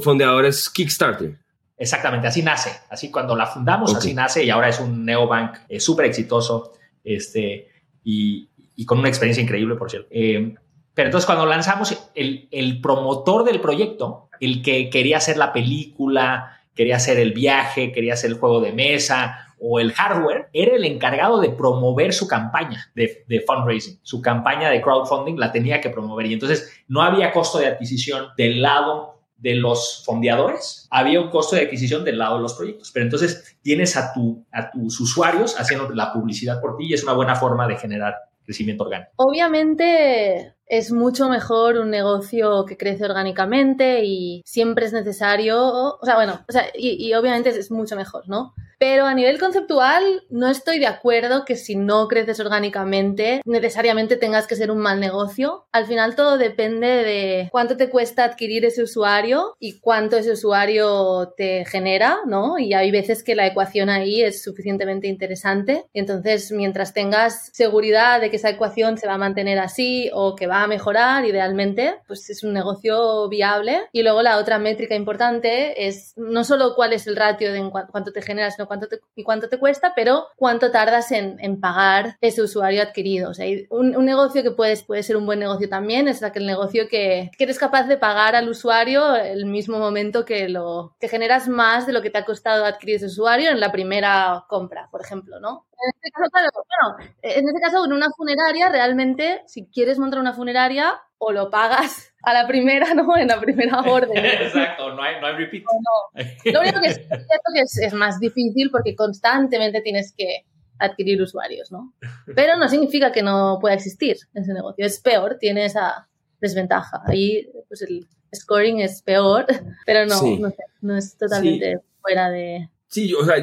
Fondeador 0.00 0.46
es 0.46 0.70
Kickstarter. 0.70 1.36
Exactamente, 1.76 2.28
así 2.28 2.42
nace. 2.42 2.70
Así 2.88 3.10
cuando 3.10 3.34
la 3.34 3.46
fundamos, 3.46 3.92
así 3.94 4.14
nace 4.14 4.44
y 4.44 4.50
ahora 4.50 4.68
es 4.68 4.78
un 4.78 5.04
neobank 5.04 5.56
eh, 5.68 5.80
súper 5.80 6.06
exitoso 6.06 6.74
este, 7.02 7.68
y, 8.04 8.48
con 8.86 9.00
una 9.00 9.08
experiencia 9.08 9.42
increíble, 9.42 9.74
por 9.74 9.90
cierto. 9.90 10.08
Eh, 10.12 10.54
pero 10.94 11.08
entonces 11.08 11.26
cuando 11.26 11.44
lanzamos, 11.44 12.10
el, 12.14 12.48
el 12.52 12.80
promotor 12.80 13.44
del 13.44 13.60
proyecto, 13.60 14.28
el 14.38 14.62
que 14.62 14.90
quería 14.90 15.16
hacer 15.16 15.36
la 15.36 15.52
película, 15.52 16.60
quería 16.74 16.96
hacer 16.96 17.18
el 17.18 17.32
viaje, 17.32 17.90
quería 17.90 18.14
hacer 18.14 18.30
el 18.30 18.38
juego 18.38 18.60
de 18.60 18.72
mesa 18.72 19.51
o 19.64 19.78
el 19.78 19.92
hardware, 19.92 20.48
era 20.52 20.74
el 20.74 20.84
encargado 20.84 21.40
de 21.40 21.50
promover 21.50 22.12
su 22.12 22.26
campaña 22.26 22.90
de, 22.96 23.44
fundraising. 23.46 24.00
Su 24.02 24.20
campaña 24.20 24.68
de 24.70 24.82
crowdfunding 24.82 25.36
la 25.36 25.52
tenía 25.52 25.80
que 25.80 25.88
promover 25.88 26.26
y 26.26 26.32
entonces 26.32 26.82
no 26.88 27.00
había 27.00 27.30
costo 27.30 27.58
de 27.58 27.68
adquisición 27.68 28.30
del 28.36 28.60
lado 28.60 29.20
de 29.36 29.54
los 29.54 30.02
fondeadores, 30.04 30.88
había 30.90 31.20
un 31.20 31.30
costo 31.30 31.56
de 31.56 31.62
adquisición 31.62 32.04
del 32.04 32.18
lado 32.18 32.36
de 32.36 32.42
los 32.42 32.54
proyectos. 32.54 32.90
Pero 32.92 33.04
entonces 33.04 33.56
tienes 33.62 33.96
a, 33.96 34.12
tu, 34.12 34.44
a 34.52 34.70
tus 34.70 35.00
usuarios 35.00 35.58
haciendo 35.58 35.88
la 35.90 36.12
publicidad 36.12 36.60
por 36.60 36.76
ti 36.76 36.86
y 36.86 36.94
es 36.94 37.04
una 37.04 37.12
buena 37.12 37.36
forma 37.36 37.68
de 37.68 37.76
generar 37.76 38.14
crecimiento 38.44 38.82
orgánico. 38.82 39.12
Obviamente 39.16 40.54
es 40.66 40.90
mucho 40.90 41.28
mejor 41.28 41.78
un 41.78 41.90
negocio 41.90 42.64
que 42.66 42.76
crece 42.76 43.04
orgánicamente 43.04 44.04
y 44.04 44.42
siempre 44.44 44.86
es 44.86 44.92
necesario, 44.92 45.60
o 45.60 46.04
sea, 46.04 46.16
bueno, 46.16 46.44
o 46.48 46.52
sea, 46.52 46.64
y 46.74 47.12
obviamente 47.14 47.50
es 47.50 47.70
mucho 47.70 47.94
mejor, 47.94 48.28
¿no? 48.28 48.54
Pero 48.82 49.06
a 49.06 49.14
nivel 49.14 49.38
conceptual, 49.38 50.24
no 50.28 50.48
estoy 50.48 50.80
de 50.80 50.88
acuerdo 50.88 51.44
que 51.44 51.54
si 51.54 51.76
no 51.76 52.08
creces 52.08 52.40
orgánicamente, 52.40 53.40
necesariamente 53.44 54.16
tengas 54.16 54.48
que 54.48 54.56
ser 54.56 54.72
un 54.72 54.78
mal 54.78 54.98
negocio. 54.98 55.66
Al 55.70 55.86
final 55.86 56.16
todo 56.16 56.36
depende 56.36 56.88
de 56.88 57.48
cuánto 57.52 57.76
te 57.76 57.88
cuesta 57.88 58.24
adquirir 58.24 58.64
ese 58.64 58.82
usuario 58.82 59.54
y 59.60 59.78
cuánto 59.78 60.16
ese 60.16 60.32
usuario 60.32 61.32
te 61.36 61.64
genera, 61.64 62.22
¿no? 62.26 62.58
Y 62.58 62.74
hay 62.74 62.90
veces 62.90 63.22
que 63.22 63.36
la 63.36 63.46
ecuación 63.46 63.88
ahí 63.88 64.20
es 64.20 64.42
suficientemente 64.42 65.06
interesante. 65.06 65.84
Entonces, 65.94 66.50
mientras 66.50 66.92
tengas 66.92 67.50
seguridad 67.52 68.20
de 68.20 68.30
que 68.30 68.36
esa 68.36 68.50
ecuación 68.50 68.98
se 68.98 69.06
va 69.06 69.14
a 69.14 69.18
mantener 69.18 69.60
así 69.60 70.10
o 70.12 70.34
que 70.34 70.48
va 70.48 70.64
a 70.64 70.66
mejorar, 70.66 71.24
idealmente, 71.24 72.00
pues 72.08 72.28
es 72.30 72.42
un 72.42 72.52
negocio 72.52 73.28
viable. 73.28 73.82
Y 73.92 74.02
luego 74.02 74.22
la 74.22 74.38
otra 74.38 74.58
métrica 74.58 74.96
importante 74.96 75.86
es 75.86 76.14
no 76.16 76.42
solo 76.42 76.74
cuál 76.74 76.92
es 76.94 77.06
el 77.06 77.14
ratio 77.14 77.52
de 77.52 77.70
cuánto 77.70 78.10
te 78.10 78.22
genera, 78.22 78.50
sino 78.50 78.71
cuánto 78.72 78.88
te, 78.88 79.00
y 79.14 79.22
cuánto 79.22 79.50
te 79.50 79.58
cuesta, 79.58 79.92
pero 79.94 80.28
cuánto 80.36 80.70
tardas 80.70 81.12
en, 81.12 81.36
en 81.40 81.60
pagar 81.60 82.16
ese 82.22 82.40
usuario 82.40 82.82
adquirido. 82.82 83.28
O 83.28 83.34
sea, 83.34 83.46
un, 83.68 84.02
negocio 84.02 84.42
que 84.42 84.50
puedes, 84.50 84.82
puede 84.82 85.02
ser 85.02 85.18
un 85.18 85.26
buen 85.26 85.38
negocio 85.38 85.68
también 85.68 86.08
es 86.08 86.22
aquel 86.22 86.46
negocio 86.46 86.88
que, 86.88 87.30
que, 87.36 87.44
eres 87.44 87.58
capaz 87.58 87.84
de 87.84 87.98
pagar 87.98 88.34
al 88.34 88.48
usuario 88.48 89.14
el 89.14 89.44
mismo 89.44 89.78
momento 89.78 90.24
que 90.24 90.48
lo 90.48 90.96
que 90.98 91.08
generas 91.08 91.48
más 91.48 91.86
de 91.86 91.92
lo 91.92 92.00
que 92.00 92.08
te 92.08 92.18
ha 92.18 92.24
costado 92.24 92.64
adquirir 92.64 92.96
ese 92.96 93.06
usuario 93.06 93.50
en 93.50 93.60
la 93.60 93.70
primera 93.70 94.46
compra, 94.48 94.88
por 94.90 95.02
ejemplo, 95.02 95.38
¿no? 95.38 95.66
En 95.72 95.90
este 95.94 96.10
caso, 96.10 96.30
claro, 96.30 96.48
bueno, 96.54 97.12
en 97.20 97.48
este 97.48 97.60
caso, 97.60 97.84
en 97.84 97.92
una 97.92 98.08
funeraria, 98.16 98.70
realmente, 98.70 99.42
si 99.46 99.66
quieres 99.66 99.98
montar 99.98 100.20
una 100.20 100.32
funeraria, 100.32 100.98
o 101.18 101.30
lo 101.30 101.50
pagas 101.50 102.11
a 102.22 102.32
la 102.32 102.46
primera, 102.46 102.94
¿no? 102.94 103.16
En 103.16 103.28
la 103.28 103.40
primera 103.40 103.80
orden. 103.86 104.24
Exacto, 104.24 104.94
no 104.94 105.02
hay, 105.02 105.20
no 105.20 105.26
hay 105.26 105.36
repeat. 105.36 105.64
No. 105.64 106.22
Lo 106.52 106.60
único 106.60 106.80
que 106.80 106.88
es 106.88 106.96
cierto 106.96 107.50
que 107.54 107.60
es, 107.60 107.78
es 107.78 107.92
más 107.94 108.18
difícil 108.20 108.70
porque 108.70 108.94
constantemente 108.94 109.80
tienes 109.80 110.14
que 110.16 110.44
adquirir 110.78 111.20
usuarios, 111.22 111.70
¿no? 111.70 111.94
Pero 112.34 112.56
no 112.56 112.68
significa 112.68 113.12
que 113.12 113.22
no 113.22 113.58
pueda 113.60 113.74
existir 113.74 114.16
ese 114.34 114.52
negocio. 114.52 114.84
Es 114.84 115.00
peor, 115.00 115.36
tiene 115.38 115.64
esa 115.64 116.08
desventaja. 116.40 117.02
Ahí, 117.06 117.48
pues 117.68 117.82
el 117.82 118.06
scoring 118.34 118.80
es 118.80 119.02
peor, 119.02 119.46
pero 119.86 120.06
no, 120.06 120.18
Sí. 120.18 120.38
no, 120.38 120.50
sé, 120.50 120.56
no 120.80 120.96
es 120.96 121.16
totalmente 121.16 121.78
fuera 122.00 122.30
de... 122.30 122.68
Sí, 122.88 123.08
yo, 123.08 123.20
o 123.20 123.24
sea, 123.24 123.36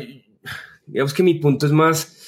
digamos 0.85 1.13
que 1.13 1.23
mi 1.23 1.35
punto 1.35 1.65
es 1.65 1.71
más, 1.71 2.18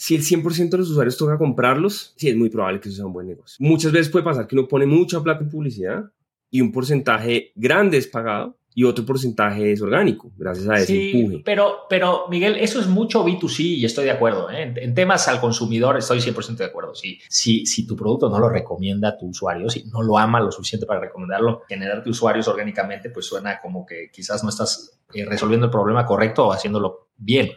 si 0.00 0.14
el 0.14 0.22
100% 0.22 0.70
de 0.70 0.78
los 0.78 0.90
usuarios 0.90 1.16
toca 1.16 1.36
comprarlos, 1.36 2.12
sí 2.16 2.28
es 2.28 2.36
muy 2.36 2.50
probable 2.50 2.78
que 2.78 2.88
eso 2.88 2.98
sea 2.98 3.06
un 3.06 3.12
buen 3.12 3.26
negocio. 3.26 3.56
Muchas 3.58 3.90
veces 3.90 4.10
puede 4.10 4.24
pasar 4.24 4.46
que 4.46 4.54
uno 4.54 4.68
pone 4.68 4.86
mucha 4.86 5.20
plata 5.20 5.42
en 5.42 5.50
publicidad 5.50 6.04
y 6.50 6.60
un 6.60 6.70
porcentaje 6.70 7.50
grande 7.56 7.98
es 7.98 8.06
pagado 8.06 8.56
y 8.72 8.84
otro 8.84 9.04
porcentaje 9.04 9.72
es 9.72 9.82
orgánico, 9.82 10.30
gracias 10.36 10.68
a 10.68 10.76
ese 10.76 10.86
Sí, 10.86 11.10
empuje. 11.16 11.42
pero, 11.44 11.78
pero 11.90 12.26
Miguel, 12.30 12.54
eso 12.60 12.78
es 12.78 12.86
mucho 12.86 13.26
B2C 13.26 13.58
y 13.64 13.84
estoy 13.84 14.04
de 14.04 14.12
acuerdo. 14.12 14.48
¿eh? 14.50 14.62
En, 14.62 14.78
en 14.78 14.94
temas 14.94 15.26
al 15.26 15.40
consumidor 15.40 15.96
estoy 15.98 16.20
100% 16.20 16.58
de 16.58 16.64
acuerdo. 16.66 16.94
Sí, 16.94 17.18
si, 17.28 17.66
si 17.66 17.84
tu 17.84 17.96
producto 17.96 18.30
no 18.30 18.38
lo 18.38 18.48
recomienda 18.48 19.08
a 19.08 19.18
tu 19.18 19.26
usuario, 19.26 19.68
si 19.68 19.82
no 19.86 20.02
lo 20.02 20.16
ama 20.16 20.38
lo 20.38 20.52
suficiente 20.52 20.86
para 20.86 21.00
recomendarlo, 21.00 21.62
generarte 21.68 22.08
usuarios 22.08 22.46
orgánicamente, 22.46 23.10
pues 23.10 23.26
suena 23.26 23.58
como 23.60 23.84
que 23.84 24.10
quizás 24.12 24.44
no 24.44 24.50
estás 24.50 25.00
eh, 25.12 25.24
resolviendo 25.24 25.66
el 25.66 25.72
problema 25.72 26.06
correcto 26.06 26.46
o 26.46 26.52
haciéndolo 26.52 27.08
bien. 27.16 27.50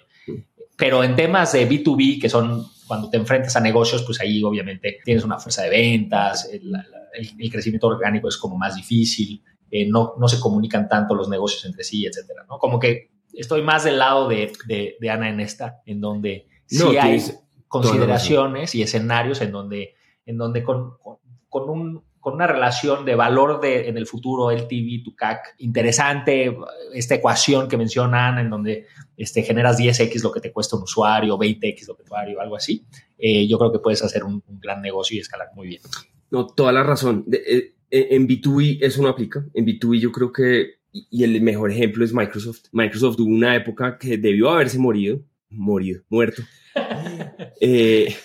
Pero 0.81 1.03
en 1.03 1.15
temas 1.15 1.51
de 1.53 1.69
B2B, 1.69 2.19
que 2.19 2.27
son 2.27 2.65
cuando 2.87 3.07
te 3.11 3.17
enfrentas 3.17 3.55
a 3.55 3.59
negocios, 3.59 4.01
pues 4.03 4.19
ahí 4.19 4.43
obviamente 4.43 4.97
tienes 5.05 5.23
una 5.23 5.37
fuerza 5.37 5.61
de 5.61 5.69
ventas, 5.69 6.49
el, 6.51 6.73
el- 7.13 7.29
el 7.39 7.51
crecimiento 7.51 7.85
orgánico 7.85 8.27
es 8.29 8.37
como 8.37 8.57
más 8.57 8.75
difícil, 8.75 9.43
eh, 9.69 9.85
no, 9.87 10.13
no 10.19 10.27
se 10.27 10.39
comunican 10.39 10.89
tanto 10.89 11.13
los 11.13 11.29
negocios 11.29 11.63
entre 11.65 11.83
sí, 11.83 12.05
etcétera, 12.07 12.45
¿no? 12.49 12.57
Como 12.57 12.79
que 12.79 13.11
estoy 13.31 13.61
más 13.61 13.83
del 13.83 13.99
lado 13.99 14.27
de, 14.27 14.51
de, 14.65 14.95
de 14.99 15.09
Ana 15.11 15.29
en 15.29 15.39
esta, 15.39 15.81
en 15.85 16.01
donde 16.01 16.47
No, 16.71 16.89
sí 16.89 16.97
hay 16.97 17.21
consideraciones 17.67 18.73
y 18.75 18.81
escenarios 18.81 19.39
en 19.41 19.51
donde, 19.51 19.93
en 20.25 20.37
donde 20.37 20.63
con, 20.63 20.97
con, 21.01 21.17
con 21.47 21.69
un, 21.69 22.03
con 22.21 22.35
una 22.35 22.47
relación 22.47 23.03
de 23.03 23.15
valor 23.15 23.59
de, 23.59 23.89
en 23.89 23.97
el 23.97 24.05
futuro 24.05 24.51
LTV 24.51 25.03
to 25.03 25.15
CAC 25.15 25.55
interesante, 25.57 26.55
esta 26.93 27.15
ecuación 27.15 27.67
que 27.67 27.77
mencionan 27.77 28.37
en 28.37 28.49
donde 28.49 28.85
este, 29.17 29.41
generas 29.41 29.79
10x 29.79 30.21
lo 30.21 30.31
que 30.31 30.39
te 30.39 30.51
cuesta 30.51 30.77
un 30.77 30.83
usuario, 30.83 31.37
20x 31.37 31.87
lo 31.87 31.95
que 31.95 32.03
te 32.03 32.09
usuario, 32.09 32.39
algo 32.39 32.55
así, 32.55 32.85
eh, 33.17 33.47
yo 33.47 33.57
creo 33.57 33.71
que 33.71 33.79
puedes 33.79 34.03
hacer 34.03 34.23
un, 34.23 34.43
un, 34.47 34.59
gran 34.59 34.81
negocio 34.81 35.17
y 35.17 35.19
escalar 35.19 35.49
muy 35.55 35.67
bien. 35.67 35.81
No, 36.29 36.45
toda 36.45 36.71
la 36.71 36.83
razón. 36.83 37.23
De, 37.25 37.73
eh, 37.89 38.07
en 38.11 38.27
B2B 38.27 38.77
eso 38.81 39.01
no 39.01 39.09
aplica. 39.09 39.45
En 39.53 39.65
B2B 39.65 39.99
yo 39.99 40.11
creo 40.11 40.31
que, 40.31 40.75
y 40.91 41.23
el 41.23 41.41
mejor 41.41 41.71
ejemplo 41.71 42.05
es 42.05 42.13
Microsoft. 42.13 42.65
Microsoft 42.71 43.17
tuvo 43.17 43.33
una 43.33 43.55
época 43.55 43.97
que 43.97 44.17
debió 44.17 44.49
haberse 44.51 44.77
morido, 44.77 45.21
morido, 45.49 46.01
muerto. 46.07 46.43
eh, 47.61 48.15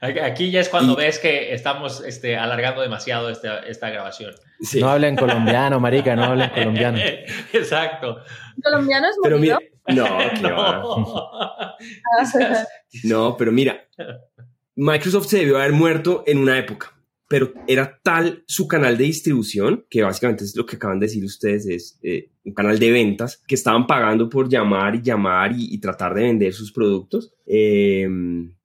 Aquí 0.00 0.50
ya 0.50 0.60
es 0.60 0.68
cuando 0.68 0.92
Y- 0.94 0.96
ves 0.96 1.18
que 1.18 1.52
estamos 1.54 2.02
este, 2.04 2.36
alargando 2.36 2.80
demasiado 2.82 3.30
esta, 3.30 3.60
esta 3.60 3.90
grabación. 3.90 4.34
sí. 4.60 4.80
No 4.80 4.88
hablen 4.90 5.16
colombiano, 5.16 5.78
marica, 5.80 6.14
no 6.16 6.24
hablen 6.24 6.50
colombiano. 6.50 6.98
Exacto. 7.52 8.18
¿Colombiano 8.62 9.08
es 9.08 9.16
Pero 9.22 9.38
mira, 9.38 9.58
no, 9.88 10.04
qué 10.40 10.52
va. 10.52 10.82
Ah, 12.20 12.64
No, 13.04 13.36
pero 13.36 13.52
mira, 13.52 13.86
Microsoft 14.76 15.26
se 15.28 15.38
debió 15.38 15.58
haber 15.58 15.72
muerto 15.72 16.24
en 16.26 16.38
una 16.38 16.58
época, 16.58 16.92
pero 17.28 17.52
era 17.66 17.98
tal 18.02 18.44
su 18.46 18.66
canal 18.68 18.96
de 18.98 19.04
distribución, 19.04 19.86
que 19.88 20.02
básicamente 20.02 20.44
es 20.44 20.54
lo 20.56 20.66
que 20.66 20.76
acaban 20.76 20.98
de 21.00 21.06
decir 21.06 21.24
ustedes, 21.24 21.66
es 21.66 21.98
eh, 22.02 22.30
un 22.44 22.52
canal 22.54 22.78
de 22.78 22.90
ventas, 22.90 23.42
que 23.46 23.54
estaban 23.54 23.86
pagando 23.86 24.28
por 24.28 24.48
llamar 24.48 24.94
y 24.96 25.02
llamar 25.02 25.52
y, 25.52 25.72
y 25.74 25.78
tratar 25.80 26.12
de 26.14 26.24
vender 26.24 26.52
sus 26.52 26.72
productos, 26.72 27.32
eh, 27.46 28.06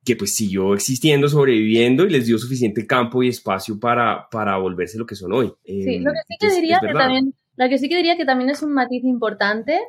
que 0.06 0.16
pues 0.16 0.36
siguió 0.36 0.76
existiendo, 0.76 1.28
sobreviviendo 1.28 2.06
y 2.06 2.12
les 2.12 2.28
dio 2.28 2.38
suficiente 2.38 2.86
campo 2.86 3.24
y 3.24 3.30
espacio 3.30 3.80
para, 3.80 4.30
para 4.30 4.58
volverse 4.58 5.00
lo 5.00 5.06
que 5.06 5.16
son 5.16 5.34
hoy. 5.34 5.48
Eh, 5.66 5.82
Sí, 5.84 6.00
lo 6.00 6.12
que 6.12 6.20
sí 6.28 6.38
que 6.40 6.50
diría 6.54 6.76
es 6.76 6.88
que 6.88 6.94
también, 6.94 7.34
lo 7.56 7.70
que 7.70 7.78
sí 7.80 7.90
que 7.90 7.98
diría 7.98 8.16
que 8.16 8.26
también 8.26 8.52
es 8.52 8.62
un 8.62 8.74
matiz 8.74 9.04
importante 9.04 9.82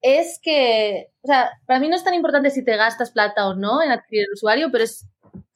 es 0.00 0.40
que, 0.42 1.08
o 1.22 1.26
sea, 1.26 1.50
para 1.66 1.78
mí 1.78 1.88
no 1.88 1.96
es 1.96 2.04
tan 2.04 2.14
importante 2.14 2.50
si 2.50 2.64
te 2.64 2.76
gastas 2.76 3.10
plata 3.10 3.46
o 3.46 3.54
no 3.54 3.82
en 3.82 3.90
adquirir 3.90 4.24
el 4.26 4.32
usuario, 4.34 4.70
pero 4.72 4.84
es, 4.84 5.06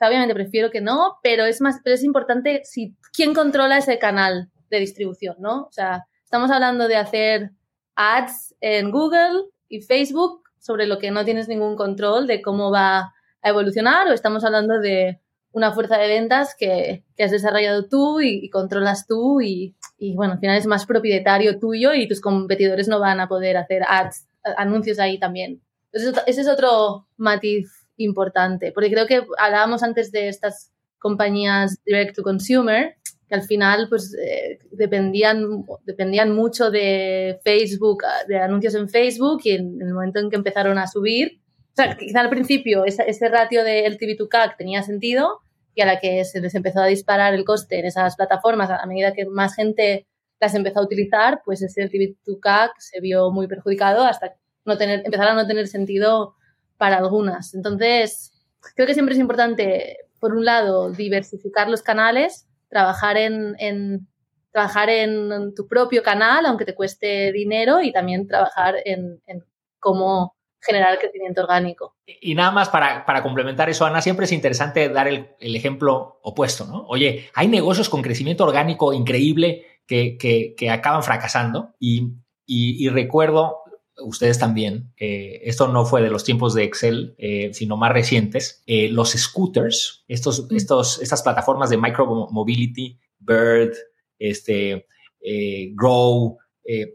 obviamente 0.00 0.34
prefiero 0.34 0.70
que 0.70 0.80
no, 0.80 1.16
pero 1.22 1.44
es 1.44 1.60
más, 1.60 1.80
pero 1.82 1.94
es 1.94 2.04
importante 2.04 2.60
si 2.64 2.94
quién 3.12 3.34
controla 3.34 3.78
ese 3.78 3.98
canal 3.98 4.50
de 4.70 4.80
distribución, 4.80 5.36
¿no? 5.38 5.62
O 5.62 5.72
sea, 5.72 6.06
estamos 6.24 6.50
hablando 6.50 6.88
de 6.88 6.96
hacer 6.96 7.50
ads 7.94 8.54
en 8.60 8.90
Google 8.90 9.44
y 9.68 9.80
Facebook 9.80 10.42
sobre 10.58 10.86
lo 10.86 10.98
que 10.98 11.10
no 11.10 11.24
tienes 11.24 11.48
ningún 11.48 11.76
control 11.76 12.26
de 12.26 12.42
cómo 12.42 12.70
va 12.70 13.14
a 13.42 13.50
evolucionar 13.50 14.08
o 14.08 14.12
estamos 14.12 14.44
hablando 14.44 14.80
de 14.80 15.20
una 15.52 15.72
fuerza 15.72 15.96
de 15.98 16.08
ventas 16.08 16.54
que, 16.58 17.04
que 17.16 17.24
has 17.24 17.30
desarrollado 17.30 17.88
tú 17.88 18.20
y, 18.20 18.48
controlas 18.50 19.06
tú 19.06 19.40
y, 19.40 19.76
y, 19.98 20.14
bueno, 20.14 20.34
al 20.34 20.38
final 20.40 20.56
es 20.56 20.66
más 20.66 20.86
propietario 20.86 21.58
tuyo 21.58 21.94
y 21.94 22.06
tus 22.06 22.20
competidores 22.20 22.88
no 22.88 23.00
van 23.00 23.20
a 23.20 23.28
poder 23.28 23.56
hacer 23.56 23.82
ads, 23.88 24.28
anuncios 24.56 24.98
ahí 24.98 25.18
también. 25.18 25.62
Entonces, 25.92 26.22
ese 26.26 26.42
es 26.42 26.48
otro 26.48 27.06
matiz 27.16 27.88
importante, 27.96 28.72
porque 28.72 28.90
creo 28.90 29.06
que 29.06 29.24
hablábamos 29.38 29.82
antes 29.82 30.12
de 30.12 30.28
estas 30.28 30.72
compañías 30.98 31.76
direct 31.84 32.14
to 32.16 32.22
consumer, 32.22 32.96
que 33.28 33.34
al 33.34 33.42
final 33.42 33.88
pues 33.88 34.14
eh, 34.14 34.58
dependían, 34.70 35.64
dependían 35.84 36.34
mucho 36.34 36.70
de 36.70 37.40
Facebook, 37.44 38.02
de 38.26 38.38
anuncios 38.38 38.74
en 38.74 38.88
Facebook 38.88 39.40
y 39.44 39.50
en 39.50 39.80
el 39.80 39.92
momento 39.92 40.20
en 40.20 40.30
que 40.30 40.36
empezaron 40.36 40.78
a 40.78 40.86
subir, 40.86 41.40
sea, 41.82 41.96
quizá 41.96 42.20
al 42.20 42.30
principio 42.30 42.84
ese, 42.84 43.04
ese 43.08 43.28
ratio 43.28 43.64
de 43.64 43.86
LTV 43.86 44.16
to 44.16 44.28
CAC 44.28 44.56
tenía 44.56 44.82
sentido 44.82 45.40
y 45.74 45.82
a 45.82 45.86
la 45.86 46.00
que 46.00 46.24
se 46.24 46.40
les 46.40 46.54
empezó 46.54 46.80
a 46.80 46.86
disparar 46.86 47.34
el 47.34 47.44
coste 47.44 47.78
en 47.78 47.86
esas 47.86 48.16
plataformas, 48.16 48.70
a 48.70 48.84
medida 48.86 49.12
que 49.12 49.26
más 49.26 49.54
gente 49.54 50.06
las 50.40 50.54
empezó 50.54 50.80
a 50.80 50.84
utilizar, 50.84 51.40
pues 51.44 51.62
ese 51.62 51.82
LTV 51.82 52.16
to 52.24 52.40
CAC 52.40 52.72
se 52.78 53.00
vio 53.00 53.30
muy 53.30 53.46
perjudicado 53.46 54.04
hasta 54.04 54.34
no 54.64 54.76
tener, 54.76 55.02
empezar 55.04 55.28
a 55.28 55.34
no 55.34 55.46
tener 55.46 55.66
sentido 55.68 56.34
para 56.76 56.98
algunas. 56.98 57.54
Entonces, 57.54 58.32
creo 58.74 58.86
que 58.86 58.94
siempre 58.94 59.14
es 59.14 59.20
importante, 59.20 59.98
por 60.20 60.34
un 60.34 60.44
lado, 60.44 60.90
diversificar 60.90 61.68
los 61.68 61.82
canales, 61.82 62.46
trabajar 62.68 63.16
en, 63.16 63.56
en 63.58 64.08
trabajar 64.52 64.90
en 64.90 65.54
tu 65.54 65.66
propio 65.66 66.02
canal, 66.02 66.46
aunque 66.46 66.64
te 66.64 66.74
cueste 66.74 67.32
dinero, 67.32 67.82
y 67.82 67.92
también 67.92 68.26
trabajar 68.26 68.76
en, 68.84 69.20
en 69.26 69.44
cómo 69.78 70.34
generar 70.60 70.98
crecimiento 70.98 71.42
orgánico. 71.42 71.96
Y 72.06 72.34
nada 72.34 72.50
más 72.50 72.68
para, 72.68 73.06
para 73.06 73.22
complementar 73.22 73.70
eso, 73.70 73.84
Ana, 73.84 74.02
siempre 74.02 74.24
es 74.26 74.32
interesante 74.32 74.88
dar 74.88 75.08
el, 75.08 75.30
el, 75.40 75.56
ejemplo 75.56 76.18
opuesto, 76.22 76.66
¿no? 76.66 76.84
Oye, 76.88 77.30
hay 77.34 77.48
negocios 77.48 77.88
con 77.88 78.02
crecimiento 78.02 78.44
orgánico 78.44 78.92
increíble 78.92 79.66
que, 79.86 80.16
que, 80.18 80.54
que 80.56 80.70
acaban 80.70 81.02
fracasando 81.02 81.74
y, 81.78 82.12
y, 82.44 82.84
y, 82.84 82.88
recuerdo, 82.88 83.62
ustedes 84.00 84.38
también, 84.38 84.92
eh, 84.96 85.40
esto 85.44 85.68
no 85.68 85.84
fue 85.84 86.02
de 86.02 86.10
los 86.10 86.24
tiempos 86.24 86.54
de 86.54 86.64
Excel, 86.64 87.14
eh, 87.18 87.50
sino 87.52 87.76
más 87.76 87.92
recientes, 87.92 88.62
eh, 88.66 88.88
los 88.88 89.12
scooters, 89.12 90.04
estos, 90.08 90.46
estos, 90.50 91.00
estas 91.00 91.22
plataformas 91.22 91.70
de 91.70 91.78
micromobility, 91.78 92.98
Bird, 93.18 93.74
este, 94.18 94.86
eh, 95.20 95.72
Grow, 95.74 96.38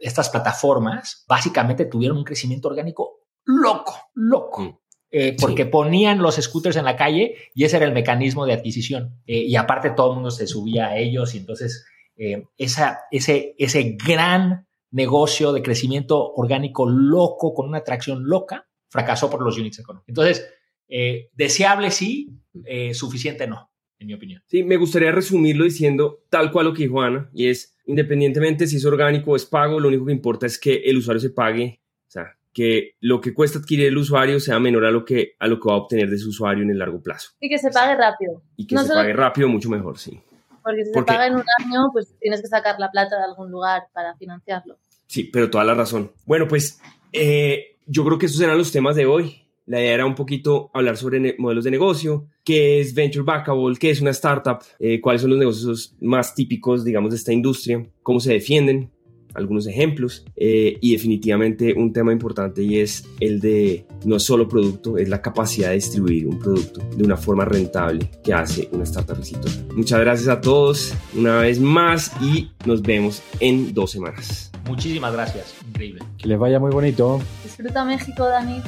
estas 0.02 0.30
plataformas, 0.30 1.26
básicamente 1.28 1.86
tuvieron 1.86 2.20
un 2.20 2.24
crecimiento 2.24 2.68
orgánico 2.68 3.23
loco, 3.64 3.96
loco. 4.14 4.82
Eh, 5.16 5.36
porque 5.40 5.64
sí. 5.66 5.70
ponían 5.70 6.24
los 6.24 6.36
scooters 6.38 6.76
en 6.76 6.86
la 6.86 6.96
calle 6.96 7.36
y 7.54 7.66
ese 7.66 7.78
era 7.78 7.86
el 7.86 7.94
mecanismo 7.94 8.46
de 8.48 8.54
adquisición. 8.54 9.22
Eh, 9.28 9.44
y 9.44 9.56
aparte 9.56 9.92
todo 9.92 10.10
el 10.10 10.16
mundo 10.16 10.32
se 10.32 10.48
subía 10.48 10.88
a 10.88 10.98
ellos 10.98 11.36
y 11.36 11.38
entonces 11.38 11.86
eh, 12.16 12.46
esa, 12.58 13.02
ese, 13.12 13.56
ese 13.58 13.98
gran 14.04 14.68
negocio 14.92 15.52
de 15.54 15.64
crecimiento 15.64 16.34
orgánico 16.34 16.88
loco 16.88 17.54
con 17.54 17.68
una 17.68 17.80
atracción 17.80 18.28
loca 18.28 18.68
fracasó 18.90 19.30
por 19.30 19.42
los 19.42 19.58
units 19.58 19.80
económicos. 19.80 20.10
Entonces, 20.10 20.48
eh, 20.88 21.30
deseable 21.34 21.90
sí, 21.90 22.30
eh, 22.66 22.94
suficiente 22.94 23.48
no, 23.48 23.72
en 23.98 24.08
mi 24.08 24.14
opinión. 24.14 24.44
Sí, 24.46 24.64
me 24.64 24.78
gustaría 24.78 25.12
resumirlo 25.12 25.66
diciendo 25.66 26.24
tal 26.30 26.52
cual 26.52 26.68
lo 26.68 26.74
que 26.74 26.84
dijo 26.84 27.02
Ana 27.02 27.30
y 27.34 27.48
es 27.48 27.76
independientemente 27.88 28.68
si 28.68 28.78
es 28.78 28.86
orgánico 28.86 29.32
o 29.32 29.36
es 29.36 29.46
pago, 29.46 29.80
lo 29.80 29.88
único 29.88 30.06
que 30.06 30.12
importa 30.12 30.46
es 30.46 30.60
que 30.60 30.76
el 30.86 30.98
usuario 30.98 31.20
se 31.20 31.32
pague, 31.32 31.82
o 32.08 32.12
sea, 32.12 32.38
que 32.54 32.96
lo 33.00 33.20
que 33.20 33.34
cuesta 33.34 33.60
adquirir 33.60 33.88
el 33.88 33.98
usuario 33.98 34.40
sea 34.40 34.60
menor 34.60 34.86
a 34.86 34.92
lo 34.92 35.04
que, 35.04 35.34
a 35.40 35.48
lo 35.48 35.60
que 35.60 35.68
va 35.68 35.76
a 35.76 35.80
obtener 35.80 36.10
de 36.10 36.18
su 36.18 36.30
usuario 36.30 36.64
en 36.64 36.70
el 36.70 36.78
largo 36.78 37.02
plazo. 37.02 37.32
Y 37.40 37.50
que 37.50 37.58
se 37.58 37.72
pague 37.72 37.96
rápido. 37.96 38.44
Y 38.56 38.68
que 38.68 38.76
no 38.76 38.82
se 38.82 38.90
solo... 38.90 39.02
pague 39.02 39.14
rápido, 39.14 39.50
mucho 39.50 39.70
mejor, 39.70 39.98
sí. 39.98 40.22
Porque 40.64 40.86
si 40.86 40.92
porque... 40.94 41.12
se 41.12 41.18
paga 41.18 41.28
en 41.28 41.36
un 41.36 41.44
año, 41.60 41.90
pues 41.92 42.16
tienes 42.20 42.42
que 42.42 42.48
sacar 42.48 42.76
la 42.80 42.92
plata 42.92 43.18
de 43.18 43.24
algún 43.24 43.52
lugar 43.52 43.84
para 43.92 44.16
financiarlo. 44.16 44.78
Sí, 45.08 45.26
pero 45.26 45.50
toda 45.50 45.64
la 45.64 45.74
razón. 45.74 46.12
Bueno, 46.26 46.48
pues 46.48 46.80
eh, 47.12 47.78
yo 47.86 48.06
creo 48.06 48.18
que 48.18 48.28
esos 48.28 48.40
eran 48.40 48.58
los 48.58 48.72
temas 48.72 48.96
de 48.96 49.06
hoy. 49.06 49.40
La 49.66 49.80
idea 49.80 49.94
era 49.94 50.06
un 50.06 50.16
poquito 50.16 50.70
hablar 50.74 50.98
sobre 50.98 51.36
modelos 51.38 51.64
de 51.64 51.72
negocio, 51.72 52.28
qué 52.44 52.82
es 52.82 52.94
Venture 52.94 53.24
Backable, 53.24 53.78
qué 53.80 53.92
es 53.92 54.02
una 54.02 54.10
startup, 54.12 54.60
eh, 54.78 55.00
cuáles 55.00 55.22
son 55.22 55.30
los 55.30 55.40
negocios 55.40 55.96
más 56.02 56.36
típicos, 56.36 56.84
digamos, 56.84 57.12
de 57.12 57.18
esta 57.18 57.32
industria, 57.32 57.86
cómo 58.02 58.20
se 58.20 58.34
defienden, 58.34 58.92
algunos 59.34 59.68
ejemplos 59.68 60.26
eh, 60.36 60.78
y 60.82 60.94
definitivamente 60.94 61.74
un 61.74 61.94
tema 61.94 62.12
importante 62.12 62.64
y 62.64 62.80
es 62.80 63.06
el 63.20 63.40
de 63.40 63.86
no 64.06 64.20
solo 64.20 64.48
producto, 64.48 64.98
es 64.98 65.10
la 65.10 65.22
capacidad 65.22 65.70
de 65.70 65.76
distribuir 65.76 66.28
un 66.28 66.40
producto 66.40 66.82
de 66.96 67.04
una 67.04 67.18
forma 67.18 67.46
rentable 67.46 68.10
que 68.24 68.34
hace 68.34 68.70
una 68.72 68.84
startup 68.84 69.18
exitosa. 69.18 69.64
Muchas 69.76 70.00
gracias 70.00 70.28
a 70.28 70.42
todos 70.42 70.94
una 71.16 71.38
vez 71.38 71.60
más 71.60 72.12
y 72.22 72.50
nos 72.66 72.82
vemos 72.82 73.22
en 73.40 73.74
dos 73.74 73.92
semanas. 73.92 74.52
Muchísimas 74.68 75.14
gracias, 75.14 75.56
increíble. 75.68 76.02
Que 76.18 76.28
les 76.28 76.40
vaya 76.40 76.60
muy 76.60 76.72
bonito. 76.72 77.20
Disfruta 77.44 77.84
México, 77.84 78.26
Dani. 78.26 78.62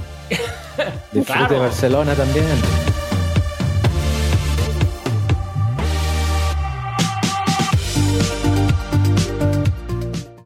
Disfrute 1.13 1.55
Barcelona 1.55 2.13
también. 2.15 2.45